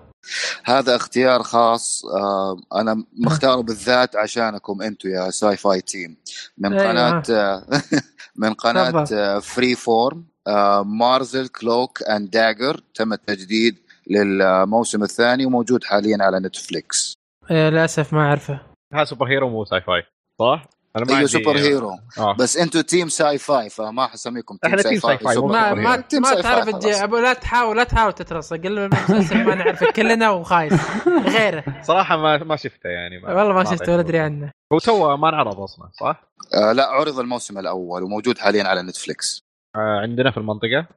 [0.63, 2.05] هذا اختيار خاص.
[2.05, 6.18] آه أنا مختاره بالذات عشانكم أنتم يا sci-fi team.
[6.57, 6.89] من أيوة.
[6.91, 7.63] قناة آه
[8.36, 9.05] من قناة.
[9.13, 13.76] آه Freeform آه Marvel's Cloak and Dagger تم التجديد
[14.10, 17.14] للموسم الثاني وموجود حاليا على نتفليكس.
[17.51, 18.62] آه، للأسف ما أعرفه.
[18.93, 20.04] هذا superhero مو sci-fi
[20.39, 21.91] صح؟ أنا ما أيوه superhero.
[22.18, 22.36] آه.
[22.39, 25.97] بس أنتم team sci-fi فما حسميكم team sci تيم فاي ساي فاي، ما ما.
[25.97, 26.68] تيم ما ساي تعرف
[27.14, 30.74] لا تحاول لا تحاول تترصق قل المسلسل ما نعرفه كلنا وخايس.
[31.07, 31.64] غيره.
[31.82, 34.01] صراحة ما ما شفته يعني والله ما شفته ولا.
[34.01, 34.51] أدري عنه.
[34.74, 39.41] هو تو ما انعرض أصلا صح؟ آه لا عرض الموسم الأول وموجود حاليا على نتفليكس.
[39.76, 40.88] آه عندنا في المنطقة؟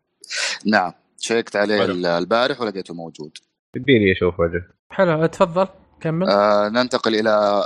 [0.67, 0.93] نعم.
[1.23, 1.93] شيكت عليه حلو.
[2.19, 3.39] البارح ولقيته موجود.
[3.77, 5.69] يبي لي أشوف وجه حلو تفضل
[6.01, 6.29] كمل.
[6.29, 7.65] آه ننتقل إلى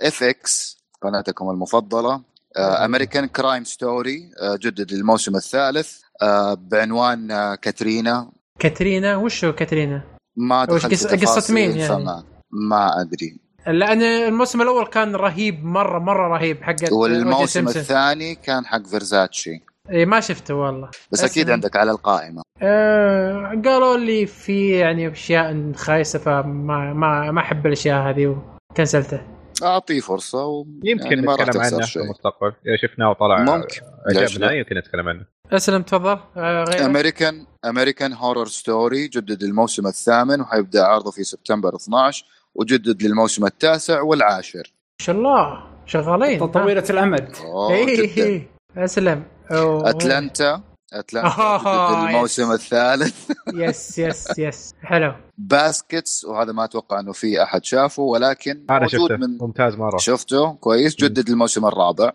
[0.00, 2.22] FX قناتكم المفضلة.
[2.58, 6.00] American Crime Story جدد للموسم الثالث.
[6.22, 8.30] آه بعنوان آه Katrina.
[8.58, 10.02] Katrina وش هو Katrina؟
[10.36, 13.40] ما دخلت قصة- قصة مين يعني؟ فما ما أدري.
[13.66, 19.62] لأن الموسم الأول كان رهيب مره مرة رهيب حق والموسم الثاني كان حق فيرزاتشي.
[19.90, 21.50] اي ما شفته والله بس أكيد.
[21.50, 28.10] عندك على القائمة آه قالوا لي في يعني أشياء خايسة فما ما ما أحب الأشياء
[28.10, 28.36] هذه
[28.70, 29.20] وكنسلته
[29.62, 30.66] أعطيه فرصة و...
[30.84, 31.96] يمكن يعني نتكلم عنه في.
[31.96, 33.80] المستقبل إذا شفناه وطلع ممكن.
[34.16, 40.84] عجبنا؟ يمكن نتكلم عنه أسلم تفضل آه American American Horror Story جدد الموسم الثامن وحيبدأ
[40.84, 42.24] عرضه في سبتمبر 12
[42.54, 48.00] وجدد للموسم التاسع والعاشر ما شاء الله شغالين طويلة الامد أوه، اي.
[48.00, 49.22] اي أسلم.
[49.50, 50.62] Atlanta.
[50.92, 52.60] Atlanta آه، جدد الموسم yes.
[52.60, 53.30] الثالث.
[53.54, 54.74] yes yes yes.
[54.82, 55.14] حلو.
[55.38, 59.16] Baskets وهذا ما أتوقع إنه في أحد شافه ولكن أنا موجود شفته.
[59.16, 59.96] من ممتاز مرة.
[59.98, 60.52] شفته.
[60.54, 60.96] كويس.
[60.96, 62.12] جدد الموسم الرابع.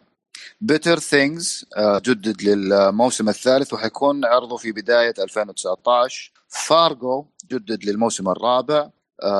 [0.61, 8.89] Better Things جدد للموسم الثالث وحيكون عرضه في بداية 2019 فارجو جدد للموسم الرابع.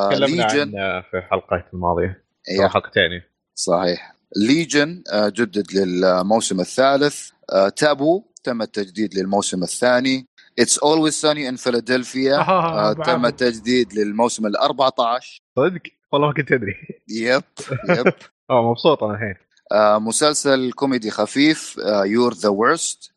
[0.09, 2.23] تكلمنا عنه في الحلقة الماضية.
[2.69, 3.22] حلقتين.
[3.55, 4.15] صحيح.
[4.35, 7.30] Legion جدد للموسم الثالث.
[7.49, 10.28] آه، تابو تم التجديد للموسم الثاني.
[10.62, 12.34] It's Always Sunny in Philadelphia.
[12.34, 13.26] آه، آه، أبو تم.
[13.26, 15.82] التجديد للموسم ال 14 صدق؟
[16.12, 16.74] والله ما كنت أدري.
[17.10, 17.43] yep
[17.89, 18.14] yep
[18.49, 19.36] آه مبسوط أنا الحين.
[19.72, 21.76] آه، مسلسل كوميدي خفيف
[22.06, 23.11] You're the Worst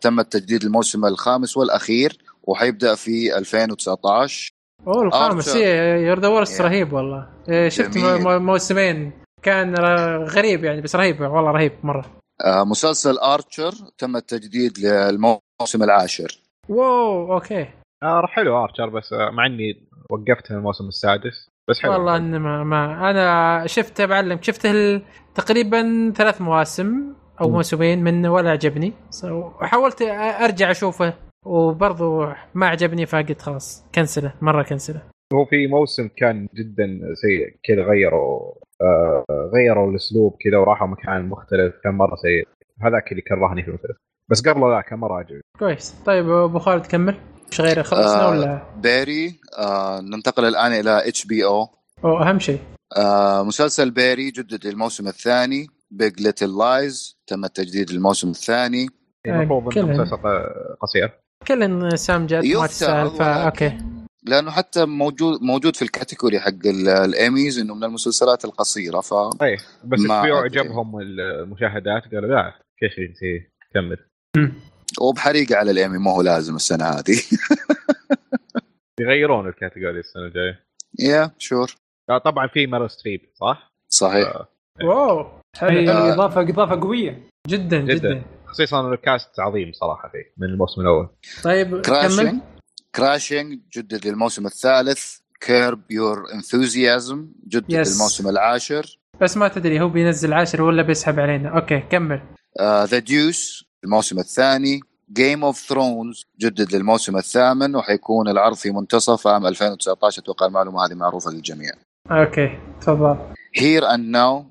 [0.00, 4.52] تم التجديد الموسم الخامس والأخير وحيبدأ في 2019
[4.86, 5.54] أوه الخامس.
[5.56, 6.60] You're the Worst.
[6.60, 7.28] رهيب والله.
[7.48, 9.23] إيه، شفت موسمين.
[9.44, 12.04] كان ر- غريب يعني بس رهيب والله رهيب مرة.
[12.44, 16.38] آه، مسلسل Archer تم التجديد للموسم العاشر.
[16.68, 17.66] wow okay.
[18.02, 21.92] آه حلو Archer بس آه، مع إني وقفت من الموسم السادس بس حلو.
[21.92, 25.02] والله إنه ما, ما أنا شفته بعلم شفته ال-
[25.34, 27.48] تقريبا ثلاث مواسم أو.
[27.50, 28.92] موسمين منه ولا عجبني.
[29.24, 30.02] وحاولت
[30.42, 31.14] أرجع أشوفه
[31.46, 35.02] وبرضه ما عجبني فقلت خلاص كنسله مرة كنسله.
[35.34, 38.63] هو في موسم كان جدا سيء كذا غيروا آه
[39.54, 42.48] غيروا الأسلوب كذا وراحوا مكان مختلف كان مرة سيء.
[42.82, 43.94] هذاك اللي كرهني في المسلسل
[44.30, 45.94] بس قبله لا كان مرة عجبني كويس.
[46.06, 47.14] طيب أبو خالد كمل.
[47.52, 48.30] إيش غيره خلصنا آه.
[48.30, 51.68] ولا؟ بيري آه، ننتقل الآن إلى إتش بي أو.
[52.04, 52.58] أهم شيء.
[52.96, 55.66] آه، مسلسل بيري جدد للموسم الثاني.
[55.90, 58.86] بيج ليتل لايز تم التجديد للموسم الثاني.
[59.26, 59.84] المفروض كلها.
[59.84, 60.16] انه مسلسل
[60.80, 61.12] قصير.
[61.48, 63.78] كل سام جد ما يفترض تستاهل فا ولكن- أوكي.
[64.26, 69.56] لأنه حتى موجود موجود في الكاتيجوري حق ال- الايميز إنه من المسلسلات القصيرة ف اي
[69.84, 70.30] بس ما في.
[70.30, 73.18] عجبهم المشاهدات قالوا لا كيف انت
[73.74, 73.96] كمل.
[75.00, 77.20] وبحريقه على الايمي مو هو لازم السنة هذه.
[79.00, 80.60] يغيرون ال category السنة الجاية.
[81.00, 81.74] yeah sure
[82.10, 84.28] آه، طبعا في Meryl Streep صح؟ صحيح.
[84.28, 84.48] آه،
[84.84, 85.26] واو
[85.56, 87.28] حلو أي- حلو اضافه إضافة قوية.
[87.48, 87.94] جدا جدا.
[87.94, 88.22] جدا.
[88.46, 91.08] خصيصا ال cast عظيم صراحة فيه من الموسم الأول.
[91.44, 92.40] طيب كمل.
[92.96, 97.92] Crashing جدد للموسم الثالث Curb Your Enthusiasm جدد Yes.
[97.92, 98.98] للموسم العاشر.
[99.20, 101.48] بس ما تدري هو بينزل عاشر ولا بيسحب علينا.
[101.48, 102.22] okay كمل.
[102.60, 104.80] The Deuce الموسم الثاني.
[105.12, 110.94] Game of Thrones جدد للموسم الثامن وحيكون العرض في منتصف عام 2019 أتوقع المعلومة هذه
[110.94, 111.72] معروفة للجميع.
[112.10, 113.16] okay تفضل.
[113.56, 114.44] Here and Now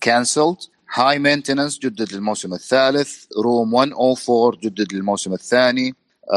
[0.00, 0.56] cancelled
[0.94, 3.24] High Maintenance جدد للموسم الثالث.
[3.44, 5.94] Room 104 جدد للموسم الثاني.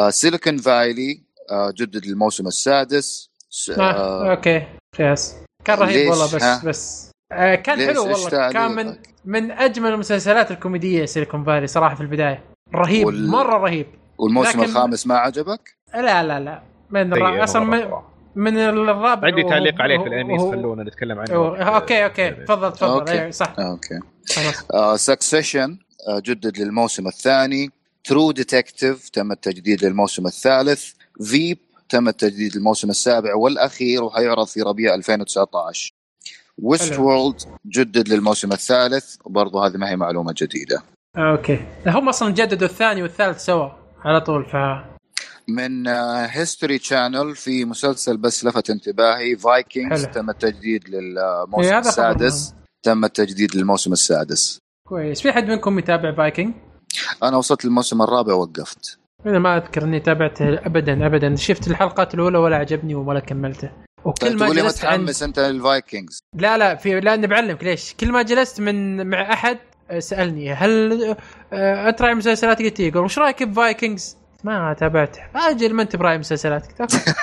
[0.10, 1.22] Silicon Valley
[1.54, 3.82] جدد للموسم السادس س- آه.
[3.82, 5.36] آه، okay قياس
[5.66, 8.96] كان رهيب ليش؟ والله بس ها؟ بس آه كان؟ حلو والله كان من؟
[9.26, 12.44] من أجمل المسلسلات الكوميدية Silicon Valley صراحة في البداية
[12.76, 13.88] رهيب وال- مرة رهيب
[14.18, 17.44] والموسم لكن- الخامس ما عجبك؟ لا لا لا من سيء الرا...
[17.44, 17.92] أصلا من.
[18.36, 23.00] من الرابع عندي تعليق عليه في وهو- خلونا نتكلم عنه أوه، okay okay تفضل تفضل
[23.00, 23.12] okay.
[23.12, 24.00] أيوه صح okay
[24.96, 25.78] Succession
[26.10, 27.70] جدد للموسم الثاني
[28.08, 30.92] True Detective تم التجديد للموسم الثالث.
[31.24, 31.58] Veep
[31.90, 35.94] تم التجديد للموسم السابع والأخير وحيعرض في ربيع 2019
[36.58, 37.00] West.
[37.00, 39.16] World جدد للموسم الثالث.
[39.26, 40.84] وبرضه هذه ما هي معلومة جديدة.
[41.18, 41.60] okay.
[41.88, 43.70] هم أصلا جددوا الثاني والثالث سوا
[44.06, 44.56] على طول ف
[45.48, 45.88] من
[46.28, 50.06] هيستوري Channel في مسلسل بس لفت انتباهي Vikings.
[50.06, 52.54] تم التجديد إيه، للموسم هذا خبر السادس.
[52.84, 54.60] تم التجديد للموسم السادس.
[54.88, 55.22] كويس.
[55.22, 56.54] في حد منكم يتابع فايكنج؟
[57.24, 62.38] أنا وصلت للموسم الرابع وقفت أنا ما أذكر إني تابعته ابدا ابدا شفت الحلقات الأولى
[62.38, 63.72] ولا عجبني ولا كملته
[64.06, 67.28] وكل طيب ما تقول لي جلست عند متحمس أنت لل Vikings لا لا في لاني
[67.28, 69.58] بعلمك ليش كل ما جلست من مع أحد
[69.92, 71.16] آه، سألني هل
[71.54, 72.88] آه، انت راعي مسلسلات قلت إيه.
[72.88, 76.98] يقول وش رأيك ب Vikings؟ ما تابعته أجل ما أنت براعي مسلسلات قلت okay.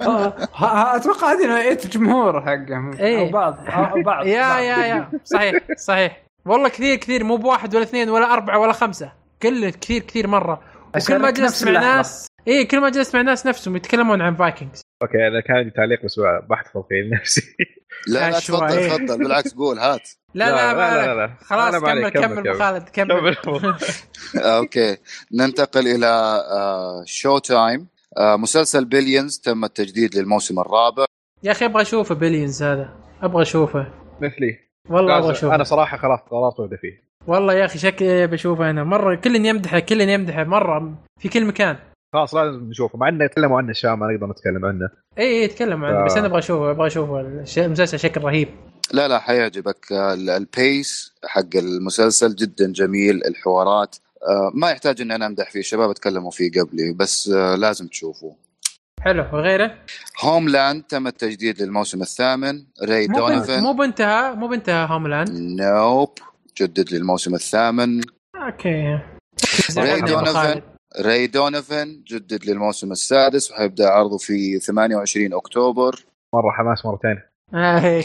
[0.00, 3.18] آه، أتوقع هذه نوعيه الجمهور حقهم إيه.
[3.18, 4.58] أو بعض أو بعض يا.
[4.58, 9.12] يا يا صحيح صحيح والله كثير كثير مو بواحد ولا اثنين ولا أربعة ولا خمسة.
[9.42, 10.60] كل كثير كثير مرة.
[10.96, 11.70] وكل ما جلست مع.
[11.80, 15.70] ناس اي كل ما جلست مع ناس نفسهم يتكلمون عن Vikings okay أنا كان عندي
[15.70, 16.20] تعليق بس
[16.50, 17.56] بحفظ فيه لنفسي
[18.08, 18.38] لا لا.
[18.38, 19.18] تفضل تفضل.
[19.18, 20.08] بالعكس قول هات.
[20.34, 21.34] لا لا، لا, لا، لا, لا، لا.
[21.44, 22.58] خلاص كمل كمل.
[22.58, 23.34] خالد كمل.
[23.34, 23.74] كمل.
[24.36, 24.96] okay.
[25.32, 26.32] ننتقل إلى
[27.06, 27.86] Showtime
[28.18, 31.04] مسلسل Billions تم التجديد للموسم الرابع.
[31.42, 32.88] يا أخي أبغى أشوفه Billions هذا.
[33.22, 33.86] أبغى أشوفه.
[34.20, 34.65] مثلي.
[34.90, 35.62] والله أبغى أنا أشوفه.
[35.62, 37.02] صراحة خلاص قررت ابدا فيه.
[37.26, 38.84] والله يا أخي شكلي بشوفه أنا.
[38.84, 41.76] مرة كل يمدحه كل يمدحه مرة في كل مكان.
[42.12, 44.88] خلاص لازم نشوفه مع إنه تكلموا عنه الشام ما نقدر نتكلم عنه.
[45.18, 46.18] إي إي تكلم عنه بس آه.
[46.18, 47.20] أنا أبغى أشوفه أبغى أشوفه.
[47.20, 48.48] الش- المسلسل شكل رهيب.
[48.92, 49.92] لا لا حيعجبك.
[49.92, 53.96] ال- ال pace حق المسلسل جدا جميل الحوارات.
[54.28, 58.36] آه، ما يحتاج ان أنا أمدح فيه الشباب اتكلموا فيه قبلي بس آه، لازم تشوفوه.
[59.06, 59.74] حلو وغيره؟
[60.24, 62.64] Homeland تم التجديد للموسم الثامن.
[62.84, 65.30] Ray مو Donovan مو بنتهى مو بنتهى Homeland
[65.60, 66.18] nope
[66.60, 68.00] جدد للموسم الثامن.
[68.36, 68.98] okay.
[69.78, 70.62] Ray Donovan.
[71.00, 76.04] Ray Donovan جدد للموسم السادس وحيبدا عرضه في 28 أكتوبر.
[76.34, 77.22] مرة حماس مرتين
[77.54, 78.04] آه، إيه.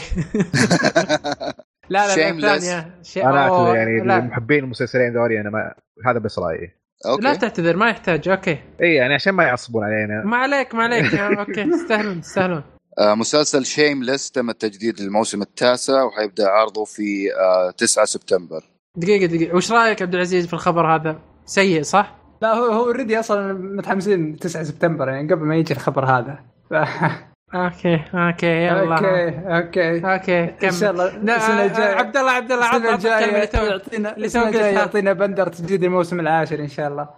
[1.90, 5.74] لا لا لا شيء أنا يعني لا, محبين المسلسلين ذولي أنا ما
[6.06, 6.81] هذا بس رأيي.
[7.04, 7.38] لا okay.
[7.38, 8.58] تعتذر ما يحتاج okay.
[8.82, 10.22] إي يعني عشان ما يعصبون علينا.
[10.24, 11.14] ما عليك ما عليك.
[11.14, 12.62] آه، أوكي تستاهلون تستاهلون.
[12.98, 18.64] آه، مسلسل Shameless تم التجديد للموسم التاسع وحيبدأ عرضه في آه، 9 سبتمبر.
[18.96, 19.56] دقيقة دقيقة.
[19.56, 24.36] وش رأيك عبد العزيز في الخبر هذا؟ سيء صح؟ لا هو هو already أصلا متحمسين
[24.36, 26.38] 9 سبتمبر يعني قبل ما يجي الخبر هذا.
[26.70, 26.74] ف...
[27.54, 32.30] okay okay يلا okay okay okay كمل ان شاء الله لا، السنة الجايه عبد الله
[32.30, 34.74] عبد الله السنة الكلمة الجايه اللي تو- يعطينا اللي السنة الجايه.
[34.74, 37.08] يعطينا بندر تجديد الموسم العاشر ان شاء الله.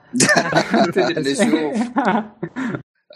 [1.19, 1.89] نشوف.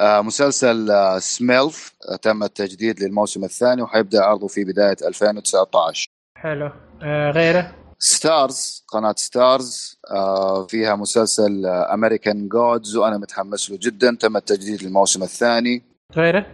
[0.01, 6.70] آه، مسلسل آه، SMILF آه، تم التجديد للموسم الثاني وحيبدا عرضه في بدايه 2019 حلو
[7.03, 14.36] آه غيره Starz قناه Starz آه، فيها مسلسل American Gods وأنا متحمس له جدا تم
[14.36, 15.82] التجديد للموسم الثاني
[16.16, 16.47] غيره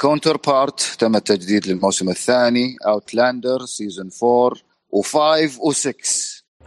[0.00, 2.76] Counterpart تم التجديد للموسم الثاني.
[2.86, 4.54] Outlander season 4
[4.96, 5.92] و5 و6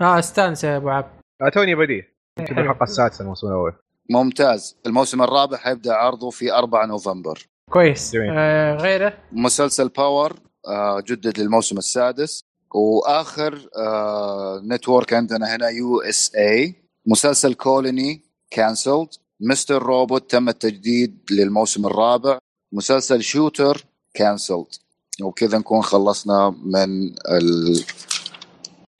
[0.02, 1.12] آه استانس يا أبو عبد.
[1.42, 2.64] آه، توني بديه يمكن حلو.
[2.64, 3.74] الحلقة السادسة الموسم الأول.
[4.10, 4.78] ممتاز.
[4.86, 7.36] الموسم الرابع حيبدا عرضه في 4
[7.70, 8.14] كويس.
[8.14, 8.30] جميل.
[8.38, 12.44] آه غيره؟ مسلسل Power آه، جدد للموسم السادس.
[12.76, 16.76] وآخر آه network عندنا هنا USA
[17.06, 18.22] مسلسل Colony
[18.52, 19.08] cancelled
[19.42, 19.84] Mr.
[19.84, 22.38] Robot تم التجديد للموسم الرابع.
[22.74, 23.84] مسلسل Shooter
[24.14, 24.66] cancelled
[25.22, 27.84] وكذا نكون خلصنا من ال...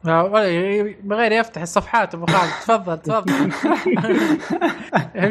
[0.06, 2.52] ولا- بغير يفتح الصفحات أبو خالد.
[2.62, 3.52] تفضل تفضل.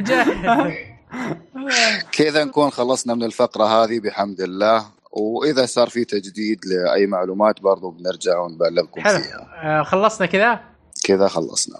[2.12, 4.84] كذا نكون خلصنا من الفقرة هذه بحمد الله.
[5.12, 9.18] وإذا صار في تجديد لأي معلومات برضو بنرجع ونبلغكم حلو.
[9.18, 9.46] فيها.
[9.62, 10.60] آه، خلصنا كذا؟
[11.04, 11.76] كذا خلصنا.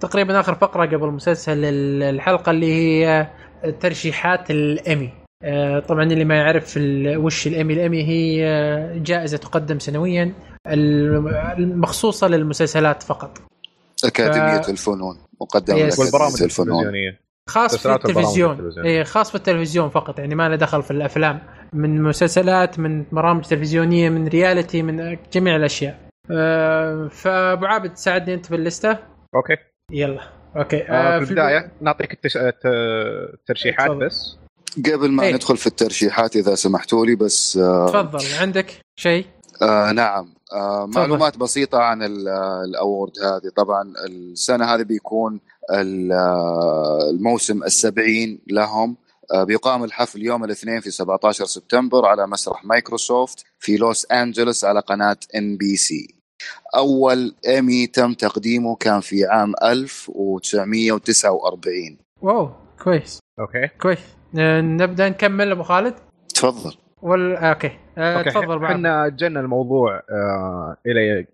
[0.00, 3.26] تقريبا آخر فقرة قبل مسلسل ال- الحلقة اللي هي
[3.80, 5.21] ترشيحات الامي آه،
[5.88, 6.74] طبعا اللي ما يعرف
[7.16, 10.32] وش ال Emmy ال Emmy هي آه، جائزة تقدم سنويا
[10.66, 11.28] الم-
[11.58, 13.38] المخصوصه للمسلسلات فقط.
[14.04, 15.98] أكاديمية ف- الفنون مقدمة yes.
[15.98, 17.20] والبرامج التلفزيونية.
[17.48, 18.72] خاص في التلفزيون.
[18.84, 21.40] اي خاص في التلفزيون فقط يعني ما له دخل في الأفلام.
[21.72, 25.98] من مسلسلات من برامج تلفزيونية من reality من جميع الأشياء.
[26.30, 28.98] آه، فأبو عابد تساعدني أنت باللستة؟
[29.34, 29.56] Okay.
[29.90, 30.20] يلا.
[30.56, 30.82] Okay.
[30.88, 32.36] آه في في البداية نعطيك التش...
[32.36, 34.06] الترشيحات تفضل.
[34.06, 34.36] بس.
[34.76, 35.34] قبل ما إيه.
[35.34, 39.26] ندخل في الترشيحات إذا سمحتوا لي بس آه تفضل عندك شيء؟
[39.62, 40.34] آه نعم.
[40.52, 41.00] آه تفضل.
[41.00, 43.50] معلومات بسيطة عن آه، ال award هذه.
[43.56, 45.40] طبعا السنة هذه بيكون
[45.70, 45.82] آه،
[47.10, 48.96] الموسم السبعين لهم.
[49.32, 54.80] آه بيقام الحفل يوم الاثنين في 17 سبتمبر على مسرح مايكروسوفت في لوس أنجلوس على
[54.80, 56.14] قناة NBC.
[56.76, 62.50] أول إيمي تم تقديمه كان في عام 1949 Wow
[62.84, 63.18] كويس.
[63.40, 63.68] Okay.
[63.82, 63.98] كويس.
[64.34, 65.94] نبدأ نكمل أبو خالد؟
[66.34, 66.76] تفضل.
[67.02, 67.70] ولا okay.
[67.98, 71.26] آه، okay تفضل بعد إحنا جينا الموضوع آه إلى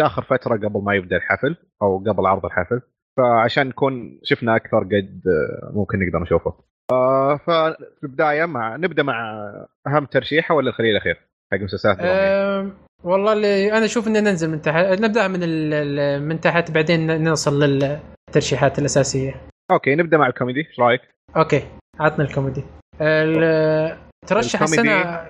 [0.00, 2.80] آخر فترة قبل ما يبدأ الحفل أو قبل عرض الحفل.
[3.16, 6.54] فعشان نكون شفنا أكثر قد آه، ممكن نقدر نشوفه.
[6.92, 9.44] آه ففي البدايه مع نبدأ مع
[9.86, 11.16] أهم ترشيحة ولا نخليه الأخير؟
[11.52, 12.70] حق مسلسلات؟ آه،
[13.04, 17.24] والله اللي أنا أشوف ان ننزل من تحت نبدا من ال- ال- من تحت بعدين
[17.24, 19.34] نوصل للترشيحات الأساسية.
[19.70, 21.00] Okay نبدأ مع الكوميدي إيش رأيك؟
[21.36, 21.62] Okay.
[22.00, 22.64] عطنا الكوميدي
[23.00, 24.62] ال- ترشح.
[24.62, 25.26] السنة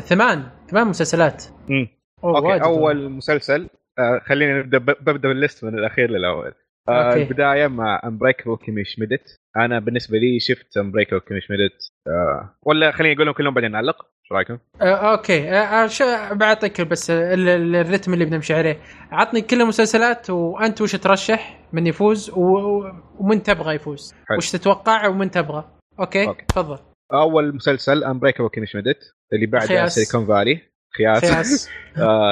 [0.00, 1.88] ثمان ثمان مسلسلات مم.
[2.24, 2.64] أوه، okay.
[2.64, 3.68] أول مسلسل
[3.98, 6.52] آه خلينا نبدأ ببدأ بال list من الأخير للأول
[6.88, 7.22] آه okay.
[7.22, 13.14] البداية مع Unbreakable Kimmy Schmidt أنا بالنسبة لي شفت Unbreakable Kimmy Schmidt آه ولا خليني
[13.14, 18.14] أقول لهم كلهم بعدين نعلق إيش رأيكم؟ آه، okay آه، بعطيك بس ال- ال- الرتم
[18.14, 18.78] اللي بنمشي عليه
[19.12, 24.36] عطني كل المسلسلات وأنت وش ترشح من يفوز و- ومن تبغى يفوز حلو.
[24.38, 25.64] وش تتوقع ومن تبغى
[26.00, 26.34] okay.
[26.48, 26.78] تفضل.
[27.12, 29.86] أول مسلسل Unbreakable Kimmy Schmidt اللي بعده.
[29.86, 30.60] Silicon Valley
[30.96, 31.20] خياس.
[31.20, 31.70] خياس.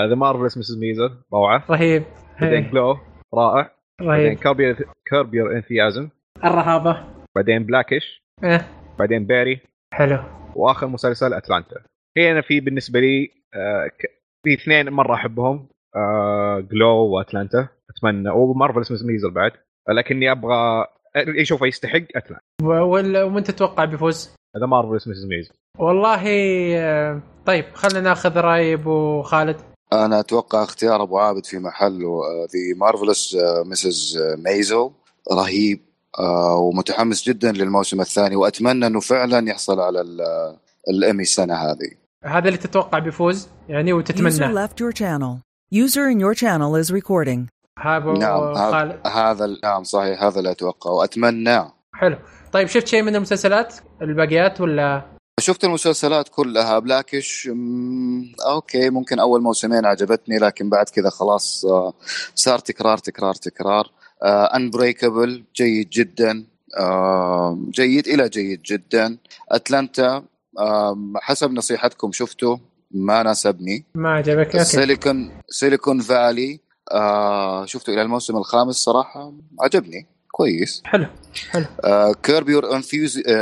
[0.08, 0.78] The Marvelous Mrs.
[0.78, 1.64] Maisel روعة.
[1.70, 2.02] رهيب.
[2.40, 2.98] بعدين GLOW
[3.34, 3.70] رائع.
[4.00, 6.08] بعدين رهيب Curb Your Curb Your Enthusiasm
[6.44, 7.04] الرهابة.
[7.36, 8.68] بعدين Black-ish إيه.
[8.98, 9.60] بعدين Barry
[9.94, 10.18] حلو.
[10.54, 11.76] وآخر مسلسل Atlanta
[12.16, 13.90] هي أنا في بالنسبة لي آه
[14.44, 17.68] في اثنين مرة أحبهم آه GLOW و Atlanta.
[17.90, 18.98] اتمنى و Marvelous Mrs.
[19.12, 19.52] Maisel بعد.
[19.88, 20.86] لكني أبغى
[21.16, 25.14] اللي اشوفه يستحق Atlanta وال- ومن تتوقع بيفوز؟ The Marvelous Mrs.
[25.28, 26.22] Maisel والله
[26.76, 29.56] آه، طيب خلينا ناخذ رأي أبو خالد.
[29.92, 33.36] أنا أتوقع اختيار أبو عابد في محله The Marvelous
[33.66, 34.18] Mrs.
[34.44, 34.92] Maisel
[35.32, 35.80] رهيب
[36.18, 40.56] آه، ومتحمس جدا للموسم الثاني وأتمنى إنه فعلا يحصل على ال-
[40.90, 41.90] الايمي السنة هذه.
[42.24, 45.40] هذا اللي تتوقع بيفوز؟ يعني User وتتمنى left your channel.
[45.74, 47.40] User in your channel is recording.
[47.78, 50.92] ابو نعم هذا خالد هذا نعم صحيح هذا اللي أتوقعه.
[50.92, 52.16] واتمناه حلو.
[52.52, 55.02] طيب شفت شيء من المسلسلات؟ الباقيات ولا؟
[55.40, 61.92] شفت المسلسلات كلها Black-ish مم، okay ممكن أول موسمين عجبتني لكن بعد كذا خلاص آه،
[62.34, 63.90] صار تكرار تكرار تكرار.
[64.54, 66.46] Unbreakable جيد جدا.
[66.78, 69.18] آه، جيد إلى جيد جدا.
[69.50, 70.24] Atlanta
[70.58, 73.84] آه، حسب نصيحتكم شفته ما ناسبني.
[73.94, 76.60] ما عجبك Silicon Silicon Valley
[76.92, 80.82] آه، شفته إلى الموسم الخامس صراحة عجبني كويس.
[80.84, 81.06] حلو
[81.50, 81.66] حلو.
[82.22, 82.76] Curb Your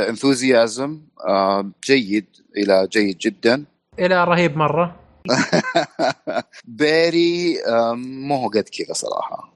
[0.09, 1.01] Enthusiasm
[1.85, 2.25] جيد
[2.57, 3.65] إلى جيد جدا.
[3.99, 4.95] إلى رهيب مرة.
[6.65, 9.53] Barry آه، مو هو قد كذا صراحة.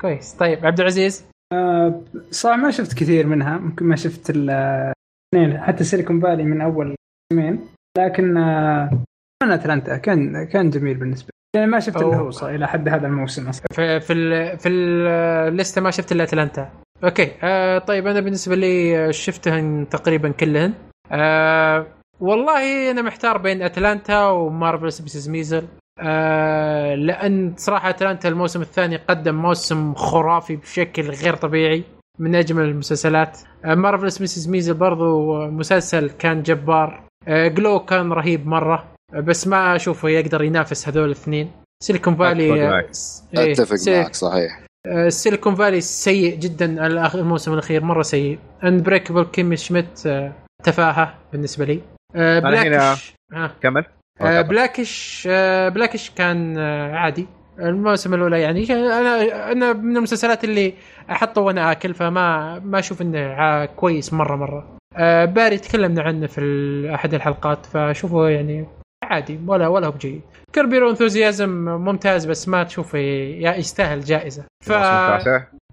[0.00, 0.32] كويس.
[0.32, 6.20] طيب عبد العزيز؟ آه، صراحة ما شفت كثير منها ممكن ما شفت الاثنين حتى Silicon
[6.20, 6.96] Valley من أول
[7.32, 9.04] موسمين لكن آه،
[9.42, 12.16] أنا Atlanta كان كان جميل بالنسبة لي يعني ما شفت الا أوه.
[12.16, 13.66] هو صار إلى حد هذا الموسم أصلا.
[13.72, 16.70] في في في الليستة ما شفت إلا Atlanta.
[17.04, 20.74] Okay آه طيب أنا بالنسبة لي آه، شفتهن تقريبا كلهن.
[21.12, 21.86] آه
[22.20, 25.28] والله أنا محتار بين Atlanta و Marvelous Mrs.
[25.28, 25.66] Maisel.
[26.00, 31.84] آه لأن صراحة Atlanta الموسم الثاني قدم موسم خرافي بشكل غير طبيعي
[32.18, 33.38] من أجمل المسلسلات.
[33.64, 34.48] آه Marvelous Mrs.
[34.48, 37.02] Maisel برضو مسلسل كان جبار.
[37.28, 38.84] آه GLOW كان رهيب مرة.
[39.14, 41.50] بس ما أشوفه يقدر ينافس هذول الاثنين.
[41.82, 42.90] Silicon Valley أتفق معك.
[43.36, 44.60] إيه، أتفق سي- معك صحيح.
[44.86, 48.38] آه، Silicon Valley سيء جدا الموسم الأخير مرة سيء.
[48.64, 50.00] Unbreakable Kimmy Schmidt
[50.64, 51.80] تفاهة بالنسبة لي.
[52.14, 53.50] Black-ish آه.
[53.62, 53.84] كمل.
[54.20, 56.58] آه، Black-ish آه، Black-ish كان
[56.94, 57.26] عادي.
[57.58, 60.74] الموسم الأولى يعني أنا أنا من المسلسلات اللي
[61.10, 64.76] أحطه وأنا آكل فما ما أشوف إنه كويس مرة مرة.
[65.26, 66.40] Barry تكلمنا عنه في
[66.94, 68.66] أحد الحلقات فأشوفه يعني
[69.08, 70.22] عادي ولا ولا هو بجيد.
[70.54, 74.44] Curb Your Enthusiasm ممتاز بس ما تشوفه يستاهل جائزة.
[74.64, 74.72] ف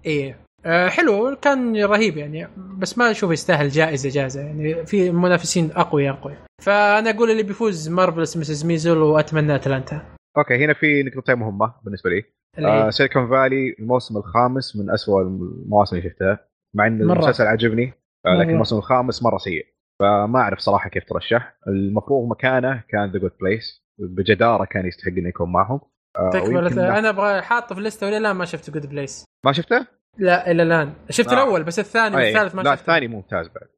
[0.06, 0.36] إيه.
[0.66, 2.48] آه، GLOW كان رهيب يعني
[2.78, 6.38] بس ما أشوف يستاهل جائزة جائزة يعني في منافسين أقوياء أقوياء.
[6.62, 8.64] فأنا أقول اللي بيفوز Marvelous Mrs.
[8.66, 10.02] Maisel وأتمنى Atlanta.
[10.38, 12.24] Okay هنا في نقطتين مهمة بالنسبة لي.
[12.58, 16.38] آه Silicon Valley الموسم الخامس من أسوأ المواسم اللي شفتها
[16.74, 17.00] مع إن.
[17.00, 17.92] المسلسل عجبني
[18.26, 18.50] آه لكن.
[18.50, 19.66] الموسم الخامس مرة سيء.
[20.00, 21.56] فما أعرف صراحة كيف ترشح.
[21.68, 25.80] المفروض مكانه كان The Good Place بجدارة كان يستحق إنه يكون معهم.
[26.16, 29.86] آه تكملة أنا أبغى حاطه في الليستة ولا لا ما شفت Good Place ما شفته؟
[30.18, 30.92] لا إلى الآن.
[31.10, 31.32] شفت آه.
[31.32, 32.24] الأول بس الثاني أي.
[32.24, 32.80] والثالث ما لا شفته.
[32.80, 33.68] الثاني ممتاز بعد.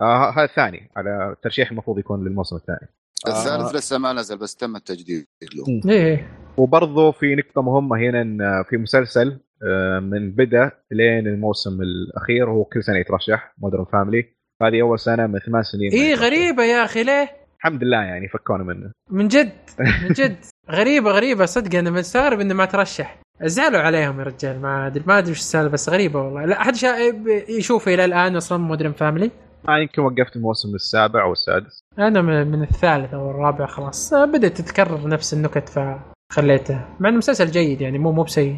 [0.00, 0.90] آه هذا الثاني.
[0.96, 2.88] على الترشيح المفروض يكون للموسم الثاني.
[3.28, 3.76] الثالث آه.
[3.76, 5.92] لسه ما نزل بس تم التجديد له.
[5.92, 6.28] إيه.
[6.56, 12.64] وبرضه في نقطة مهمة هنا إن في مسلسل آه، من بدأ لين الموسم الأخير هو
[12.64, 16.22] كل سنة يترشح Modern Family هذه أول سنة من ثمان سنين يترشح.
[16.22, 17.28] غريبة يا أخي ليه؟
[17.58, 18.90] الحمد لله يعني فكونا منه.
[19.10, 19.52] من جد
[20.02, 20.36] من جد.
[20.70, 23.18] غريبة غريبة صدق أنا مستغرب إنه ما ترشح.
[23.42, 26.44] زعلوا عليهم يا رجال ما أدري ما أدري وش السالفة بس غريبة والله.
[26.44, 26.74] لا احد.
[27.48, 29.30] يشوفه إلى الآن أصلا Modern Family
[29.68, 31.80] أنا يمكن وقفت الموسم السابع أو السادس.
[31.98, 34.14] أنا من الثالث أو الرابع خلاص.
[34.14, 36.80] بدأت تتكرر نفس النكت فخليته.
[37.00, 38.56] مع إنه مسلسل جيد يعني مو مو بسيء.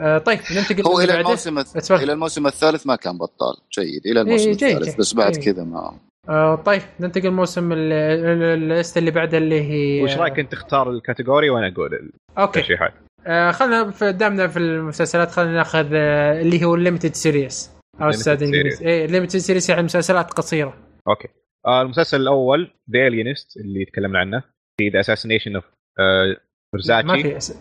[0.00, 1.20] آه طيب ننتقل هو إلى.
[1.20, 2.02] الموسم الث- اتفضل.
[2.02, 4.06] إلى الموسم الثالث ما كان بطال جيد.
[4.06, 4.98] إلى الموسم إيه، جيد، الثالث جيد.
[4.98, 5.42] بس بعد إيه.
[5.44, 5.98] كذا ما
[6.28, 10.90] آه طيب ننتقل الموسم ال- ال- الليسته اللي بعدها اللي هي وش رأيك أنت تختار
[10.90, 12.58] ال category وأنا أقول okay.
[12.60, 12.92] الترشيحات
[13.26, 17.98] آه خلينا في دامنا في المسلسلات خلينا ناخذ آه اللي هو ال limited series أو
[18.00, 20.74] Limited السادة الانجليزي إيه ال limited series يعني مسلسلات قصيرة.
[21.08, 21.28] okay.
[21.66, 24.42] آه المسلسل الأول The Alienist اللي تكلمنا عنه.
[24.80, 25.64] في The Assassination of
[25.98, 26.36] Gianni
[26.74, 27.54] Versace في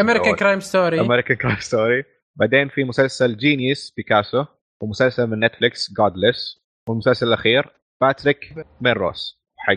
[0.00, 0.36] American.
[0.36, 2.04] Crime Story American Crime Story
[2.36, 4.44] بعدين في مسلسل Genius Picasso
[4.82, 7.66] ومسلسل من Netflix Godless والمسلسل الأخير
[8.00, 9.74] Patrick Melrose حق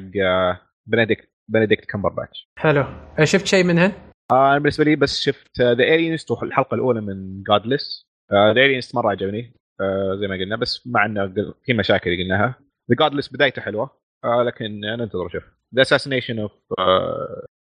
[0.86, 2.86] Benedict Benedict Cumberbatch حلو.
[3.24, 3.92] شفت شيء منهن؟
[4.32, 9.10] آه، أنا بالنسبة لي بس شفت The Alienist الحلقة الأولى من Godless The Alienist مرة
[9.10, 9.54] عجبني.
[9.82, 11.34] آه، زي ما قلنا بس مع إنه
[11.66, 12.56] في مشاكل قلناها.
[12.90, 13.90] The Godless بدايته حلوة.
[14.24, 15.44] آه، لكن أنا انتظر أشوف
[15.76, 16.52] The Assassination of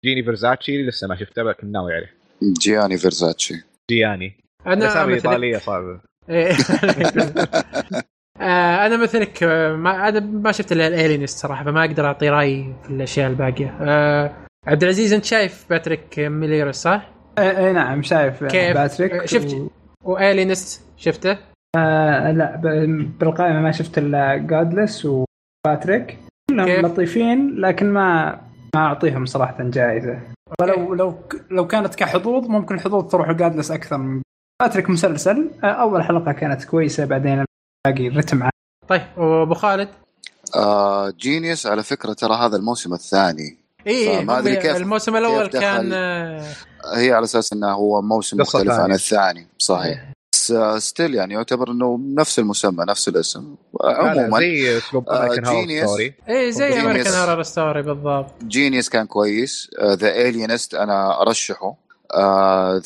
[0.05, 2.15] Gianni Versace لسه ما شفته لكن ناوي عليه
[2.61, 3.55] جياني فيرزاتشي
[3.91, 4.35] جياني
[4.67, 6.01] أنا اسامي مثلك ايطاليه صعبه
[8.87, 9.43] أنا مثلك
[9.75, 13.79] ما أنا ما شفت الا ال Alienist صراحة فما أقدر اعطي رايي في الاشياء الباقيه
[13.81, 14.37] آه
[14.67, 17.09] عبد العزيز انت شايف باتريك ميليرس صح؟
[17.39, 19.69] اي اي نعم شايف كيف؟ باتريك شفت و...
[20.05, 21.39] و Alienist شفته؟
[21.77, 25.07] آه لا ب- بالقائمه ما شفت الا Godless
[25.67, 26.19] و Patrick
[26.57, 28.41] كلهم كيف؟ لطيفين لكن ما
[28.75, 30.21] ما أعطيهم صراحة جائزة
[30.61, 31.15] ولو لو
[31.51, 34.23] لو كانت كحظوظ ممكن الحظوظ تروح Godless أكثر من
[34.63, 37.45] باتريك مسلسل آه، أول حلقة كانت كويسة بعدين
[37.87, 38.53] باقي الرتم عالي.
[38.89, 39.89] طيب وابو خالد
[40.57, 45.61] آه Genius على فكرة ترى هذا الموسم الثاني اي فما أدري كيف- الموسم الأول كيف
[45.61, 46.43] كان آه،
[46.97, 48.93] هي على أساس إنه هو موسم مختلف عن.
[48.93, 50.05] الثاني صحيح
[50.79, 53.55] still يعني يعتبر إنه نفس المسمى نفس الاسم.
[53.85, 55.85] لا، لا، عموما زي اسلوب آه، American Genius.
[55.87, 56.81] Story اي زي.
[56.81, 58.45] امريكان هورر ستوري بالضبط.
[58.45, 59.71] Genius كان كويس.
[59.83, 61.75] The Alienist أنا أرشحه.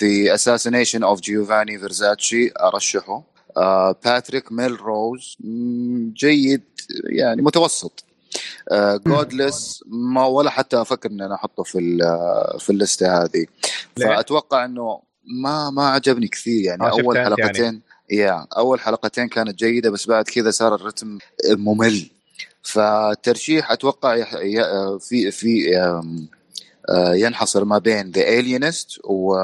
[0.00, 3.22] The Assassination of Giovanni Versace أرشحه.
[4.04, 5.36] Patrick Melrose
[6.12, 6.62] جيد
[7.10, 8.04] يعني متوسط.
[9.06, 13.46] Godless ما ولا حتى أفكر ان أنا أحطه في ال- في اللسته هذه؟
[14.00, 17.28] فأتوقع إنه ما ما عجبني كثير يعني شفته أول يعني.
[17.28, 21.18] حلقتين يا أول حلقتين كانت جيدة بس بعد كذا صار الرتم
[21.50, 22.10] ممل
[22.62, 24.24] فالترشيح أتوقع.
[24.98, 25.76] في في
[26.88, 29.36] آه، ينحصر ما بين The Alienist و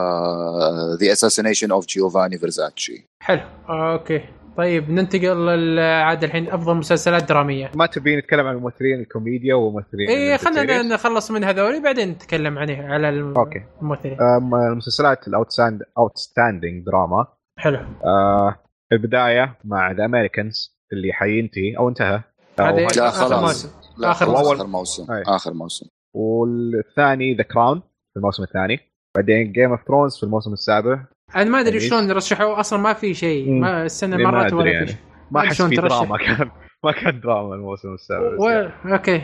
[0.94, 4.20] The Assassination of Giovanni Versace حلو آه، okay
[4.56, 10.38] طيب ننتقل عاد الحين أفضل مسلسلات درامية ما تبي نتكلم عن ممثلين الكوميديا وممثلين اي؟
[10.38, 13.08] خلينا نخلص من هذولي بعدين نتكلم عليه على.
[13.08, 17.26] الممثلين أم، المسلسلات ال outstand outstanding drama
[17.58, 18.56] حلو آه
[18.92, 22.20] البداية مع The Americans اللي حينتهي أو انتهى
[22.60, 23.68] هذه هاي- لا آخر خلاص موسم.
[23.98, 24.52] لا آخر خلاص موسم.
[24.62, 25.12] آخر موسم.
[25.32, 28.80] آخر موسم والثاني The Crown في الموسم الثاني
[29.16, 31.04] بعدين Game of Thrones في الموسم السابع.
[31.36, 33.50] أنا ما أدري يعني- شلون رشحوه أصلا ما في شيء.
[33.50, 34.86] ما السنة ما مرات ولا يعني.
[34.86, 35.00] في شيء.
[35.30, 35.76] ما شلون في.
[35.76, 36.50] دراما كان
[36.84, 38.36] ما كان دراما الموسم السابع.
[38.38, 38.48] و...
[38.92, 39.22] okay.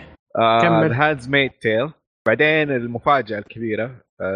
[0.62, 0.88] كمل.
[0.90, 1.90] The Handmaid's Tale
[2.28, 3.90] بعدين المفاجأة الكبيرة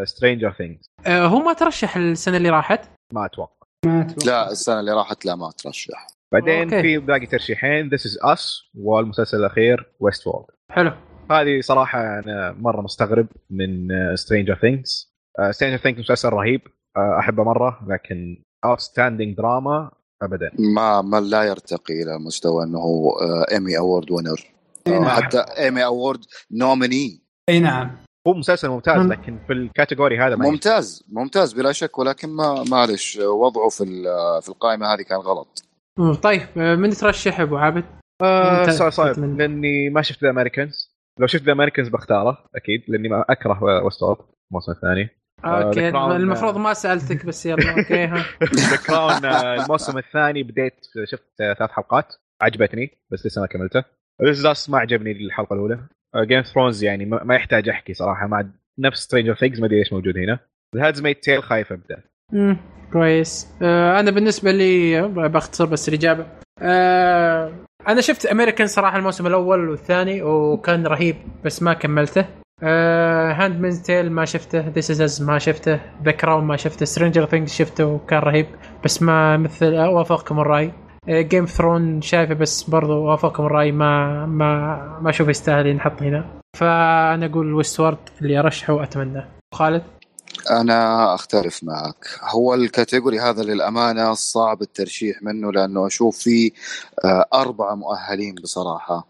[0.05, 2.81] Stranger Things آه، هو ما ترشح السنة اللي راحت؟
[3.13, 3.67] ما أتوقع.
[3.87, 4.27] ما أتوقع.
[4.27, 6.07] لا السنة اللي راحت لا ما ترشح.
[6.33, 6.83] بعدين okay.
[6.83, 7.89] في باقي ترشيحين.
[7.89, 10.93] This Is Us والمسلسل الأخير Westworld حلو.
[11.31, 15.12] هذه صراحة أنا مرة مستغرب من Stranger Things
[15.51, 16.61] Stranger Things مسلسل رهيب
[16.97, 19.91] آه، أحبه مرة لكن outstanding drama
[20.23, 20.51] ابدا.
[20.59, 23.13] ما ما لا يرتقي إلى مستوى إنه
[23.53, 24.41] Emmy award winner
[24.89, 25.05] نعم.
[25.05, 26.21] حتى Emmy award
[26.53, 27.97] nominee أي نعم.
[28.29, 29.13] هو مسلسل ممتاز مم.
[29.13, 33.85] لكن في ال category هذا ما ممتاز ممتاز بلا شك ولكن ما معلش وضعه في
[33.85, 35.65] ال- في القائمة هذه كان غلط.
[36.23, 37.85] طيب آه، من ترشح أبو عابد؟
[38.23, 39.19] آه صعب صعب.
[39.19, 44.19] لأني ما شفت ذا امريكانز لو شفت ذا امريكانز بختاره أكيد لأني ما أكره Westworld
[44.51, 45.03] الموسم الثاني.
[45.03, 48.25] آه، okay Crown، المفروض ما سألتك بس يلا okay ها.
[48.55, 50.75] The Crown الموسم الثاني بديت
[51.05, 53.85] شفت آه، ثلاث حلقات عجبتني بس لسه ما كملته.
[54.23, 55.79] This ما عجبني الحلقة الأولى.
[56.17, 58.45] Game of Thrones يعني ما يحتاج أحكي صراحة مع
[58.79, 60.39] نفس Stranger Things ما أدري ليش موجود هنا.
[60.77, 62.03] Handmaid's Tale خايف أبدأ.
[62.33, 62.57] مم،
[62.93, 63.49] كويس.
[63.63, 66.27] آه أنا بالنسبة لي آه، بختصر بس الاجابه
[66.63, 67.53] آه
[67.89, 72.21] أنا شفت امريكان صراحة الموسم الأول والثاني وكان رهيب بس ما كملته.
[72.21, 77.53] آه Handmaid's Tale ما شفته This Is ما شفته The Crown ما شفته Stranger Things
[77.53, 78.47] شفته وكان رهيب
[78.85, 80.73] بس ما مثل اوافقكم الرأي.
[81.09, 86.41] Game Thrones شايفه بس برضو وافقكم الرأي ما ما ما أشوف يستاهل ينحط هنا.
[86.57, 89.25] فأنا أقول Westworld اللي أرشحه وأتمنى.
[89.55, 89.83] خالد؟
[90.51, 92.07] أنا أختلف معك.
[92.35, 96.51] هو ال category هذا للأمانة صعب الترشيح منه لأنه أشوف فيه
[97.05, 99.07] آه، أربعة مؤهلين بصراحة.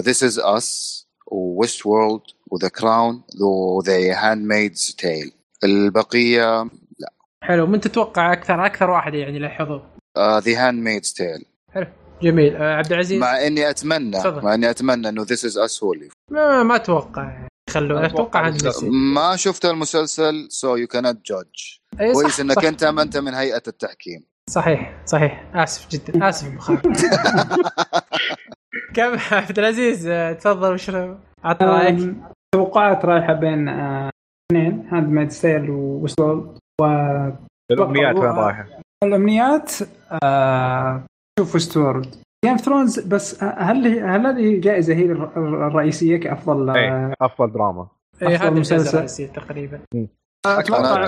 [0.00, 1.02] This Is Us
[1.32, 2.20] Westworld و
[2.52, 5.32] The Crown و The Handmaid's Tale
[5.64, 6.68] البقية
[7.44, 9.80] حلو من تتوقع أكثر؟ أكثر واحد يعني له حظوظ
[10.18, 11.86] The Handmaid's Tale حلو
[12.22, 12.56] جميل.
[12.56, 14.44] آه عبد العزيز؟ مع إني أتمنى تفضل.
[14.44, 17.46] مع إني أتمنى إنه This Is Us هو اللي ما, ما أتوقع.
[17.70, 21.78] خلوه أتوقع أتوقع ما شفت المسلسل سو يو كانت جادج
[22.12, 22.64] كويس إنك صح.
[22.64, 24.24] أنت ما أنت من هيئة التحكيم.
[24.50, 25.50] صحيح صحيح.
[25.54, 26.82] آسف جدا آسف ابو خالد
[28.94, 30.90] كم عبد العزيز آه، تفضل وش
[31.44, 32.14] عطنا رأيك.
[32.54, 34.10] توقعات رايحة بين آه،
[34.52, 36.54] اثنين Handmaid's Tale و Westworld
[37.72, 38.24] الأمنيات وين.
[38.30, 38.66] رايحة؟
[39.04, 39.72] والامنيات
[40.24, 41.02] آه،
[41.38, 42.06] شوف Westworld
[42.44, 47.14] Game of Thrones بس هل هي- هل هذه الجائزه هي الر- الرئيسية كأفضل آه، إيه
[47.22, 47.86] أفضل دراما
[48.22, 48.94] إيه، أفضل هذا الجائزة مسلسل.
[48.96, 49.80] الرئيسية تقريبا
[50.46, 51.06] أتوقع.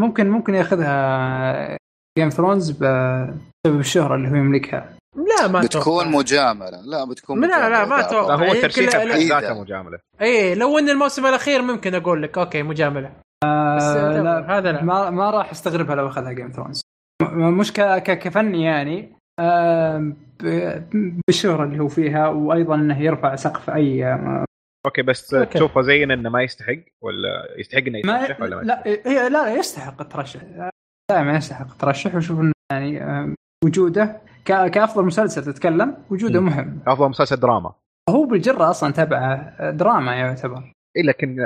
[0.00, 1.76] ممكن ممكن ياخذها
[2.18, 6.18] Game of Thrones بسبب الشهرة اللي هو يملكها لا ما بتكون أتوقع.
[6.18, 6.80] مجاملة.
[6.80, 7.84] لا بتكون لا، لا، مجاملة.
[7.88, 8.34] ما أتوقع.
[8.34, 9.16] لا هو لا- لا.
[9.40, 9.98] ذاته مجاملة.
[10.20, 13.08] إيه لو إن الموسم الأخير ممكن أقول لك okay مجاملة.
[13.44, 14.82] بس آه، لا هذا لا.
[14.84, 16.80] ما ما راح أستغربها لو أخذها Game of Thrones
[17.32, 20.12] مش ك- ك- كفني يعني آه،
[21.28, 24.18] بالشهرة اللي هو فيها وأيضا إنه يرفع سقف أي
[24.86, 25.54] okay بس okay.
[25.58, 27.28] تشوفه زي إنه ما يستحق ولا
[27.58, 30.40] يستحق إنه يترشح ولا ما لا هي لا يستحق الترشح
[31.10, 36.40] دائما يستحق الترشح وشوف إنه يعني وجوده كأفضل مسلسل تتكلم وجوده.
[36.40, 36.78] مهم.
[36.86, 37.72] أفضل مسلسل دراما.
[38.10, 40.72] هو بالجرة أصلا تبعه آه، دراما يعتبر.
[40.96, 41.36] اي لكن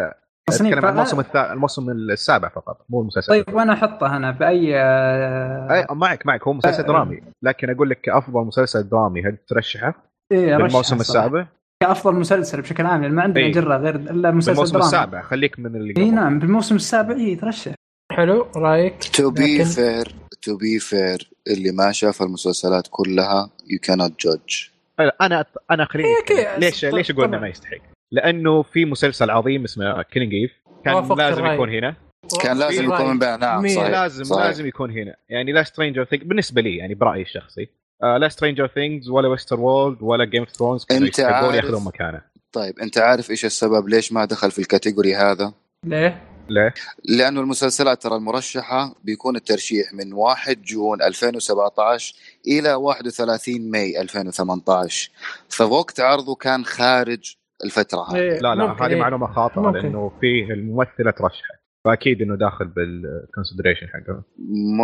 [0.48, 1.52] تصنيف أتكلم عن الموسم الثا...
[1.52, 3.28] الموسم السابع فقط مو المسلسل.
[3.32, 6.42] طيب وأنا أحطه أنا بأي آه، أي معك معك.
[6.42, 7.22] هو مسلسل آه، درامي.
[7.42, 9.94] لكن أقول لك افضل مسلسل درامي هل ترشحه؟
[10.30, 11.00] بالموسم رشحه صراحة.
[11.26, 11.46] السابع؟
[11.82, 13.52] كأفضل مسلسل بشكل عام لأن ما عندنا إيه.
[13.52, 16.10] جرة غير إلا مسلسل بالموسم دراما السابع خليك من اللي إي.
[16.10, 17.74] نعم بالموسم السابع إي ترشح.
[18.12, 24.20] حلو رأيك؟ to be fair to be fair اللي ما شاف المسلسلات كلها يو كانت
[24.20, 24.64] جادج
[25.20, 26.58] أنا أنا خليني إيه،.
[26.58, 27.38] ليش ليش أقول إنه.
[27.38, 27.78] ما يستحق؟
[28.12, 30.52] لأنه في مسلسل عظيم اسمه Killing Eve
[30.84, 31.46] كان لازم.
[31.46, 31.94] يكون هنا
[32.42, 33.10] كان لازم يكون.
[33.10, 34.44] من بين نعم؟ صحيح لازم صحيح.
[34.44, 37.68] لازم يكون هنا يعني لا Stranger Things بالنسبة لي يعني برأيي الشخصي
[38.02, 42.20] آه لا Stranger Things ولا Westworld ولا Game of Thrones أنت عارف- ياخذون مكانه
[42.52, 45.52] طيب أنت عارف إيش السبب ليش ما دخل في ال category هذا؟
[45.86, 46.74] ليه؟ ليه؟
[47.04, 52.14] لأنه المسلسلات ترى المرشحة بيكون الترشيح من 1 June 2017
[52.46, 55.10] إلى 31 May 2018
[55.48, 59.00] فوقت عرضه كان خارج الفترة هذه إيه، لا لا ممكن، هذه إيه.
[59.00, 59.78] معلومة خاطئة ممكن.
[59.78, 64.22] لأنه فيه الممثلة ترشحت فأكيد إنه داخل بال consideration حقه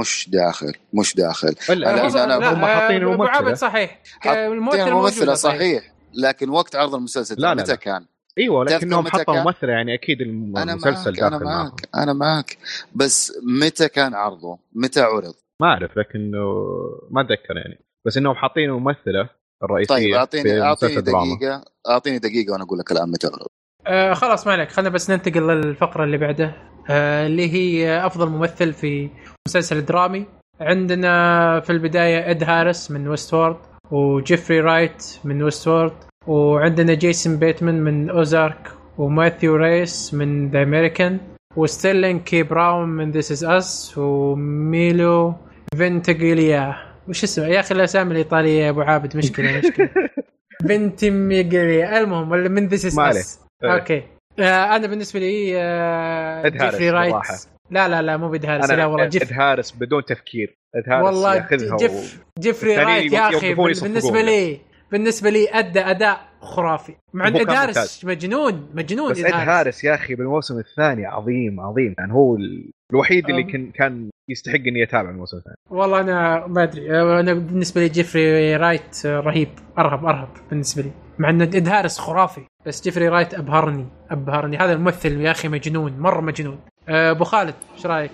[0.01, 6.95] مش داخل مش داخل لا، لا، هم حاطين الممثلة صحيح الممثلة صحيح لكن وقت عرض
[6.95, 7.77] المسلسل لا، لا، متى لا.
[7.77, 8.07] كان؟
[8.39, 12.59] إيوه لكنهم حطوا؟ ممثله يعني أكيد أنا المسلسل معك أنا داخل معهم معك أنا معك
[12.94, 16.39] بس متى كان عرضه؟ متى عرض؟ ما أعرف لكنه
[17.10, 19.28] ما أتذكر يعني بس إنهم حاطين الممثله
[19.62, 21.01] الرئيسية طيب اعطيني أعطيني.
[21.01, 23.47] دقيقة أعطيني دقيقة وأنا أقول لك الآن متى عرض
[23.86, 26.52] آه خلاص ما عليك خلينا بس ننتقل للفقرة اللي بعده
[26.90, 29.10] آه اللي هي أفضل ممثل في
[29.48, 30.27] مسلسل درامي
[30.60, 33.56] عندنا في البداية إد هارس من Westworld
[33.90, 35.93] وجيفري رايت من Westworld
[36.27, 38.68] وعندنا جيسون بيتمان من Ozark
[38.99, 41.18] وماثيو ريس من The Americans
[41.56, 45.35] وستيرلينج كي براون من This Is Us وميلو
[45.77, 46.77] فينتجليا
[47.09, 49.90] وش اسمه يا أخي الأسامي الإيطالية يا أبو عابد مشكلة مشكلة
[50.66, 52.98] فينتيميجليا المهم ولا من This Is.
[52.98, 53.40] Us.
[53.64, 54.02] okay
[54.39, 57.15] آه أنا بالنسبة لي آه جيفري رايت.
[57.70, 60.59] لا لا لا مو بيد هاريس لا والله جيف هارس بدون تفكير
[60.89, 61.47] والله
[61.81, 64.23] جيف جيفري رايت يا أخي بالنسبة.
[64.23, 64.61] لي
[64.93, 66.94] بالنسبة لي أدى أداء خرافي.
[67.15, 68.05] مع أن إد هارس.
[68.05, 71.94] مجنون مجنون بس إد هارس يا أخي بالموسم الثاني عظيم عظيم.
[71.98, 73.43] يعني هو ال- الوحيد اللي.
[73.43, 75.56] كان كان يستحق إني أتابع الموسم الثاني.
[75.70, 77.01] والله أنا ما أدري.
[77.20, 79.48] أنا بالنسبة لي جيفري رايت رهيب
[79.78, 80.90] أرهب أرهب بالنسبة لي.
[81.19, 84.56] مع أن إد هارس خرافي بس جيفري رايت أبهرني أبهرني.
[84.59, 86.59] هذا الممثل يا أخي مجنون مرة مجنون.
[86.89, 88.10] أه، أبو خالد إيش رأيك؟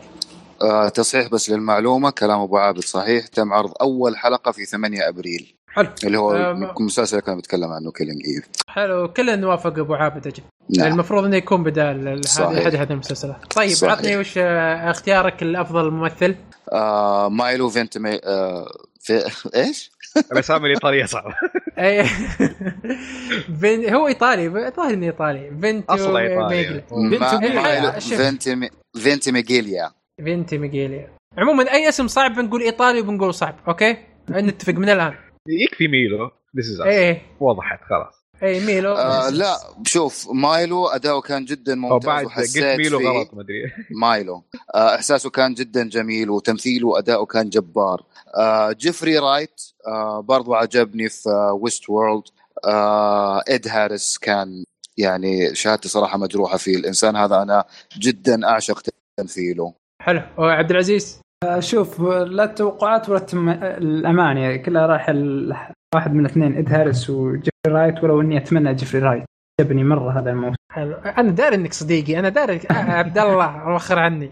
[0.62, 3.26] آه تصحيح بس للمعلومة كلام أبو عابد صحيح.
[3.26, 5.53] تم عرض أول حلقة في 8 أبريل.
[5.74, 5.88] حلو.
[6.04, 9.08] اللي هو آه، المسلسل اللي كان بيتكلم عنه Killing Eve حلو.
[9.08, 10.42] كلنا نوافق أبو عابد أجل.
[10.78, 10.92] نعم.
[10.92, 13.36] المفروض إنه يكون بدال هذه هذه المسلسلات.
[13.54, 13.92] طيب صحيح.
[13.92, 16.34] عطني وش آه، اختيارك الأفضل ممثل؟
[16.72, 18.66] آه مايلو فينتمي آه
[19.00, 19.24] في
[19.56, 19.90] إيش؟
[20.32, 21.34] الاسامي الإيطالية صعبه
[23.60, 25.50] فين هو إيطالي ظاهر انه إيطالي.
[25.60, 26.56] فينتو أصله إيطالي.
[26.56, 26.84] ميجلي.
[26.92, 27.10] مم.
[27.10, 27.62] فينتو ما- ميجلي.
[27.62, 28.14] مايلو شوف.
[28.14, 28.68] فينتمي
[28.98, 29.90] فينتمي جيليا
[30.24, 33.96] فينتي ميجيليا عموما أي اسم صعب بنقول إيطالي وبنقول صعب okay؟
[34.30, 35.14] نتفق من الآن.
[35.48, 36.30] يكفي ميلو.
[36.56, 37.22] This Is إيه.
[37.40, 38.24] وضحت خلاص.
[38.42, 38.92] اي ميلو.
[38.92, 39.56] آه لا
[39.86, 43.72] شوف مايلو أداؤه كان جدا ممتاز بعد قلت ميلو غلط ما أدري.
[44.02, 44.42] مايلو.
[44.74, 48.02] آه إحساسه كان جدا جميل وتمثيله وأداؤه كان جبار.
[48.36, 52.24] آه جيفري رايت آه برضو عجبني في آه Westworld
[52.64, 54.64] آه إد هاريس كان
[54.96, 56.76] يعني شهادتي صراحة مجروحة فيه.
[56.76, 57.64] الإنسان هذا أنا
[57.98, 58.82] جدا أعشق
[59.20, 59.74] تمثيله.
[60.02, 60.20] حلو.
[60.38, 61.23] عبد العزيز.
[61.58, 63.48] شوف لا التوقعات ولا التم...
[63.62, 65.56] الأماني يعني كلها رايح ال...
[65.94, 69.24] واحد من الاثنين إد هاريس وجيفري رايت ولو إني أتمنى جيفري رايت.
[69.60, 70.56] عجبني مرة هذا الموسم.
[70.72, 70.94] حلو.
[70.94, 72.18] أنا داري إنك صديقي.
[72.18, 74.30] أنا داري آه، عبد الله وخر عني.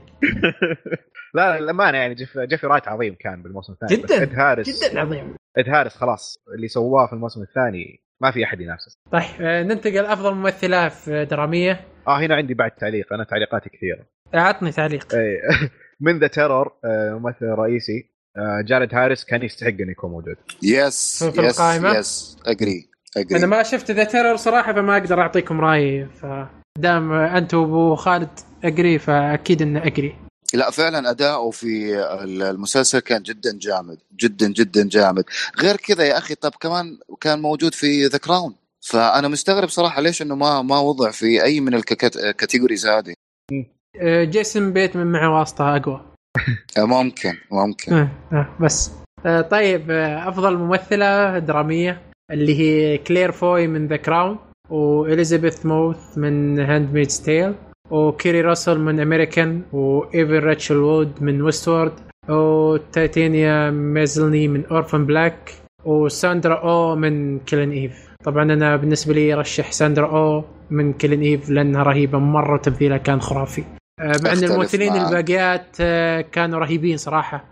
[1.34, 4.02] لا للامانه يعني جيف جيفري رايت عظيم كان بالموسم الثاني.
[4.02, 5.34] جداً، إد هارس جدا عظيم.
[5.58, 8.96] إد هارس خلاص اللي سواه في الموسم الثاني ما في أحد ينافسه.
[9.12, 11.80] طيب آه، ننتقل أفضل ممثلة في درامية.
[12.08, 13.12] آه هنا عندي بعد تعليق.
[13.12, 14.06] أنا تعليقاتي كثيرة.
[14.34, 15.14] عطني تعليق.
[15.14, 15.40] إيه.
[16.02, 20.36] من The Terror ممثل رئيسي آه، جارد هاريس كان يستحق إنه يكون موجود.
[20.62, 25.20] yes في yes القائمة؟ yes agree أنا agree ما شفت The Terror صراحة فما أقدر
[25.20, 30.16] أعطيكم رأيي فدام أنت وأبو خالد agree فأكيد إنه agree
[30.54, 35.24] لا فعلا أداؤه في المسلسل كان جدا جامد جدا جدا جامد.
[35.60, 40.22] غير كذا يا أخي طب كمان كان موجود في The Crown فأنا مستغرب صراحة ليش
[40.22, 43.14] إنه ما ما وضع في أي من ال categories هذه.
[43.52, 43.64] آه،
[44.04, 46.00] جيسون بيتمان معه واسطة أقوى.
[46.78, 47.92] آه، ممكن ممكن.
[47.92, 48.92] آه، آه، بس.
[49.26, 52.00] آه، طيب آه، أفضل ممثلة درامية
[52.30, 54.38] اللي هي كلير فوي من The Crown
[54.70, 57.54] وإليزابيث موس من Handmaid's Tale
[57.90, 61.92] وكيري راسل من امريكان وايفن ريتشل وود من Westworld
[62.28, 65.52] وتاتيانا مسلاني من Orphan Black
[65.84, 71.50] وساندرا أو من Killing Eve طبعا أنا بالنسبة لي رشح ساندرا أو من Killing Eve
[71.50, 73.60] لأنها رهيبة مرة تمثيلها كان خرافي.
[73.60, 74.92] آه، مع إن الممثلين.
[74.92, 77.44] الباقيات آه، كانوا رهيبين صراحة.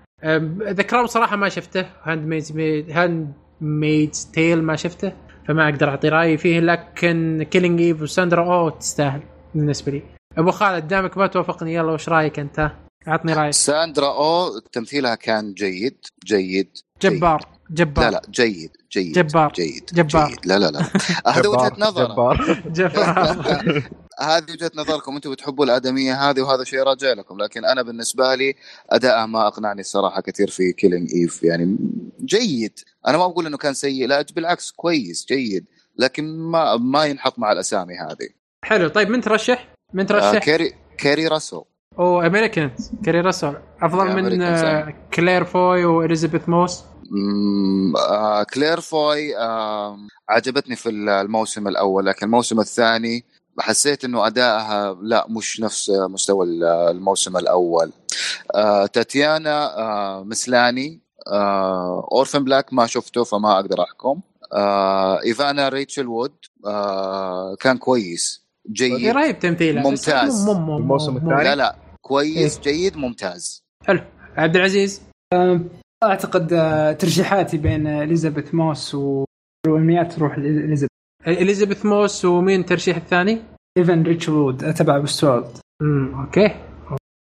[0.62, 1.86] The Crown صراحة ما شفته.
[2.02, 2.52] Handmaid's
[2.90, 5.12] Handmaid's Tale ما شفته
[5.48, 9.22] فما أقدر أعطي رأيي فيه لكن Killing Eve وساندرا أو تستاهل
[9.54, 10.02] بالنسبة لي.
[10.38, 12.70] أبو خالد دامك ما توافقني يلا وش رأيك أنت؟
[13.08, 13.52] أعطني رأيك.
[13.52, 16.68] ساندرا أو تمثيلها كان جيد جيد.
[17.02, 17.59] جبار.
[17.70, 18.04] جبار.
[18.04, 19.52] لا لا جيد جيد جبار.
[19.52, 20.28] جيد جبار.
[20.28, 20.46] جيد.
[20.46, 20.80] لا لا لا.
[21.34, 22.62] هذا وجهة نظر جبار.
[22.76, 23.82] جبار.
[24.20, 27.42] هذه وجهة نظركم أنتم بتحبوا الأدمية هذه وهذا شيء راجع لكم.
[27.42, 28.54] لكن أنا بالنسبة لي
[28.90, 31.76] اداءها ما أقنعني الصراحه كثير في Killing Eve يعني
[32.24, 32.78] جيد.
[33.08, 35.66] أنا ما بقول إنه كان سيء لا بالعكس كويس جيد.
[35.98, 38.28] لكن ما ما ينحط مع الأسامي هذه.
[38.64, 38.88] حلو.
[38.88, 41.64] طيب من ترشح؟ من آه ترشح؟ كيري كيري راسل
[41.98, 42.70] أو أمريكان.
[43.04, 43.56] كاري راسل.
[43.82, 44.94] أفضل من آه،.
[45.14, 46.84] كلير فوي وإليزابيث موس.
[48.10, 53.24] آه كلير فوي آه عجبتني في الموسم الأول لكن الموسم الثاني
[53.58, 56.46] حسيت إنه أدائها لا مش نفس مستوى
[56.90, 57.92] الموسم الأول
[58.54, 61.00] آه تاتيانا آه مسلاني
[61.32, 64.20] آه Orphan Black ما شفته فما أقدر أحكم
[64.52, 66.32] آه إيفانا ريتشل وود
[66.66, 70.44] آه كان كويس جيد رهيب تمثيله ممتاز.
[70.46, 72.62] مو- مو- الموسم مو- الثاني؟ لا لا كويس إيه.
[72.62, 74.00] جيد ممتاز حلو
[74.36, 75.02] عبد العزيز
[76.04, 78.94] أعتقد آه، ترشيحاتي بين إليزابيث موس
[79.66, 80.90] والامنيات تروح لاليزابيث
[81.26, 81.86] إليزابيث.
[81.86, 83.42] موس ومين الترشيح الثاني؟
[83.78, 86.54] إيفن ريتشل تبع Westworld امم okay.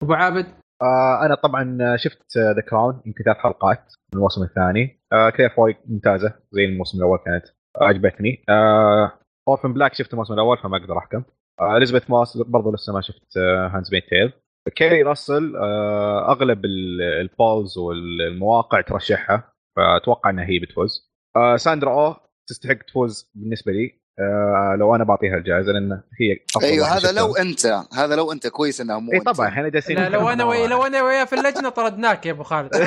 [0.04, 0.46] أبو عابد؟
[0.82, 5.00] آه أنا طبعا شفت The Crown يمكن ثلاث حلقات من الموسم الثاني.
[5.14, 7.44] آه كلير فوي ممتازة زي الموسم الأول كانت.
[7.82, 8.44] عجبتني.
[8.50, 9.12] آه
[9.48, 11.24] Orphan Black شفت الموسم الأول فما أقدر أحكم.
[11.62, 13.38] آه، إليزابيث موس برضو لسه ما شفت
[13.74, 14.34] Handmaid's Tale
[14.70, 21.92] كيري راسل آه، أغلب ال- ال polls والمواقع ترشحها فأتوقع إنها هي بتفوز آه، ساندرا
[22.08, 22.16] أو
[22.50, 27.12] تستحق تفوز بالنسبة لي آه، لو أنا بعطيها الجائزة لأن هي أيوه هذا شفتها.
[27.12, 27.66] لو أنت
[27.98, 29.20] هذا لو أنت كويس انها مو إي.
[29.20, 30.68] طبعا إحنا جالسين لو أنا واحدة.
[30.68, 32.70] لو أنا وياه في اللجنة طردناك يا أبو خالد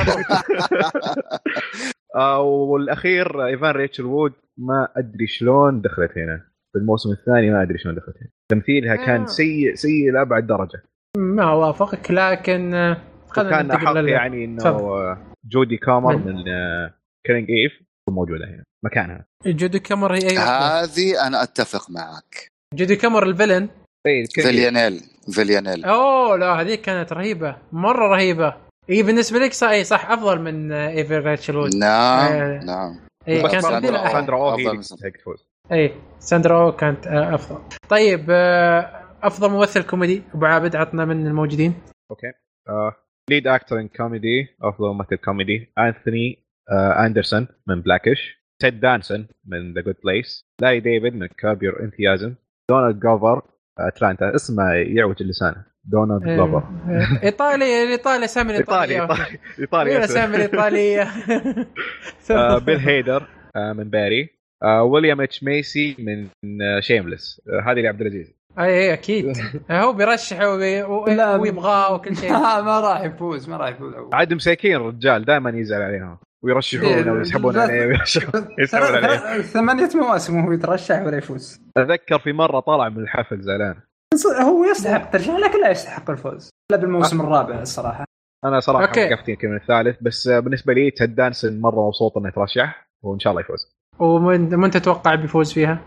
[2.17, 7.79] آه، والأخير إيفان ريتشل وود ما أدري شلون دخلت هنا في الموسم الثاني ما أدري
[7.79, 9.27] شلون دخلت هنا تمثيلها كان.
[9.27, 10.83] سيء سيء لأبعد درجة
[11.19, 12.97] ما اوافقك لكن آه،
[13.29, 14.67] خلينا احق لل- يعني إنه.
[14.67, 16.45] آه، جودي كامر من؟ من
[17.27, 20.39] Killing Eve تكون موجودة هنا مكانها جودي كامر هي.
[20.39, 23.69] هذه أنا أتفق معك جودي كامر ال villain
[24.09, 24.43] Eve.
[24.43, 25.01] فيلانيل
[25.33, 28.55] فيلانيل أوه لا هذيك كانت رهيبة مرة رهيبة
[28.91, 32.65] اي بالنسبة لك صح اي صح أفضل من آه، ايفن ريتشل وود نعم آه.
[32.65, 34.07] نعم اي كانت ساندرا تمثيلها أوه.
[34.07, 34.13] أحلى.
[34.19, 37.59] ساندرا أو هي أفضل اللي من تستحق تفوز اي ساندرا أو كانت آه، أفضل
[37.89, 40.23] طيب آه، أفضل ممثل كوميدي.
[40.35, 41.75] أبو عابد عطنا من الموجودين.
[42.11, 42.33] okay.
[43.31, 45.73] lead actor in comedy أفضل ممثل كوميدي.
[45.79, 51.63] انثوني آه، اندرسون من Black-ish تيد دانسون من The Good Place لاري ديفيد من Curb
[51.63, 52.35] Your Enthusiasm
[52.71, 53.43] دونالد جلوفر
[53.79, 55.55] اتلانتا اسمه يعوج اللسان.
[55.85, 59.23] دونالد آه، جوفر آه، إيطالي الايطالي سامي ايطالي الإيطالي.
[59.23, 60.15] إيطالي إيطالي أيوه أسود.
[60.17, 61.03] سامي الايطاليه
[62.31, 64.29] آه، بيل هيدر آه، من باري
[64.63, 66.29] آه، ويليام اتش ميسي من
[66.81, 68.38] Shameless هذه لعبد العزيز.
[68.59, 69.37] اي اي أكيد.
[69.71, 71.37] هو بيرشح وبي- و- لا.
[71.37, 72.33] ويبغاه وكل شيء.
[72.33, 73.95] ما راح يفوز ما راح يفوز.
[74.13, 76.19] عاد مساكين الرجال دائما يزعل عليهم.
[76.45, 79.43] ويرشحونه ويسحبون عليه ويرشحون- يسحبون عليه.
[79.43, 81.61] ثمانية مواسم وهو يترشح ولا يفوز.
[81.77, 83.75] أتذكر في مرة طلع من الحفل زعلان.
[84.43, 86.51] هو يستحق الترشيح لكن لا يستحق الفوز.
[86.73, 88.05] لا بالموسم الرابع الصراحة.
[88.45, 89.15] أنا صراحة okay.
[89.15, 93.31] وقفت يمكن من الثالث بس بالنسبة لي تيد دانسون مرة مبسوط إنه يترشح وإن شاء
[93.31, 93.73] الله يفوز.
[93.99, 95.81] ومن من تتوقع بيفوز فيها؟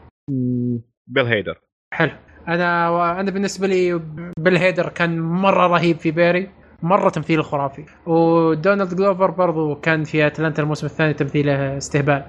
[1.08, 1.62] بيل هيدر.
[1.94, 2.12] حلو.
[2.48, 4.02] أنا أنا بالنسبة لي
[4.40, 6.50] بيل هيدر كان مرة رهيب في باري
[6.82, 7.86] مرة تمثيله خرافي.
[8.06, 12.14] ودونالد جلوفر برضو كان في أتلانتا الموسم الثاني تمثيله استهبال.
[12.14, 12.26] أنا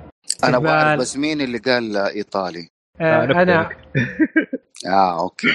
[0.48, 0.60] استهبال.
[0.60, 2.68] بعرف بس مين اللي قال إيطالي.
[3.01, 3.68] آه نكتة أنا.
[4.86, 5.49] آه okay.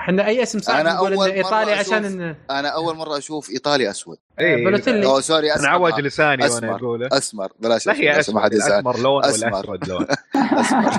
[0.00, 2.96] إحنا أي اسم صعب أنا نقول أول انه إيطالي مرة عشان أشوف- انه أنا أول
[2.96, 4.16] مرة أشوف إيطالي أسود.
[4.40, 5.06] إيه، بالوتيلي.
[5.06, 5.68] أو sorry أنا أسمر.
[5.68, 6.76] عوج لساني وأنا أسمر.
[6.76, 7.08] أقوله.
[7.12, 7.52] أسمر.
[7.60, 9.70] بلاش لا أسمر هي اسود يزعل الاسمر لون أسمر.
[9.70, 10.06] والاسود لون.
[10.36, 10.92] أسمر.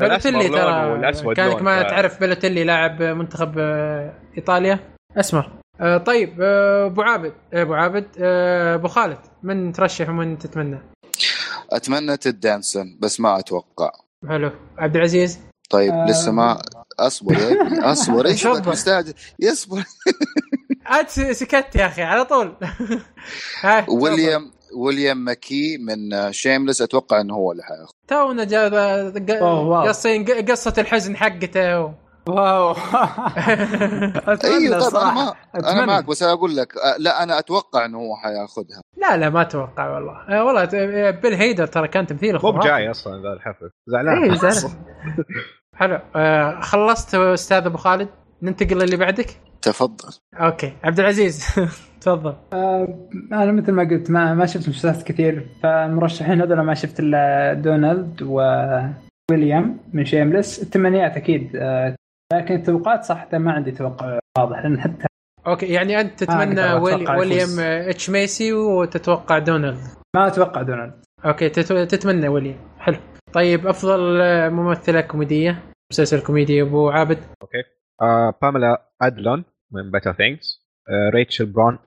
[0.00, 1.62] بلوتيلي ترى كانك.
[1.62, 4.78] ما ف- تعرف بلوتيلي لاعب منتخب آه، إيطاليا
[5.16, 10.38] أسمر آه، طيب آه، أبو عابد آه، أبو عابد آه، أبو خالد من ترشح ومن
[10.38, 10.78] تتمنى؟
[11.72, 13.90] أتمنى تيد دانسون بس ما أتوقع
[14.28, 15.38] حلو عبد العزيز
[15.70, 16.06] طيب آه.
[16.06, 16.62] لسه ما
[16.98, 18.46] أصبر يا أبني أصبر إيش.
[18.46, 19.82] مستعجل يصبر
[20.86, 22.56] عاد سكت يا أخي على طول.
[23.88, 27.92] ويليام ويليام ماكي من Shameless أتوقع إنه هو اللي حياخذ.
[28.08, 28.46] تونا
[29.42, 29.82] wow.
[29.88, 31.80] قصين قصة الحزن حقته.
[31.80, 31.92] و...
[32.28, 32.70] wow.
[34.32, 35.22] أتمنى أيوه طيب أنا ما
[35.54, 35.86] أنا أتمنى.
[35.86, 38.82] معك بس أقول لك آه، لا أنا أتوقع إنه هو حياخذها.
[38.96, 40.12] لا لا ما أتوقع والله.
[40.28, 42.58] آه، والله آه، بيل هيدر ترى كان تمثيله مو خرافي.
[42.58, 44.22] بجاي أصلا ذا الحفل زعلان.
[44.30, 44.70] إيه زين
[45.80, 45.98] حلو.
[46.16, 48.08] آه، خلصت أستاذ أبو خالد.
[48.42, 50.08] ننتقل للي بعدك؟ تفضل.
[50.34, 50.72] okay.
[50.84, 51.46] عبد العزيز.
[52.00, 52.34] تفضل.
[53.32, 58.22] أنا مثل ما قلت ما ما شفت مسلسلات كثير فالمرشحين هذول ما شفت إلا دونالد
[58.22, 61.96] وويليام من Shameless التمنيات أكيد آه،
[62.32, 65.04] لكن التوقعات صح ما عندي توقع واضح لأن حتى
[65.46, 67.48] okay يعني أنت تتمنى أقدر ويلي ويليام.
[67.60, 69.78] آه، إتش ميسي وتتوقع دونالد؟
[70.16, 70.92] ما أتوقع دونالد.
[71.24, 72.58] okay تت- تتمنى ويليام.
[72.78, 72.96] حلو.
[73.32, 75.62] طيب أفضل آه، ممثلة كوميدية
[75.92, 77.18] مسلسل كوميدي أبو عابد.
[78.02, 80.60] آه، باميلا ادلون من Better Things
[81.14, 81.78] ريتشل برون آه،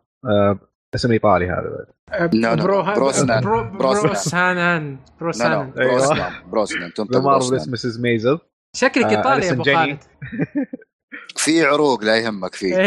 [0.95, 3.43] اسم إيطالي هذا آه، لا، لا، برو بروسنان.
[3.43, 4.11] برو بروسنان.
[4.11, 5.71] بروسنان بروسنان.
[5.71, 7.99] بروسنان بروسنان تنطق بروسنان Mrs.
[8.01, 8.39] Maisel
[8.75, 9.63] شكلك آه، إيطالي يا أبو.
[9.63, 9.99] خالد.
[11.43, 12.75] في عروق لا يهمك فيه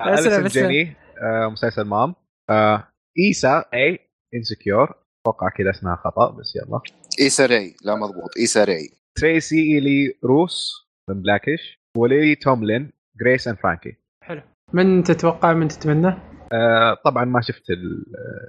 [0.00, 2.14] أسلم جيني آه، مسلسل Mom.
[2.50, 3.98] آه، إيسا اي
[4.34, 4.94] Insecure
[5.26, 6.80] أتوقع كذا اسمها خطأ بس يلا.
[7.20, 10.72] إيسا راي لا مضبوط إيسا راي تريسي ايلي روس
[11.10, 14.42] من Black-ish وليلي توملين Grace and Frankie حلو.
[14.72, 16.14] من تتوقع من تتمنى؟
[16.52, 18.04] آه، طبعا ما شفت ال-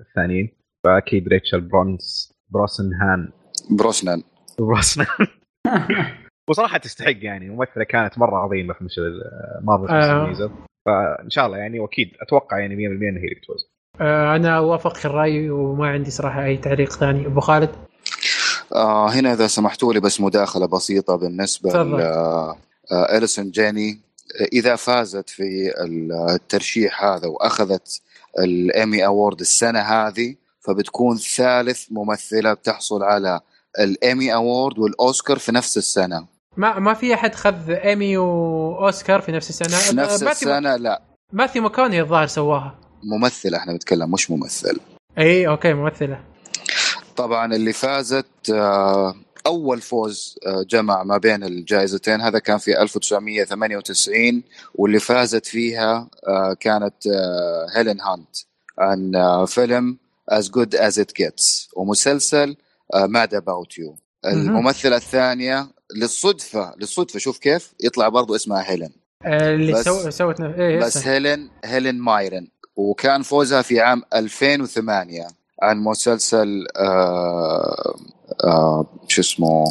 [0.08, 0.50] الثانيين
[0.84, 3.30] فأكيد ريتشل برونز بروسنهان.
[3.70, 4.24] بروسنان
[4.60, 5.28] بروسنهان.
[6.50, 9.22] وصراحة تستحق يعني ممثلة كانت مرة عظيمة في مسلسل
[9.64, 10.34] مارفل آه.
[10.86, 13.70] فإن شاء الله يعني وأكيد أتوقع يعني 100% إنها هي اللي بتفوز
[14.02, 17.26] آه أنا أوافق الرأي وما عندي صراحة أي تعليق ثاني.
[17.26, 17.70] أبو خالد؟
[18.76, 21.98] آه هنا إذا سمحتوا لي بس مداخلة بسيطة بالنسبة تفضل.
[21.98, 22.56] ل آه
[22.92, 24.00] آه، إليسون جيني.
[24.54, 25.74] إذا فازت في
[26.36, 28.02] الترشيح هذا وأخذت
[28.40, 33.40] ال Emmy Award السنة هذه فبتكون ثالث ممثلة بتحصل على
[33.80, 36.28] ال Emmy Award والأوسكار في نفس السنة.
[36.58, 41.02] ما ما في أحد خذ ايمي وأوسكار في نفس السنة؟ في نفس السنة لا.
[41.34, 42.80] ماثيو ماكوني الظاهر سواها.
[43.04, 44.80] ممثلة إحنا بنتكلم مش ممثل.
[45.18, 46.24] اي okay ممثلة.
[47.16, 49.16] طبعا اللي فازت آه،
[49.50, 52.22] أول فوز آه، جمع ما بين الجائزتين.
[52.22, 54.44] هذا كان في 1998
[54.76, 58.36] واللي فازت فيها آه، كانت آه، هيلين هانت.
[58.80, 59.12] عن
[59.46, 59.98] فيلم
[60.32, 62.56] As Good As It Gets ومسلسل
[62.96, 63.94] Mad About You.
[64.26, 68.90] الممثلة الثانية للصدفة للصدفة شوف كيف يطلع برضو اسمها هيلين.
[69.26, 70.10] اللي بس- سو...
[70.10, 70.60] سوت نف...
[70.60, 72.48] إيه بس هيلين هيلين مايرن.
[72.76, 75.28] وكان فوزها في عام 2008
[75.62, 77.96] عن مسلسل آه
[79.08, 79.64] شو اسمه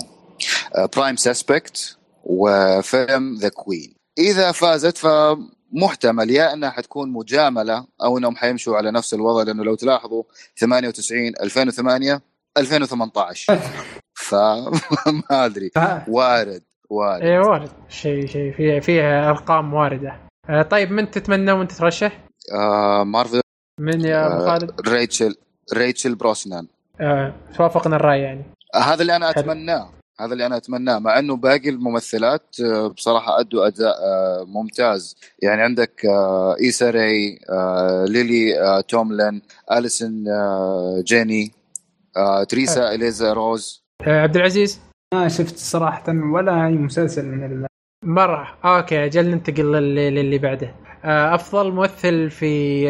[0.96, 8.76] Prime Suspect وفيلم The Queen إذا فازت فمحتمل يا إنها حتكون مجاملة أو إنهم حيمشوا
[8.76, 10.22] على نفس الوضع لأنه لو تلاحظوا
[10.60, 12.22] 98 2008
[12.58, 13.58] 2018
[14.14, 14.80] فما
[15.30, 15.70] أدري.
[16.08, 17.22] وارد وارد.
[17.22, 17.70] إيه وارد.
[17.88, 20.20] شيء شيء فيها فيها أرقام واردة.
[20.50, 22.24] آه، طيب من تتمنى وانت ترشح؟
[22.54, 23.40] آه مارفل.
[23.80, 25.36] من يا أبو آه خالد؟ ريتشل
[25.74, 26.66] ريتشل بروسنان.
[27.00, 28.42] آه، توافقنا الرأي يعني.
[28.74, 29.30] هذا اللي أنا.
[29.30, 29.90] أتمناه.
[30.20, 30.98] هذا اللي أنا أتمناه.
[30.98, 35.16] مع إنه باقي الممثلات آه، بصراحة أدوا أداء آه، ممتاز.
[35.42, 37.38] يعني عندك آه، إيسا راي
[38.08, 38.54] ليلي
[38.88, 39.42] توملين
[39.72, 41.52] اليسون آه، جيني
[42.48, 43.82] تريسا إليزا روز.
[44.06, 44.80] عبد العزيز؟
[45.14, 47.66] ما شفت صراحة ولا أي مسلسل من ال...
[48.04, 48.58] مرة.
[48.64, 50.74] okay أجل ننتقل للي, للي بعده.
[51.04, 52.84] أفضل ممثل في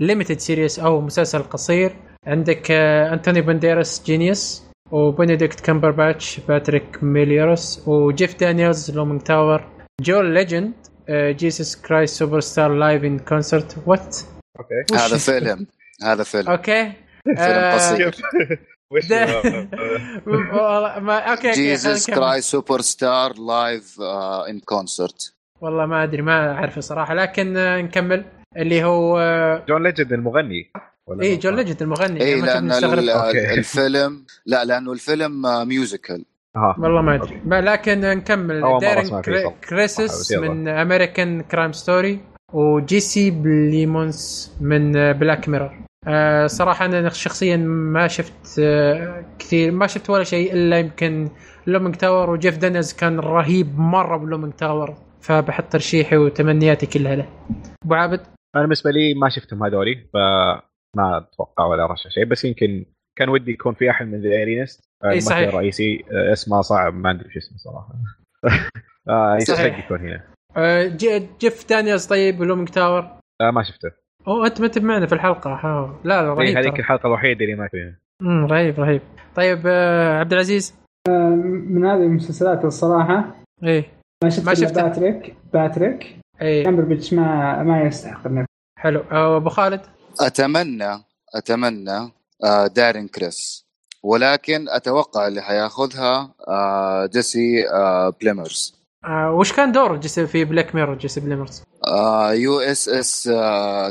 [0.00, 1.96] limited series أو مسلسل قصير.
[2.26, 9.64] عندك آه، أنتوني بانديراس Genius وبنديكت كامبرباتش Patrick Melrose وجيف دانييلز Looming Tower
[10.00, 10.72] جول ليجند
[11.10, 14.16] Jesus Christ Superstar Live in Concert what
[14.58, 15.66] أوكي هذا فيلم.
[16.02, 16.48] هذا فيلم.
[16.50, 16.92] أوكي.
[17.24, 18.14] فيلم آه، قصير.
[18.90, 19.26] وش ده-
[20.26, 22.14] والله ما أوكي جيسس خلينا نكمل.
[22.16, 23.96] كراي سوبر ستار لايف
[24.48, 28.24] ان كونسرت والله ما أدري ما أعرفه صراحة لكن آه، نكمل.
[28.56, 30.70] اللي هو آه، جون ليجند المغني.
[31.12, 32.98] اي؟ إيه، جون ليجند المغني اي لما شفنا لأن نستغرب.
[32.98, 33.54] ال- أوكي.
[33.54, 36.24] الفيلم لا لأنه الفيلم آه، ميوزيكال
[36.56, 36.76] ها.
[36.78, 37.14] والله ما.
[37.14, 39.20] أدري ما- لكن نكمل دارين
[39.68, 40.48] كريسس يلا.
[40.48, 42.20] من American Crime Story
[42.52, 50.10] وجيسي بليمونز من Black Mirror آه صراحة أنا شخصيا ما شفت آه كثير ما شفت
[50.10, 51.28] ولا شيء إلا يمكن
[51.66, 57.28] Looming Tower وجيف دانيز كان رهيب مرة ب Looming Tower فبحط ترشيحي وتمنياتي كلها له
[57.84, 58.20] أبو عابد
[58.56, 60.06] أنا بالنسبة لي ما شفتهم هذولي
[60.94, 62.84] فما أتوقع ولا ارشح شيء بس يمكن
[63.18, 65.48] كان ودي يكون في أحد من The Alienist الممثل صحيح.
[65.48, 67.94] الرئيسي آه، اسمه صعب ما أدري شو اسمه صراحة.
[69.08, 69.84] آه، صحيح.
[69.84, 70.22] يكون هنا.
[70.56, 73.10] آه جي- جيف دانيز طيب و Looming Tower.
[73.40, 73.90] آه، ما شفته.
[74.28, 75.50] أوه أنت ما أنت معنا في الحلقة.
[75.54, 76.00] ها.
[76.04, 76.78] لا لا إيه، رهيب هذيك.
[76.78, 77.96] الحلقة الوحيدة اللي ما فيها.
[78.22, 79.02] مم، رهيب رهيب.
[79.34, 80.74] طيب آه عبد العزيز.
[81.68, 83.34] من هذه المسلسلات الصراحة
[83.64, 83.84] إيه
[84.24, 84.82] ما شفت ما شفته.
[84.82, 85.34] باتريك.
[85.52, 86.16] باتريك.
[86.42, 88.28] إيه كامبربيتش ما ما يستحق
[88.78, 89.00] حلو.
[89.12, 89.80] آه، ابو خالد.
[90.20, 91.04] أتمنى
[91.34, 92.12] أتمنى
[92.44, 93.64] آه، دارين كريس.
[94.02, 98.74] ولكن أتوقع اللي حياخذها آه، جيسي آه، بليمونز.
[99.04, 101.62] آه وش كان دوره جيسي في Black Mirror جيسي بليمونز؟
[102.32, 103.30] USS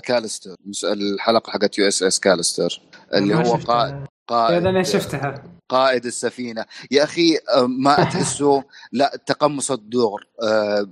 [0.04, 0.56] Callister.
[0.84, 2.82] الحلقة حقت USS Callister
[3.14, 3.56] اللي هو.
[3.56, 5.44] قائد قائد أنا شفتها.
[5.70, 6.66] قائد السفينة.
[6.92, 7.38] يا أخي
[7.68, 10.28] ما تحسه لا تقمص الدور.
[10.44, 10.90] آه،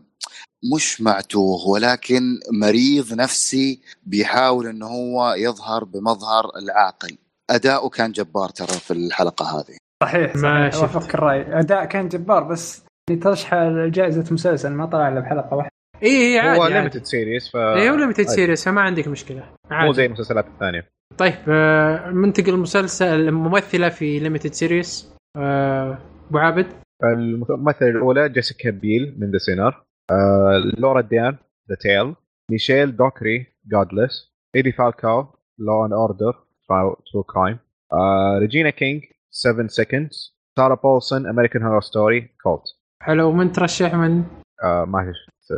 [0.75, 7.17] مش معتوه ولكن مريض نفسي بيحاول إنه هو يظهر بمظهر العاقل.
[7.51, 9.77] أداؤه كان جبار ترى في الحلقة هذه.
[10.03, 10.83] صحيح ما صحيح.
[10.83, 11.59] وافقك الرأي.
[11.59, 13.53] أداء كان جبار بس يعني ترشح
[13.85, 15.71] جائزة مسلسل ما طلع إلا بحلقة واحدة.
[16.03, 16.73] اي اي هو عادي عادي.
[16.73, 18.27] ليمتد سيريس ف اي هو limited.
[18.27, 19.39] series فما عندك مشكلة.
[19.39, 19.93] مو عادي.
[19.93, 20.87] زي المسلسلات الثانية.
[21.17, 25.97] طيب آه منتقل المسلسل الممثله في limited series آه،
[26.29, 26.67] أبو عابد؟
[27.03, 29.83] الممثلة الأولى جيسيكا بيل من The Sinner
[30.77, 31.37] لورا ديرن
[31.69, 32.15] The Tale
[32.51, 35.25] ميشيل دوكري Godless ايدي فالكاو
[35.59, 36.43] Law and Order
[37.11, 37.59] True Crime
[38.39, 42.63] ريجينا كينج 7 Seconds سارا بولسون American Horror Story Cult
[43.01, 44.23] حلو من ترشح من؟
[44.63, 45.53] ما شفت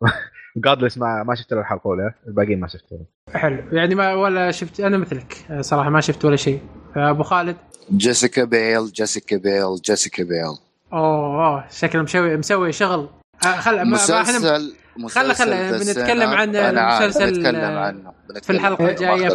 [0.64, 3.06] Godless ما ما شفت له الحلقة الاولى الباقيين ما شفتهم.
[3.34, 6.60] حلو يعني ما ولا شفت أنا مثلك آه، صراحة ما شفت ولا شيء.
[6.96, 7.56] آه، أبو خالد؟
[7.90, 10.58] جيسيكا بيل جيسيكا بيل جيسيكا بيل.
[10.92, 13.00] أوه أوه شكله مسوي مسوي شغل.
[13.00, 13.08] آه
[13.42, 14.60] خل ما- ما إحنا
[14.96, 16.28] مسلسل خلى ذا بنتكلم.
[16.30, 19.28] عن المسلسل، بنتكلم آه، عنه في بنتكلم الحلقة عنه، الجاية.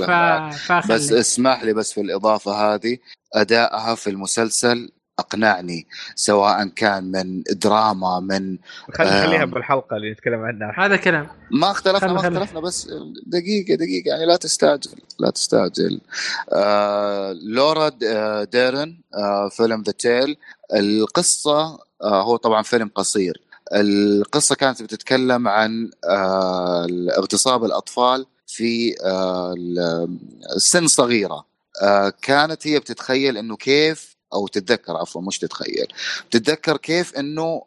[0.81, 0.91] ف...
[0.91, 2.97] بس اسمح لي بس في الإضافة هذه
[3.35, 8.57] أدائها في المسلسل أقنعني سواء كان من دراما من
[8.93, 9.25] خل- آه.
[9.25, 12.19] خليها بالحلقة اللي نتكلم عنها هذا كلام ما اختلفنا ما.
[12.19, 12.87] اختلفنا بس
[13.27, 16.01] دقيقة دقيقة يعني لا تستعجل لا تستعجل
[16.53, 20.37] آه لورا آه، ديرن آه فيلم The Tale
[20.75, 23.41] القصة آه هو طبعا فيلم قصير
[23.73, 26.87] القصة كانت بتتكلم عن آه
[27.17, 29.55] اغتصاب الأطفال في آه
[30.55, 31.45] السن صغيرة.
[31.83, 35.87] آه كانت هي بتتخيل إنه كيف أو تتذكر عفوا مش تتخيل.
[36.31, 37.61] تتذكر كيف إنه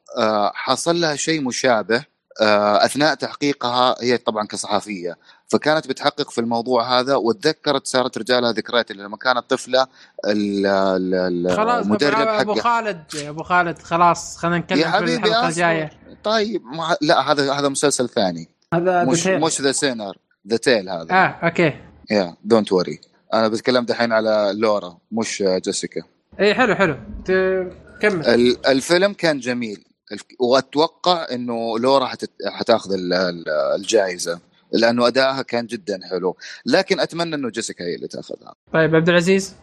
[0.55, 2.05] حصل لها شيء مشابه
[2.40, 5.16] أثناء تحقيقها هي طبعا كصحفية.
[5.48, 9.86] فكانت بتحقق في الموضوع هذا وتذكرت صارت رجالها ذكريات اللي لما كانت طفلة
[10.27, 15.15] ال- ال- خلاص المدرب ابو أبو حقها خالد أبو خالد خلاص خلينا نتكلم في حبيبي
[15.28, 15.48] الحلقة.
[15.48, 15.90] الجايه
[16.24, 18.48] طيب ما لا هذا هذا مسلسل ثاني.
[18.74, 19.28] هذا مش The Tale.
[19.44, 20.16] مش The Sinner
[20.49, 21.12] The Tale هذا.
[21.12, 21.73] آه okay.
[22.11, 23.01] يا don't worry
[23.35, 26.02] أنا بتكلم دحين على لورا مش جيسيكا.
[26.40, 26.97] اي حلو حلو.
[28.02, 28.27] كمل.
[28.28, 29.85] ال- الفيلم كان جميل.
[30.40, 32.31] وأتوقع إنه لورا حتت...
[32.52, 34.40] حتاخذ ال- ال- الجائزة
[34.72, 36.36] لأنه ادائها كان جدا حلو.
[36.66, 38.55] لكن أتمنى إنه جيسيكا هي اللي تأخذها.
[38.72, 39.56] طيب عبد العزيز؟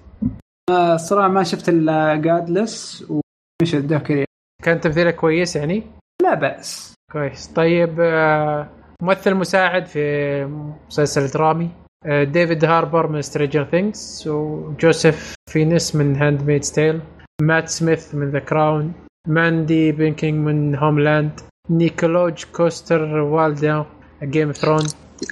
[0.69, 4.25] آه، الصراحة ما شفت الا Godless وميشيل دوكري
[4.63, 5.83] كان تمثيله كويس يعني؟
[6.21, 6.93] لا بأس.
[7.11, 7.47] كويس.
[7.47, 8.69] طيب آه،
[9.01, 10.45] ممثل مساعد في
[10.87, 11.69] مسلسل درامي
[12.05, 17.01] آه، ديفيد هاربر من Stranger Things وجوزيف فينيس من Handmaid's Tale
[17.41, 18.93] مات سميث من The Crown
[19.27, 23.85] ماندي باتينكن من Homeland نيكولوج كوستر والدا
[24.23, 24.87] جيم اوف ثرون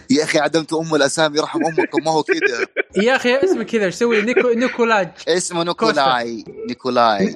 [0.09, 2.67] يا أخي عدمت أم الأسامي رحم امكم ما هو كذا
[3.07, 5.09] يا أخي اسمه كذا إيش تسوي؟ نيكو نيكولاج.
[5.27, 7.35] اسمه نيكولاي نيكولاي.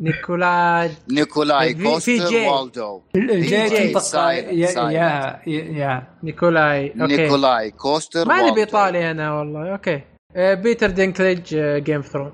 [0.00, 0.90] نيكولاج.
[1.10, 2.36] نيكولاي كوستر.
[2.36, 3.86] والدو الجاي جي.
[3.88, 4.90] تنطق سايلنت، يا.
[4.90, 8.50] يا يا نيكولاي نيكولاي كوستر ماني.
[8.50, 10.00] بايطالي أنا والله أوكي.
[10.36, 12.32] بيتر دينكليج جيم ثرون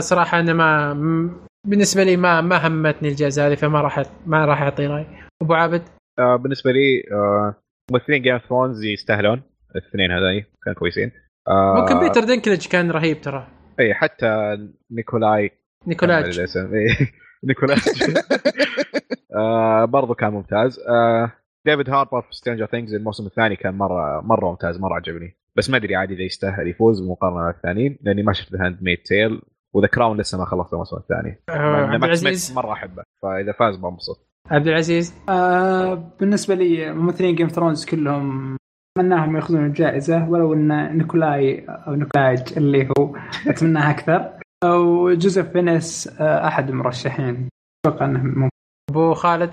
[0.00, 4.86] صراحة أنا ما بالنسبة لي ما ما همتني الجائزه هذه فما راح ما راح أعطي
[4.86, 5.06] رأي.
[5.42, 5.82] أبو عابد؟
[6.18, 7.54] آه بالنسبة لي آه
[7.92, 9.42] ممثلين Game of Thrones يستاهلون.
[9.76, 11.10] الاثنين هذول كانوا كويسين.
[11.48, 13.48] آه ممكن بيتر دينكليج كان رهيب ترى.
[13.80, 14.58] اي حتى
[14.90, 15.50] نيكولاي.
[15.86, 16.40] نيكولاج.
[16.56, 16.96] إيه،
[17.48, 17.78] نيكولاج.
[19.36, 20.80] آه برضو كان ممتاز.
[20.88, 21.32] آه
[21.66, 25.36] ديفيد هاربر في Stranger Things الموسم الثاني كان مره مرة ممتاز مرة عجبني.
[25.56, 29.40] بس ما أدري عادي إذا يستاهل يفوز بالمقارنه بالثانيين لأني ما شفت Handmaid's Tale و
[29.74, 31.42] The Crown لسه ما خلصت الموسم الثاني.
[31.48, 32.46] آه، ماكس العزيز.
[32.46, 33.02] سميث مرة أحبه.
[33.22, 35.14] فإذا فاز بنبسط عبد العزيز.
[35.28, 38.56] آه بالنسبة لي ممثلين Game Thrones كلهم
[38.98, 43.16] أتمناهم يأخذون الجائزة ولو إن نيكولاي أو نيكولاج اللي هو
[43.46, 44.32] أتمناها أكثر.
[44.64, 47.48] أو جوزيف فينيس آه أحد المرشحين.
[47.86, 48.48] أتوقع إنه ممكن.
[48.90, 49.50] أبو خالد.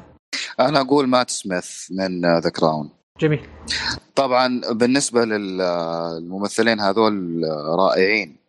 [0.59, 2.89] أنا أقول مات سميث من The Crown
[3.19, 3.47] جميل.
[4.15, 7.41] طبعا بالنسبة للممثلين هذول
[7.79, 8.29] رائعين.
[8.29, 8.44] آه،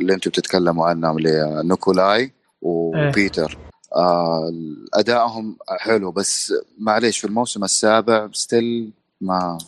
[0.00, 2.32] اللي أنتم بتتكلموا عنهم اللي نيكولاي
[2.62, 3.58] وبيتر.
[3.96, 4.52] آه،
[4.94, 9.58] ادائهم حلو بس معليش في الموسم السابع still ما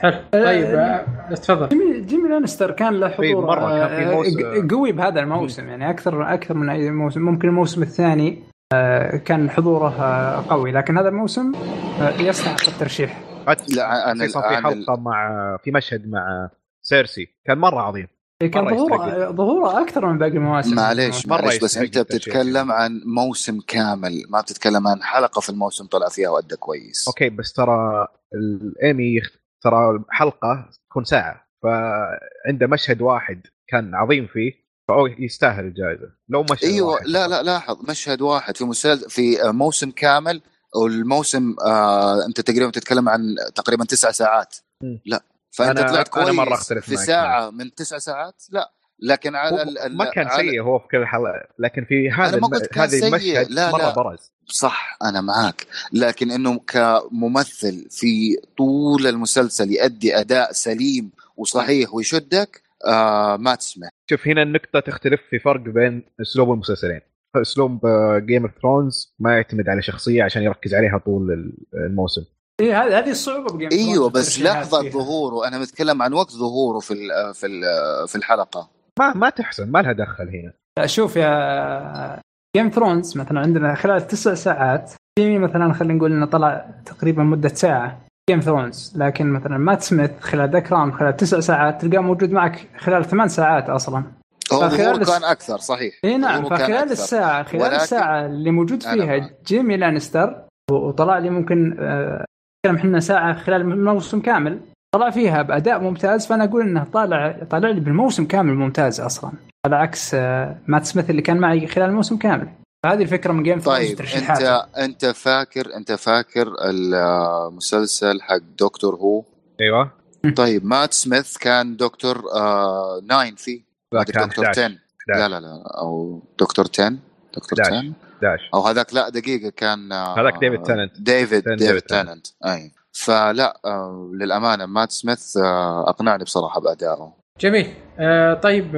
[0.00, 0.18] حلو.
[0.32, 1.68] طيب آه، تفضل.
[1.68, 5.68] جيمي, جيمي لانستر كان له طيب، حضور مرة كان في آه، قوي بهذا الموسم.
[5.68, 8.42] يعني أكثر أكثر من أي موسم ممكن الموسم الثاني
[8.72, 10.72] آه، كان حضوره آه، قوي.
[10.72, 11.52] لكن هذا الموسم
[12.00, 13.20] آه، يستحق الترشيح.
[13.68, 16.50] لا أنا في حلقة مع في مشهد مع
[16.82, 17.28] سيرسي.
[17.44, 18.06] كان مرة عظيم.
[18.48, 19.30] كان مرة ظهوره.
[19.30, 21.98] ظهوره أكثر من باقي المواسم معليش معليش بس أنت.
[21.98, 27.28] بتتكلم عن موسم كامل ما بتتكلم عن حلقة في الموسم طلع فيها وأدى كويس أوكي
[27.28, 29.20] بس ترى الايمي
[29.62, 34.52] ترى حلقه تكون ساعة فعنده مشهد واحد كان عظيم فيه
[34.88, 39.36] فهو يستاهل الجائزة لو مشهد أيوه واحد لا لا لاحظ مشهد واحد في مسلسل في
[39.44, 40.42] موسم كامل
[40.76, 43.20] والموسم آه أنت تقريبا تتكلم عن
[43.54, 45.00] تقريبا تسع ساعات مم.
[45.06, 48.72] لا فأنت أنا- طلعت أنا كويس مرة أختلف في معك ساعة من تسع ساعات؟ لا
[49.02, 52.36] لكن على ال- ما كان على- سيء هو في كل حلقه لكن في هذا أنا
[52.36, 52.54] ما الم...
[52.54, 53.06] قلت كان هذا سيء.
[53.08, 53.94] المشهد لا، مرة لا.
[53.94, 54.32] برز.
[54.46, 55.66] صح أنا معاك.
[55.92, 63.88] لكن إنه كممثل في طول المسلسل يؤدي أداء سليم وصحيح ويشدك آه ما تسمع.
[64.10, 67.00] شوف هنا النقطة تختلف في فرق بين أسلوب المسلسلين.
[67.36, 67.80] أسلوب
[68.26, 72.24] Game of Thrones ما يعتمد على شخصية عشان يركز عليها طول ال- الموسم.
[72.60, 74.90] إيه هذه هذه الصعوبة ب Game أيوه Thrones بس لحظة فيها.
[74.92, 77.62] ظهوره أنا متكلم عن وقت ظهوره في ال في ال
[78.08, 78.68] في الحلقة
[78.98, 82.20] ما ما تحسن ما لها دخل هنا شوف يا
[82.56, 87.48] Game Thrones مثلا عندنا خلال تسع ساعات جيمي مثلا خلينا نقول إنه طلع تقريبا مدة
[87.48, 88.00] ساعة
[88.30, 92.68] Game Thrones لكن مثلا مات سميث خلال The Crown خلال تسع ساعات تلقاه موجود معك
[92.78, 94.04] خلال ثمان ساعات أصلا
[94.52, 96.92] هو فخلال كان أكثر صحيح اي نعم فخلال.
[96.92, 99.30] الساعة خلال ولكن- الساعة اللي موجود فيها.
[99.46, 102.24] جيمي لانستر وطلع لي ممكن آه،
[102.66, 104.60] نتكلم إحنا ساعة خلال الموسم كامل
[104.94, 109.32] طلع فيها بأداء ممتاز فأنا أقول إنه طالع طالع لي بالموسم كامل ممتاز أصلا
[109.66, 112.48] على عكس آه، مات سميث اللي كان معي خلال الموسم كامل.
[112.84, 114.00] فهذه الفكرة من جيم طيب.
[114.00, 119.24] انت أنت فاكر أنت فاكر المسلسل حق Doctor Who
[119.60, 119.90] أيوه.
[120.36, 123.60] طيب مات سميث كان دكتور آه nine فيه
[123.94, 124.68] دكتور 11 10
[125.08, 126.94] لا لا لا أو دكتور 10
[127.36, 127.76] دكتور 11.
[127.76, 131.00] 10 11 أو هذاك لا دقيقة كان هذاك ديفيد تينانت.
[131.00, 132.26] ديفيد ديفيد تينانت.
[132.46, 132.70] أي.
[132.92, 137.12] فلا آه، للأمانة مات سميث آه، أقنعني بصراحة بأدائه.
[137.40, 137.66] جميل.
[137.98, 138.76] آه طيب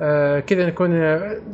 [0.00, 0.90] آه كذا نكون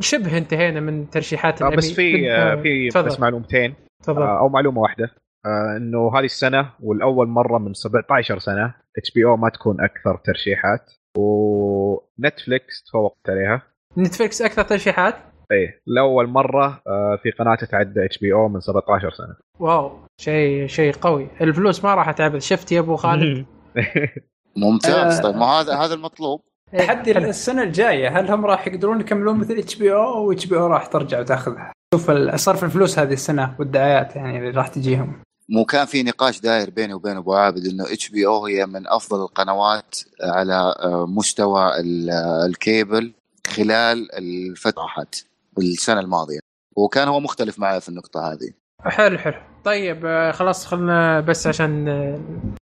[0.01, 3.75] شبه انتهينا من ترشيحات آه، بس في آه، في بس معلومتين.
[4.03, 4.23] تفضل.
[4.23, 5.11] آه، أو معلومة واحدة.
[5.47, 11.39] آه، إنه هذه السنة ولأول مرة من 17 سنة HBO ما تكون أكثر ترشيحات و
[11.39, 13.63] Netflix تفوقت عليها.
[13.99, 15.15] Netflix أكثر ترشيحات؟
[15.53, 19.37] إيه لأول مرة آه، في قناة تتعدى HBO من 17 سنة.
[19.61, 21.29] واو شيء شيء قوي.
[21.41, 23.47] الفلوس ما راح تعبت شفت يا أبو خالد؟
[24.57, 25.19] ممتاز.
[25.19, 25.23] آه.
[25.23, 26.41] طيب ما هذا هذا المطلوب.
[26.75, 27.19] إيه، تحدي.
[27.19, 30.67] السنة الجاية هل هم راح يقدرون يكملون مثل إتش بي أو؟ أو إتش بي أو
[30.67, 35.23] راح ترجع وتأخذها؟ شوف صرف الفلوس هذه السنة والدعايات يعني اللي راح تجيهم.
[35.49, 39.95] مو كان في نقاش داير بيني وبين أبو عابد إنه HBO هي من أفضل القنوات
[40.23, 42.11] على آه، مستوى ال-
[42.51, 43.13] الكيبل
[43.47, 45.15] خلال الفترة راحت.
[45.59, 46.39] السنة الماضية.
[46.77, 48.53] وكان هو مختلف معي في النقطة هذه.
[48.81, 49.41] حلو حلو.
[49.65, 52.21] طيب آه، خلاص خلنا بس عشان آه،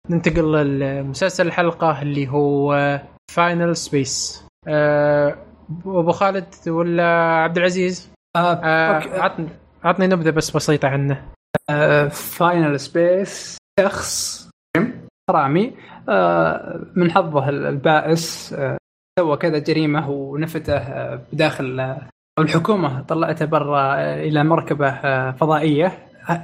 [0.09, 4.43] ننتقل لمسلسل الحلقة اللي هو Final Space
[5.85, 7.03] أبو خالد ولا
[7.43, 9.21] عبد العزيز؟ آه آه،.
[9.21, 9.49] عطني
[9.83, 11.31] عطني نبذة بس بسيطة عنه.
[11.69, 14.49] آه Final Space شخص
[15.31, 15.77] رامي
[16.09, 18.77] آه من حظه البائس آه
[19.19, 25.91] سوى كذا جريمة ونفته آه بداخل آه الحكومة طلعته برا آه إلى مركبة آه فضائية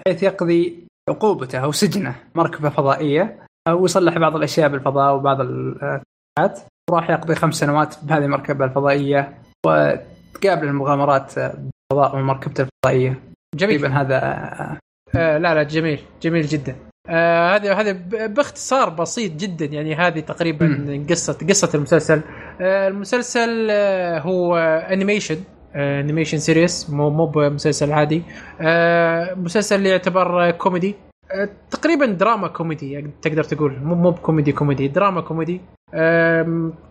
[0.08, 6.60] حيث يقضي عقوبته أو سجنه مركبة فضائية آه ويصلح بعض الأشياء بالفضاء وبعض الحاجات.
[6.90, 9.34] وراح يقضي خمس سنوات بهذه المركبة الفضائية
[9.66, 11.54] وتقابل المغامرات آه،
[11.92, 13.20] بالفضاء ومركبته الفضائية.
[13.56, 13.86] جميل.
[13.86, 14.78] هذا آه،
[15.16, 16.76] آه لا لا جميل جميل جدا.
[17.10, 21.06] آه هذا هذا ب- باختصار بسيط جدا يعني هذه تقريبا.
[21.10, 22.22] قصة قصة المسلسل.
[22.62, 24.58] آه المسلسل آه هو
[24.92, 25.38] animation
[25.76, 28.24] animation series مو مو بمسلسل عادي.
[28.62, 30.96] آه مسلسل اللي يعتبر آه، كوميدي
[31.32, 33.80] آه تقريبا دراما كوميدي يعني تقدر تقول.
[33.84, 34.88] مو مو بكوميدي كوميدي.
[34.88, 35.62] دراما كوميدي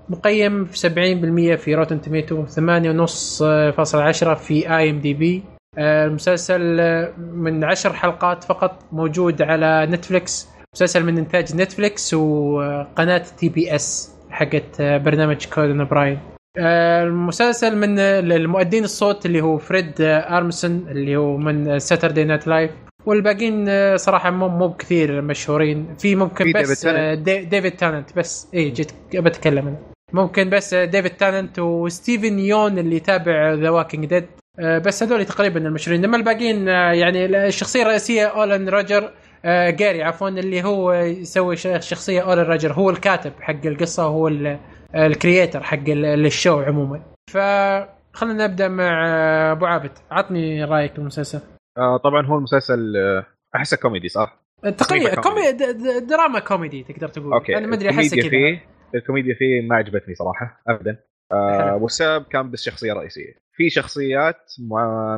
[0.09, 5.43] مقيم في 70% في Rotten Tomatoes 8.5.10 في IMDb
[5.79, 14.13] المسلسل آه، من عشر حلقات فقط موجود على Netflix مسلسل من إنتاج Netflix وقناه TBS
[14.31, 16.32] حقت آه، برنامج كونان أوبراين آه،
[17.03, 22.47] المسلسل من آه، المؤدين الصوت اللي هو فريد آه، ارمسون اللي هو من Saturday Night
[22.47, 22.71] Live
[23.07, 25.95] والباقيين آه، صراحة مو مو بكثير مشهورين.
[25.99, 28.49] في ممكن في بس ديفيد آه، دي- ديفيد تينانت بس.
[28.55, 29.77] اي جيت بتكلم أنا
[30.13, 34.25] ممكن بس آه، ديفيد تينانت وستيفن يون اللي يتابع The Walking Dead
[34.59, 36.05] بس هذول تقريبا المشهورين.
[36.05, 39.11] اما الباقيين آه، يعني الشخصية الرئيسية أولن روجر
[39.45, 42.73] آه، جاري عفوا اللي هو يسوي شخصية أولن روجر.
[42.73, 44.59] هو الكاتب حق القصة وهو ال-
[44.95, 47.03] creator حق ال show عموما.
[47.31, 49.07] فخلنا نبدأ مع
[49.53, 49.91] أبو عابد.
[50.11, 51.41] عطني رأيك بالمسلسل
[51.79, 56.83] آه، طبعا هو المسلسل آه، أحسه كوميدي صح؟ تقريبا تصنيفه كومي د- د- دراما كوميدي
[56.85, 57.33] تقدر تقول.
[57.33, 57.57] أوكي.
[57.59, 58.31] أنا ما أدري أحسه كذا.
[58.31, 58.65] فيه
[58.95, 60.97] الكوميديا فيه ما عجبتني صراحة ابدا.
[61.33, 61.77] آه.
[61.77, 63.35] والسبب كان بس شخصية رئيسية.
[63.57, 64.53] في شخصيات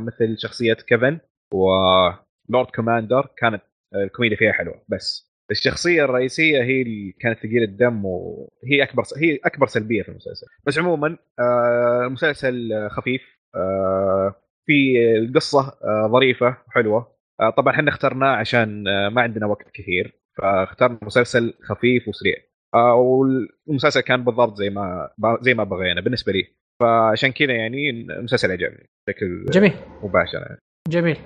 [0.01, 1.19] مثل شخصية كيفن
[1.53, 3.63] و Lord Commander كانت
[3.95, 5.34] الكوميديا فيها حلوة بس.
[5.51, 10.47] الشخصية الرئيسية هي اللي كانت ثقيله الدم وهي أكبر هي أكبر سلبية في المسلسل.
[10.67, 13.23] بس عموما آه المسلسل خفيف
[13.57, 14.35] آه
[14.67, 20.21] في القصة آه ظريفة وحلوه آه طبعا إحنا اخترناه عشان آه ما عندنا وقت كثير
[20.39, 22.35] فاخترنا مسلسل خفيف وسريع.
[22.75, 25.11] آه والمسلسل كان بالضبط زي ما
[25.41, 26.45] زي ما بغينا بالنسبة لي.
[26.81, 29.73] فعشان كذا يعني المسلسل عجبني بشكل جميل.
[30.03, 30.59] مباشر يعني.
[30.89, 31.17] جميل.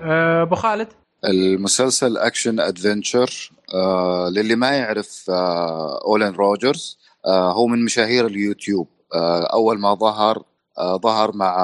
[0.42, 0.88] أبو خالد؟
[1.24, 6.00] المسلسل action adventure آه للي ما يعرف آه
[6.36, 8.88] روجرز آه هو من مشاهير اليوتيوب.
[9.14, 10.42] آه أول ما ظهر
[10.78, 11.56] آه ظهر مع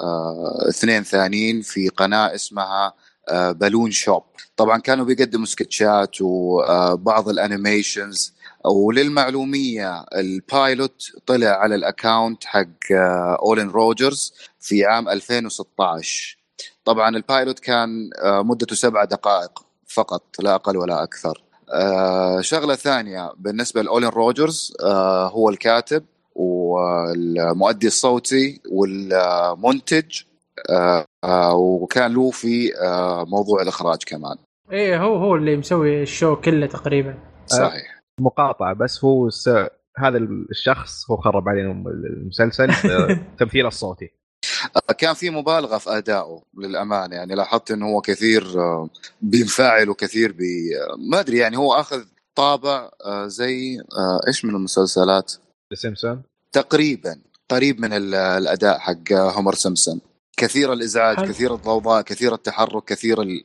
[0.00, 2.92] آه اثنين ثانيين في قناة اسمها
[3.28, 4.22] آه Balloon Shop
[4.56, 8.34] طبعا كانوا بيقدموا سكتشات وبعض ال animations.
[8.64, 16.41] وللمعلومية ال pilot طلع على ال account حق آه أولين روجرز في عام 2016
[16.84, 21.42] طبعا ال pilot كان آه، مدته سبع دقائق فقط لا أقل ولا أكثر.
[21.72, 30.22] آه، شغلة ثانية بالنسبة لأولين روجرز آه، هو الكاتب والمؤدي الصوتي والمنتج
[30.70, 32.72] آه، وكان له في
[33.26, 34.36] موضوع الإخراج كمان.
[34.72, 37.18] إيه هو هو اللي مسوي الشو كله تقريبا.
[37.46, 38.00] صحيح.
[38.20, 39.48] مقاطعة بس هو س...
[39.98, 40.18] هذا
[40.50, 42.68] الشخص هو خرب علينا المسلسل
[43.38, 44.10] تمثيله الصوتي.
[44.98, 47.16] كان في مبالغة في أدائه للأمانة.
[47.16, 48.88] يعني لاحظت إنه هو كثير آه،
[49.22, 52.02] بينفعل وكثير بي آه، ما أدري يعني هو أخذ
[52.34, 55.32] طابع آه، زي آه، إيش من المسلسلات؟
[55.74, 56.22] سيمبسون
[56.52, 57.16] تقريبا
[57.50, 60.00] قريب من ال- الأداء حق هومر سيمبسون.
[60.36, 61.26] كثير الإزعاج حلو.
[61.28, 63.44] كثير الضوضاء كثير التحرك كثير ال...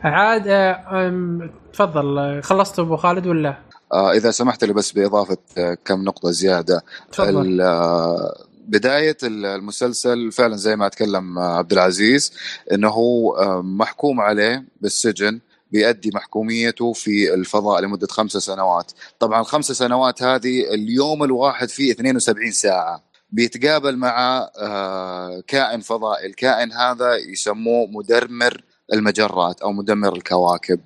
[0.00, 3.56] عاد آه، أم، تفضل آه، خلصت أبو خالد ولا؟
[3.92, 6.82] آه إذا سمحت لي بس بإضافة آه كم نقطة زيادة.
[7.12, 7.60] تفضل.
[7.60, 12.32] آه، بداية ال- المسلسل فعلا زي ما اتكلم آه، عبد العزيز
[12.72, 15.40] إنه هو آه، محكوم عليه بالسجن
[15.72, 18.92] بيأدي محكوميته في الفضاء لمدة خمس سنوات.
[19.20, 23.04] طبعا الخمس سنوات هذه اليوم الواحد فيه 72 ساعة.
[23.30, 26.26] بيتقابل مع آه، كائن فضائي.
[26.26, 28.62] الكائن هذا يسموه مدمر
[28.92, 30.80] المجرات أو مدمر الكواكب.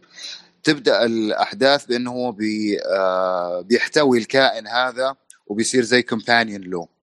[2.06, 5.14] هو بي آه، بيحتوي الكائن هذا
[5.46, 6.99] وبيصير زي companion له.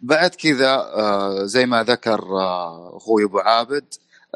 [0.00, 3.84] بعد كذا آه، زي ما ذكر آه، أخوي أبو عابد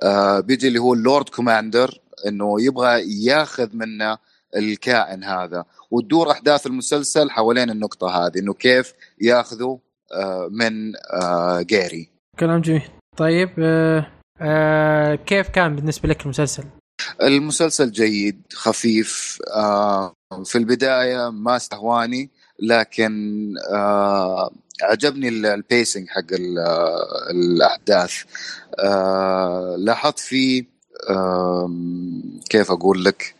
[0.02, 4.18] آه، بيجي اللي هو ال Lord Commander إنه يبغى ياخذ منه
[4.56, 5.64] الكائن هذا.
[5.90, 9.78] وتدور أحداث المسلسل حوالين النقطة هذه إنه كيف ياخذوا
[10.12, 10.92] آه، من
[11.66, 12.08] جيري.
[12.38, 12.82] كلام جميل.
[13.16, 13.50] طيب
[14.40, 16.64] آه كيف كان بالنسبة لك المسلسل؟
[17.22, 20.14] المسلسل جيد خفيف آه،
[20.44, 24.50] في البداية ما استهواني لكن آه،
[24.82, 26.58] عجبني ال- البيسنج حق ال-
[27.30, 28.12] الأحداث.
[28.78, 30.20] آه، لاحظت
[31.10, 33.34] آم، كيف أقول لك؟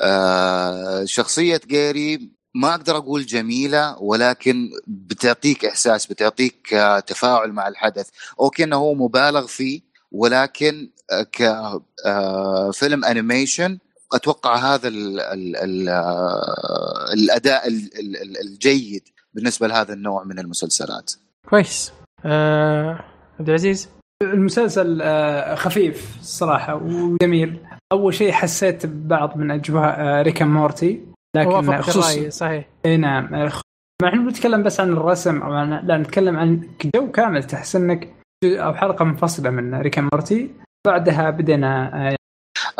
[0.00, 8.08] آه، شخصية جاري ما أقدر أقول جميلة ولكن بتعطيك إحساس بتعطيك آه، تفاعل مع الحدث.
[8.40, 9.80] أوكي إنه هو مبالغ فيه
[10.12, 10.90] ولكن
[11.32, 13.78] كفيلم animation
[14.12, 19.02] أتوقع هذا ال ال ال آه، الأداء ال- ال- ال- الجيد.
[19.36, 21.12] بالنسبة لهذا النوع من المسلسلات.
[21.48, 21.92] كويس.
[22.24, 23.04] آه
[23.40, 23.88] عبد العزيز؟
[24.22, 27.66] المسلسل آه، خفيف الصراحه وجميل.
[27.92, 31.06] أول شيء حسيت ببعض من أجواء آه، Rick and Morty
[31.36, 32.68] لكن خصوصا صحيح.
[32.86, 33.30] إي نعم.
[34.02, 37.44] ما إحنا بنتكلم بس عن الرسم أو عن لا نتكلم عن جو كامل.
[37.44, 38.14] تحس إنك
[38.44, 40.50] أو حلقة منفصلة من Rick and Morty.
[40.86, 42.16] بعدها بدينا آه،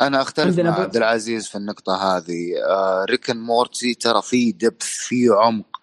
[0.00, 2.62] أنا أختلف مع عبد العزيز في النقطة هذه.
[2.68, 5.75] آه Rick and Morty ترى في depth في عمق.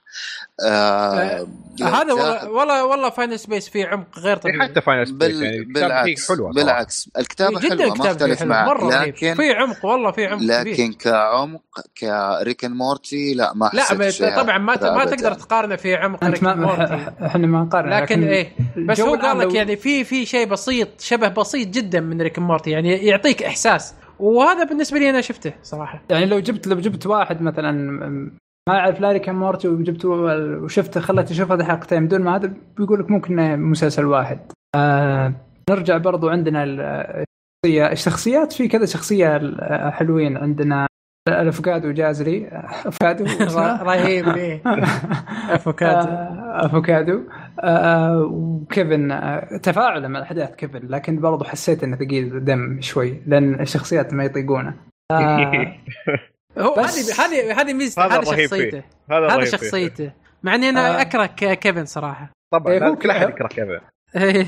[0.62, 1.48] آه
[1.82, 5.44] هذا والله والله والله Final Space فيه عمق غير طبيعي حتى Final Space بال...
[5.44, 6.54] يعني بالعكس صراحة.
[6.54, 10.12] بالعكس الكتابة جدا حلوة ما كتاب أختلف حلو معك مرة رهيب لكن في عمق والله
[10.12, 10.74] في عمق كبير.
[10.74, 11.62] لكن كعمق
[11.98, 15.06] ك Rick and Morty لا ما لا طبعا ما ما.
[15.06, 16.94] تقدر تقارنه في عمق أنت Rick and Morty.
[17.26, 21.28] إحنا ما نقارن لكن إيه بس هو قال لك يعني في في شيء بسيط شبه
[21.28, 26.02] بسيط جدا من Rick and Morty يعني يعطيك إحساس وهذا بالنسبة لي أنا شفته صراحة
[26.10, 27.72] يعني لو جبت لو جبت واحد مثلا
[28.70, 32.54] ما يعرف لا Rick and Morty وجبته وشفته خلته يشوف هذه حلقتين بدون ما هذا
[32.78, 34.40] بيقول لك ممكن إنه مسلسل واحد.
[34.76, 35.34] آه
[35.70, 36.64] نرجع برضو عندنا
[37.66, 40.88] الشخصيات في كذا شخصية ال- حلوين عندنا.
[41.30, 42.48] الأفوكادو جازري.
[42.86, 43.26] أفوكادو؟
[43.90, 44.62] رهيب إيه.
[45.50, 46.08] أفوكادو.
[46.08, 47.22] آه، أفوكادو.
[47.60, 53.60] آه، وكيفن آه، تفاعله مع الأحداث كيفن لكن برضو حسيت إنه ثقيل دم شوي لأن
[53.62, 54.74] الشخصيات ما يطيقونه.
[56.58, 58.84] هو هذه هذه هذه ميزته هذا شخصيته.
[59.12, 59.46] هذا هذا.
[59.46, 60.12] شخصيته
[60.44, 61.02] مع إني أنا آه.
[61.02, 63.30] أكره كيفن صراحة طبعا إيه، هو كل أحد.
[63.30, 63.82] يكره
[64.16, 64.48] إيه.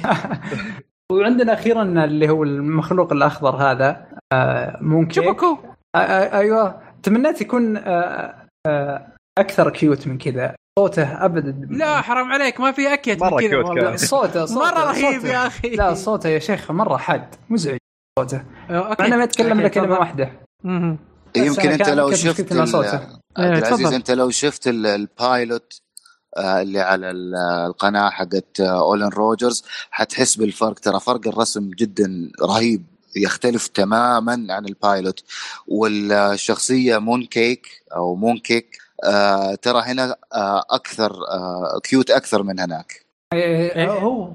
[1.12, 5.58] وعندنا أخيرا اللي هو المخلوق الأخضر هذا آه، كيك شوفكو
[5.96, 9.08] آه، آه، أيوه تمنيت يكون آه، آه،
[9.40, 13.40] أكثر cute من كذا صوته ابدا لا حرام عليك ما في أ cute من مرة
[13.40, 13.98] كذا cute كان.
[13.98, 15.32] صوته صوته مرة رهيب صوته.
[15.34, 17.78] يا أخي لا صوته يا شيخ مرة حاد مزعج
[18.20, 20.00] صوته انه ما يتكلم إلا كلمة.
[20.00, 20.32] واحدة
[21.38, 22.52] يمكن أنا أنت لو شفت.
[22.52, 23.94] إيه، عبد العزيز.
[23.94, 25.82] أنت لو شفت ال- ال pilot
[26.38, 27.36] آه، اللي على ال-
[27.66, 32.86] القناة حقت آه، أولن روجرز حتحس بالفرق ترى فرق الرسم جدا رهيب
[33.16, 35.24] يختلف تماما عن ال pilot
[35.68, 42.60] والشخصية مون كيك أو مون كيك آه، ترى هنا آه، أكثر آه، cute أكثر من
[42.60, 43.92] هناك إيه، إيه.
[43.92, 44.32] هو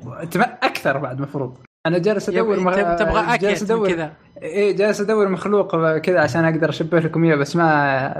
[0.62, 4.12] أكثر بعد مفروض أنا جالس أدور يبغى- مخ- تب- تبغى جالس ادور كذا.
[4.42, 7.70] إيه جالس أدور مخلوق كذا عشان أقدر أشبه لكم إياه بس ما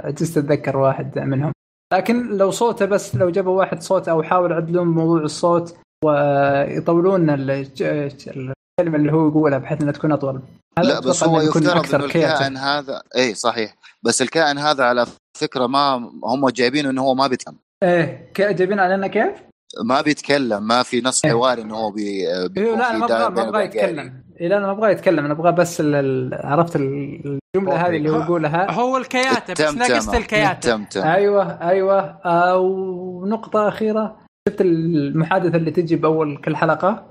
[0.03, 1.51] عجزت اتذكر واحد منهم.
[1.93, 8.53] لكن لو صوته بس لو جابوا واحد صوت أو حاولوا يعدلون موضوع الصوت ويطولون الكلمة
[8.79, 10.41] اللي هو يقولها بحيث إنها تكون أطول.
[10.77, 12.15] لا بس هو يفترض أكثر إنه creative.
[12.15, 13.75] الكائن هذا اي صحيح.
[14.03, 15.05] بس الكائن هذا على
[15.37, 19.31] فكرة ما هم جايبينه إنه هو ما بيتكلم إيه جايبين علينا كيف؟
[19.83, 21.31] ما بيتكلم ما في نص إيه.
[21.31, 23.63] حواري إنه هو بي إيه لا أنا ما أبغى داير ما أبغى.
[23.65, 25.81] يتكلم إيه لا أنا ما أبغى يتكلم أنا أبغى بس
[26.33, 29.61] عرفت ال- الجملة هذه اللي هو يقولها هو الكياتة بس.
[29.75, 34.17] ناقصت التمتم أيوه أيوه آه ونقطه أخيرة
[34.49, 37.05] شفت المحادثة اللي تجي بأول كل حلقة.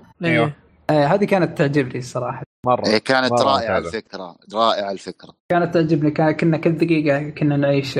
[0.90, 3.78] آه هذه كانت تعجبني الصراحه مرة إيه كانت مرة رائعة.
[3.78, 7.98] الفكرة رائعة الفكرة كانت تعجبني كنا كل دقيقة كنا نعيش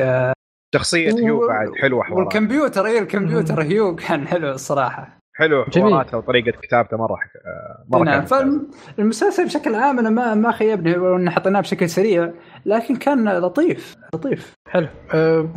[0.74, 5.20] شخصية هيو بعد حلوة حوارات والكمبيوتر اي الكمبيوتر هيو كان حلو الصراحة.
[5.34, 5.64] حلو.
[5.64, 7.14] حواراته وطريقة كتابته مرة
[7.47, 12.30] آه، مرة نعم فالمسلسل بشكل عام أنا ما ما خيبني وإن حطيناه بشكل سريع
[12.66, 14.55] لكن كان لطيف لطيف.
[14.68, 14.88] حلو.
[15.14, 15.48] أه،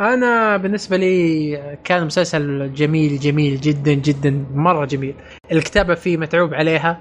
[0.00, 5.14] أنا بالنسبة لي كان مسلسل جميل جميل جدا جدا مرة جميل.
[5.52, 7.00] الكتابة فيه متعوب عليها.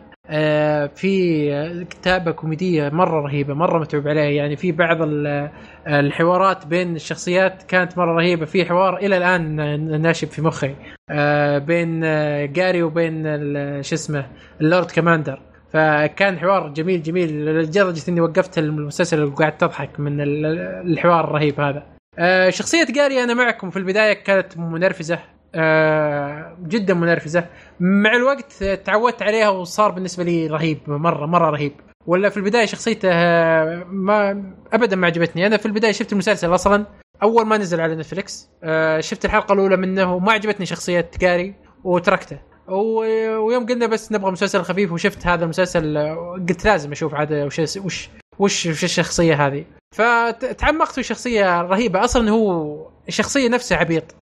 [0.95, 4.23] في كتابة كوميدية مرة رهيبة مرة متعوب عليها.
[4.29, 5.49] يعني في بعض ال-
[5.87, 8.45] الحوارات بين الشخصيات كانت مرة رهيبة.
[8.45, 10.75] في حوار إلى الآن ناشب في مخي
[11.09, 11.99] أه، بين
[12.53, 13.23] جاري وبين
[13.83, 14.25] شو اسمه
[14.61, 15.39] اللورد كماندر.
[15.73, 20.45] فكان حوار جميل جميل لدرجة إني وقفت المسلسل وقعدت أضحك من ال-
[20.91, 21.83] الحوار الرهيب هذا.
[22.19, 25.15] آه، شخصية جاري أنا معكم في البداية كانت منرفزة.
[25.15, 25.34] آه،
[26.67, 27.45] جدا منرفزة.
[27.79, 31.73] مع الوقت تعودت عليها وصار بالنسبة لي رهيب مرة مرة رهيب.
[32.07, 35.47] ولا في البداية شخصيته آه، ما أبدا ما عجبتني.
[35.47, 36.85] أنا في البداية شفت المسلسل أصلا
[37.23, 42.39] أول ما نزل على نتفلكس آه، شفت الحلقة الأولى منه وما عجبتني شخصية جاري وتركته.
[42.67, 47.59] ويوم قلنا بس نبغى مسلسل خفيف وشفت هذا المسلسل آه، قلت لازم أشوف عاد وش
[47.59, 47.77] وش
[48.39, 49.65] وش, وش الشخصية هذه.
[49.95, 52.03] فتعمقت في شخصية رهيبة.
[52.03, 52.75] أصلا هو
[53.07, 54.15] الشخصيه نفسها عبيط.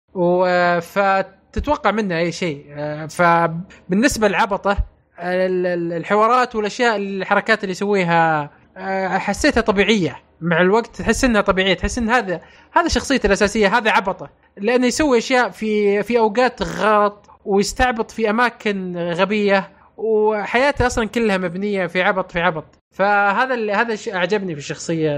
[0.79, 2.65] فتتوقع منه أي شيء.
[2.69, 4.77] آه، فبالنسبة لعبطه
[5.19, 10.15] ال- الحوارات والأشياء الحركات اللي يسويها آه، حسيتها طبيعية.
[10.41, 12.41] مع الوقت تحس إنها طبيعية تحس إن هذا
[12.71, 14.29] هذا شخصيته الأساسية هذا عبطة.
[14.57, 21.87] لأنه يسوي أشياء في في أوقات غلط ويستعبط في أماكن غبية وحياته أصلا كلها مبنية
[21.87, 22.65] في عبط في عبط.
[22.91, 25.17] فهذا اللي هذا الشيء أعجبني في الشخصية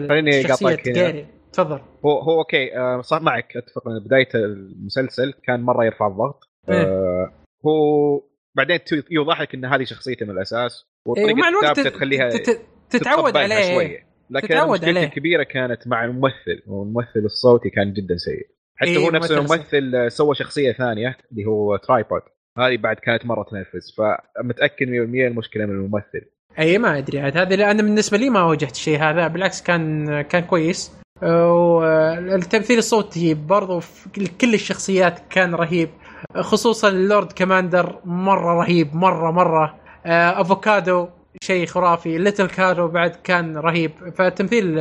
[0.84, 1.26] خليني هنا.
[1.56, 1.80] تفضل.
[2.06, 6.50] هو هو أوكي آه، صح معك أتفق من بداية المسلسل كان مرة يرفع الضغط.
[6.70, 6.82] إيه.
[6.84, 7.32] آه،
[7.66, 8.22] هو
[8.56, 8.80] بعدين
[9.12, 13.74] يوضح لك إن هذه شخصيته من الأساس إيه، وطريقه الوقت كتابته تخليها تت- تتعود عليه.
[13.76, 15.04] شوية لكن تتعود عليه.
[15.04, 18.48] الكبيرة كانت مع الممثل والممثل الصوتي كان جدا سيء.
[18.78, 22.22] حتى إيه، هو نفس ممثل الممثل آه، سوى شخصية ثانية اللي هو ترايبود
[22.58, 26.22] هذه بعد كانت مرة تنرفز فمتأكد 100% المشكلة من الممثل.
[26.60, 30.44] اي ما أدري عاد هذا لأن بالنسبة لي ما واجهت الشيء هذا بالعكس كان كان
[30.44, 30.92] كويس.
[31.76, 35.90] والتمثيل الصوتي برضو في كل- الشخصيات كان رهيب
[36.42, 39.76] خصوصا ال Lord Commander مرة رهيب مرة مرة.
[40.06, 41.08] آه، أفوكادو
[41.44, 43.92] شيء خرافي ليتل كارو بعد كان رهيب.
[44.18, 44.80] فالتمثيل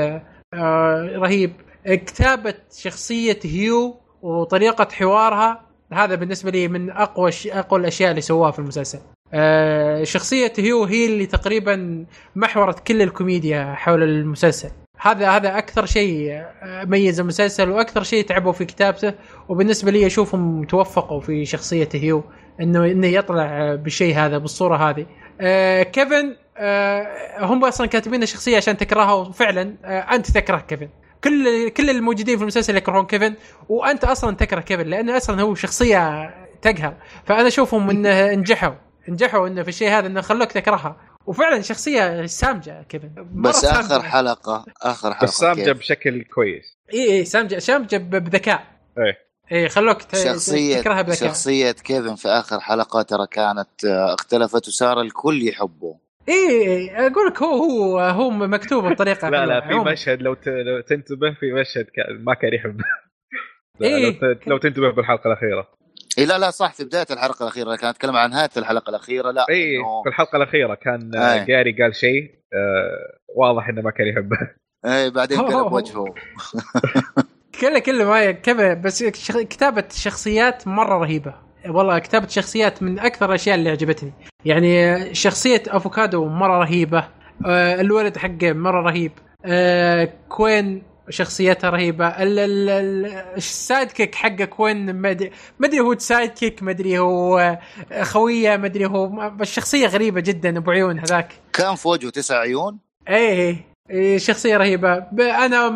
[0.54, 1.52] آه، رهيب.
[1.86, 5.60] كتابة شخصية هيو وطريقة حوارها
[5.92, 8.98] هذا بالنسبة لي من أقوى أقوى الأشياء اللي سواها في المسلسل.
[9.34, 12.06] آه، شخصية هيو هي اللي تقريبا
[12.36, 14.70] محورت كل الكوميديا حول المسلسل.
[15.04, 19.14] هذا هذا أكثر شيء آه، ميز المسلسل وأكثر شيء تعبوا في كتابته.
[19.48, 22.24] وبالنسبة لي أشوفهم توفقوا في شخصيه هيو
[22.60, 25.06] انه إنه يطلع بالشيء هذا بالصورة هذه.
[25.40, 27.06] آه، كيفن آه،
[27.40, 30.88] هم أصلا كاتبين الشخصية عشان تكرهها وفعلا آه، أنت تكره كيفن.
[31.24, 33.34] كل كل الموجودين في المسلسل يكرهون كيفن
[33.68, 36.30] وأنت أصلا تكره كيفن لأنه أصلا هو شخصية
[36.62, 36.94] تقهر.
[37.24, 38.74] فأنا أشوفهم إنه نجحوا.
[39.08, 41.13] نجحوا إنه في الشيء هذا إنه خلوك تكرهها.
[41.26, 43.80] وفعلا شخصية سامجة كيفن بس سامجة.
[43.80, 48.66] آخر حلقة آخر حلقة بس سامجة كيف؟ بشكل كويس إي إي سامجة سامجة بذكاء
[48.98, 49.18] إيه
[49.52, 55.00] إي خلوك شخصية تكرهها بذكاء شخصية كيفن في آخر حلقة ترى كانت آه، اختلفت وصار
[55.00, 55.98] الكل يحبه
[56.28, 59.60] إي أقول لك هو هو هو مكتوب بطريقة لا لا.
[59.60, 59.74] في.
[59.74, 61.86] مشهد لو ت- لو تنتبه في مشهد
[62.20, 62.80] ما كان يحب
[63.80, 64.04] لا، إيه.
[64.22, 65.68] لو ت- لو تنتبه بالحلقة الأخيرة
[66.18, 69.46] إيه لا لا صح في بداية الحلقة الأخيرة لكن أتكلم عن نهاية الحلقة الأخيرة لا
[69.50, 71.44] اي إنه- في الحلقة الأخيرة كان آه،.
[71.44, 74.36] جاري قال شيء آه، واضح إنه ما كان يحبه
[74.86, 75.72] إيه بعدين قلب.
[75.72, 76.04] وجهه
[77.60, 81.34] كله كله ما كذا بس شخ- كتابة شخصيات مرة رهيبة
[81.68, 84.12] والله كتابة شخصيات من أكثر الأشياء اللي عجبتني
[84.44, 87.08] يعني شخصية أفوكادو مرة رهيبة
[87.46, 89.12] آه، الولد حقه مرة رهيب
[89.46, 92.06] آه، كوين شخصيتها رهيبة.
[92.08, 93.06] ال- ال- ال-
[93.36, 97.58] ال sidekick حقه كوين ما ادري هو sidekick ما أدري هو
[98.02, 101.32] خوية ما أدري هو بس شخصية غريبة جدا أبو عيون هذاك.
[101.52, 102.78] كان في وجهه تسع عيون؟
[103.08, 103.56] إيه
[103.90, 104.98] إيه، شخصية رهيبة.
[104.98, 105.68] ب- أنا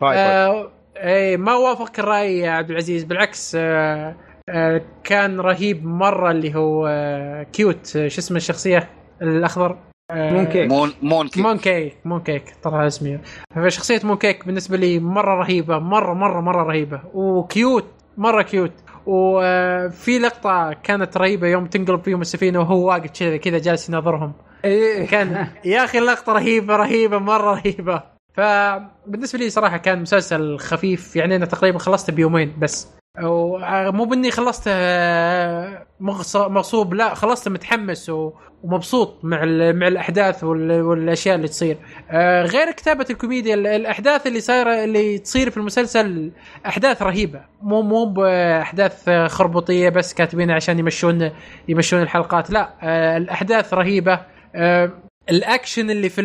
[0.00, 3.04] طيب آه إيه ما وافق الرأي يا عبد العزيز.
[3.04, 4.16] بالعكس آه
[4.48, 8.88] آه كان رهيب مرة اللي هو آه cute شو اسمه الشخصية
[9.22, 9.78] الأخضر؟
[10.12, 10.70] مون كيك.
[10.70, 11.42] مون مون كيك.
[11.44, 13.18] مون كيك مون كيك طلع اسمي.
[13.54, 17.00] فشخصية مون كيك بالنسبة لي مرة رهيبة مرة مرة مرة رهيبة.
[17.14, 17.84] و cute
[18.16, 18.72] مرة cute.
[19.06, 24.32] وفي لقطة كانت رهيبة يوم تنقلب فيهم السفينة وهو واقف كذا كذا جالس يناظرهم.
[24.64, 25.06] إيه.
[25.06, 28.02] كان يا أخي اللقطة رهيبة رهيبة مرة رهيبة.
[28.34, 32.88] فبالنسبة لي صراحة كان مسلسل خفيف يعني أنا تقريبا خلصته بيومين بس.
[33.20, 38.10] مو بإني خلصته آه، مغص- مغصوب لا خلصته متحمس
[38.64, 41.76] ومبسوط مع مع الأحداث وال- والأشياء اللي تصير.
[42.10, 46.30] آه، غير كتابة الكوميديا ال- الأحداث اللي صايرة اللي تصير في المسلسل
[46.66, 47.40] أحداث رهيبة.
[47.62, 51.30] مو مو بأحداث آه، خربطية بس كاتبينها عشان يمشون
[51.68, 54.20] يمشون الحلقات لا آه، الأحداث رهيبة.
[54.54, 54.90] آه،
[55.30, 56.22] الأكشن اللي في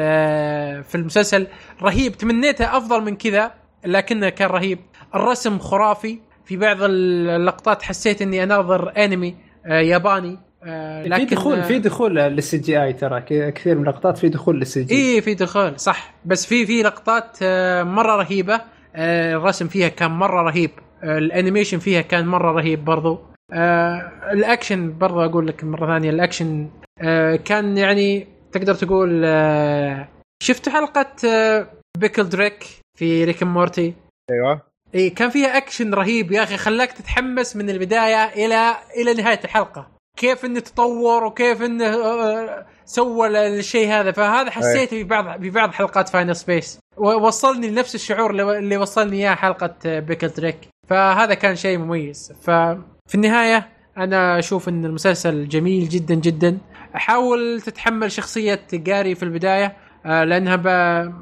[0.00, 1.46] آه، في المسلسل
[1.82, 2.12] رهيب.
[2.16, 3.50] تمنيته أفضل من كذا
[3.86, 4.78] لكنه كان رهيب.
[5.14, 6.18] الرسم خرافي.
[6.44, 9.34] في بعض اللقطات حسيت إني أناظر أنمي
[9.66, 13.20] آه، ياباني آه، في لكن دخول آه، في دخول لل CGI ترى.
[13.50, 16.14] كثير من اللقطات في دخول للسي جي اي في دخول صح.
[16.24, 18.60] بس في في لقطات آه، مرة رهيبة.
[18.96, 20.70] آه، الرسم فيها كان مرة رهيب.
[21.04, 23.18] آه، ال animation فيها كان مرة رهيب برضو.
[23.52, 26.68] آه، الأكشن برضو أقول لك مرة ثانية الأكشن
[27.02, 30.08] آه، كان يعني تقدر تقول آه،
[30.42, 31.66] شفت حلقة آه،
[31.98, 32.64] Pickle Rick
[32.98, 33.94] في Rick and Morty
[34.30, 34.73] أيوه.
[34.94, 39.88] إي كان فيها اكشن رهيب يا أخي خلاك تتحمس من البداية إلى إلى نهاية الحلقة.
[40.18, 44.12] كيف إنه تطور وكيف إنه آه، سوى الشيء هذا.
[44.12, 49.34] فهذا حسيته في بعض في بعض حلقات Final Space وصلني لنفس الشعور اللي- وصلني إياه
[49.34, 52.32] حلقة Pickle Rick فهذا كان شيء مميز.
[52.42, 53.68] ففي النهاية
[53.98, 56.58] أنا أشوف إن المسلسل جميل جدا جدا.
[56.94, 59.76] حاول تتحمل شخصية جاري في البداية
[60.06, 60.56] آه، لأنها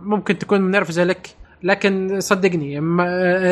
[0.02, 1.28] ممكن تكون منرفزة لك.
[1.62, 2.78] لكن صدقني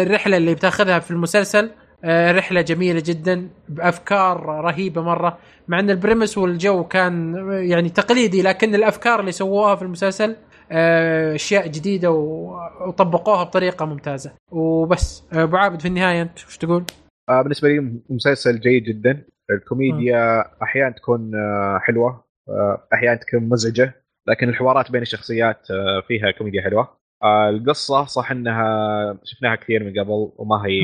[0.02, 1.70] الرحلة اللي بتاخذها في المسلسل
[2.04, 5.38] آه، رحلة جميلة جدا بأفكار رهيبة مرة.
[5.68, 10.36] مع أن البريمس والجو كان يعني تقليدي لكن الأفكار اللي سووها في المسلسل
[10.72, 12.58] آه، أشياء جديدة و-
[12.88, 14.32] وطبقوها بطريقة ممتازة.
[14.50, 16.84] وبس آه، أبو عابد في النهاية أنت وش تقول؟
[17.28, 19.24] آه بالنسبة لي مسلسل جيد جدا.
[19.50, 23.94] الكوميديا أحيانا تكون آه حلوة آه أحيانا تكون مزعجة
[24.28, 26.82] لكن الحوارات بين الشخصيات آه فيها كوميديا حلوة.
[26.82, 30.80] آه القصة صح إنها شفناها كثير من قبل وما هي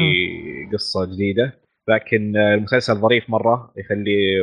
[0.72, 1.58] قصة جديدة
[1.88, 4.42] لكن آه المسلسل ظريف مرة يخلي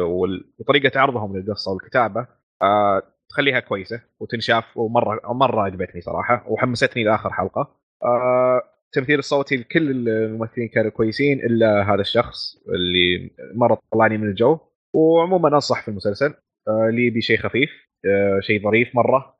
[0.60, 2.28] وطريقة عرضهم للقصة والكتابة
[2.61, 7.76] آه تخليها كويسة وتنشاف ومرة مرة عجبتني صراحة وحمستني لآخر حلقة.
[8.03, 14.57] آه التمثيل الصوتي لكل الممثلين كانوا كويسين إلا هذا الشخص اللي مرة طلعني من الجو.
[14.94, 16.34] وعموما أنصح في المسلسل
[16.68, 17.70] آه اللي يبي شيء خفيف
[18.06, 19.33] آه شيء ظريف مرة آه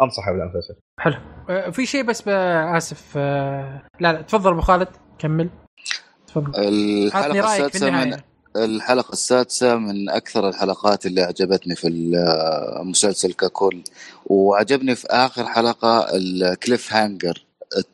[0.00, 1.14] أنصحه بالمسلسل حلو.
[1.50, 4.88] آه، في شيء بس آسف آه، لا لا تفضل أبو خالد
[5.18, 5.50] كمل.
[6.26, 6.52] تفضل.
[6.56, 8.24] الحلقة رأيك في السادسة من النهاية.
[8.56, 13.82] الحلقة السادسة من أكثر الحلقات اللي عجبتني في المسلسل ككل
[14.26, 17.44] وعجبني في آخر حلقة ال cliffhanger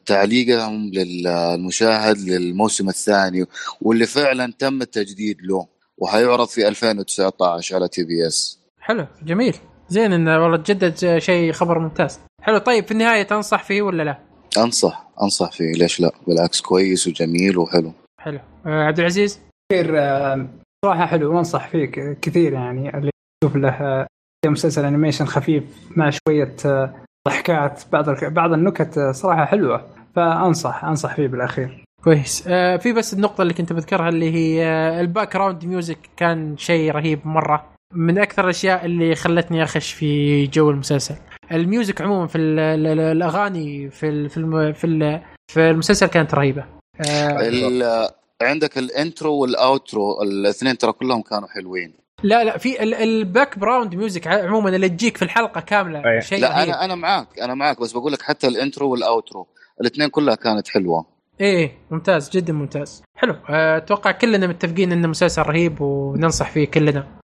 [0.07, 3.44] تعليقهم للمشاهد للموسم الثاني
[3.81, 5.66] واللي فعلا تم التجديد له.
[5.98, 9.57] وحيعرض في 2019 على TBS حلو جميل.
[9.90, 12.20] زين انه والله تجدد شيء خبر ممتاز.
[12.42, 14.18] حلو طيب في النهاية تنصح فيه ولا لا؟
[14.58, 17.92] أنصح أنصح فيه ليش لا؟ بالعكس كويس وجميل وحلو.
[18.20, 18.38] حلو.
[18.66, 19.40] آه، عبد العزيز؟
[19.72, 20.46] كثير آه،
[20.84, 21.84] صراحة حلو وانصح فيه
[22.22, 23.10] كثير يعني اللي
[23.44, 24.06] يشوف له آه،
[24.46, 25.64] مسلسل animation خفيف
[25.96, 26.94] مع شوية آه،
[27.28, 29.86] ضحكات بعض بعض النكت آه، صراحة حلوة.
[30.16, 31.84] فأنصح أنصح فيه بالأخير.
[32.04, 32.44] كويس.
[32.48, 36.90] آه في بس النقطة اللي كنت بذكرها اللي هي آه ال background music كان شيء
[36.92, 37.64] رهيب مرة.
[37.94, 41.14] من أكثر الأشياء اللي خلتني أخش في جو المسلسل.
[41.52, 45.20] ال music عموما في ال ال الأغاني في ال في الم في, ال
[45.52, 46.64] في المسلسل كانت رهيبة.
[47.10, 48.10] آه
[48.42, 51.92] عندك ال intro وال outro الاثنين ترى كلهم كانوا حلوين.
[52.22, 56.20] لا لا في ال- ال background music عموما اللي تجيك في الحلقة كاملة أي.
[56.22, 56.68] شيء لا رهيب.
[56.68, 59.47] أنا أنا معاك أنا معاك بس بقول لك حتى ال intro وال outro
[59.80, 61.06] الاثنين كلها كانت حلوة.
[61.40, 63.02] إيه ممتاز جدا ممتاز.
[63.16, 63.36] حلو.
[63.50, 67.19] آه، أتوقع كلنا متفقين انه مسلسل رهيب وننصح فيه كلنا.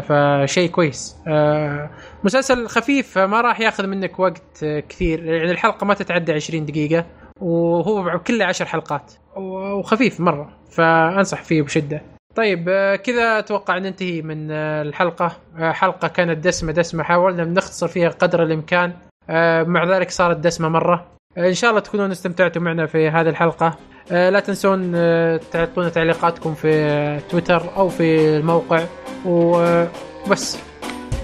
[0.00, 1.16] فشيء كويس.
[1.28, 1.90] آه،
[2.24, 5.24] مسلسل خفيف ما راح ياخذ منك وقت آه، كثير.
[5.24, 7.04] يعني الحلقة ما تتعدى 20 دقيقة
[7.40, 9.12] وهو كله 10 حلقات.
[9.36, 12.02] وخفيف مرة فأنصح فيه بشدة.
[12.34, 15.32] طيب آه، كذا أتوقع ننتهي من آه، الحلقة.
[15.58, 17.02] آه، حلقة كانت دسمة دسمة.
[17.02, 18.92] حاولنا نختصر فيها قدر الإمكان.
[19.30, 20.94] آه، مع ذلك صارت دسمة مرة.
[20.94, 23.74] آه، آه، إن شاء الله تكونون استمتعتوا معنا في هذه الحلقة.
[24.12, 28.84] آه، لا تنسون آه، تعطونا تعليقاتكم في تويتر أو في الموقع.
[29.26, 30.58] وبس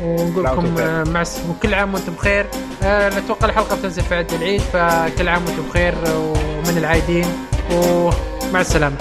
[0.02, 0.74] ونقول لكم
[1.12, 1.24] مع
[1.62, 2.46] كل عام وأنتم بخير.
[2.84, 7.26] نتوقع الحلقة بتنزل في عيد العيد فكل عام وأنتم بخير ومن العايدين.
[7.72, 8.96] ومع السلامة.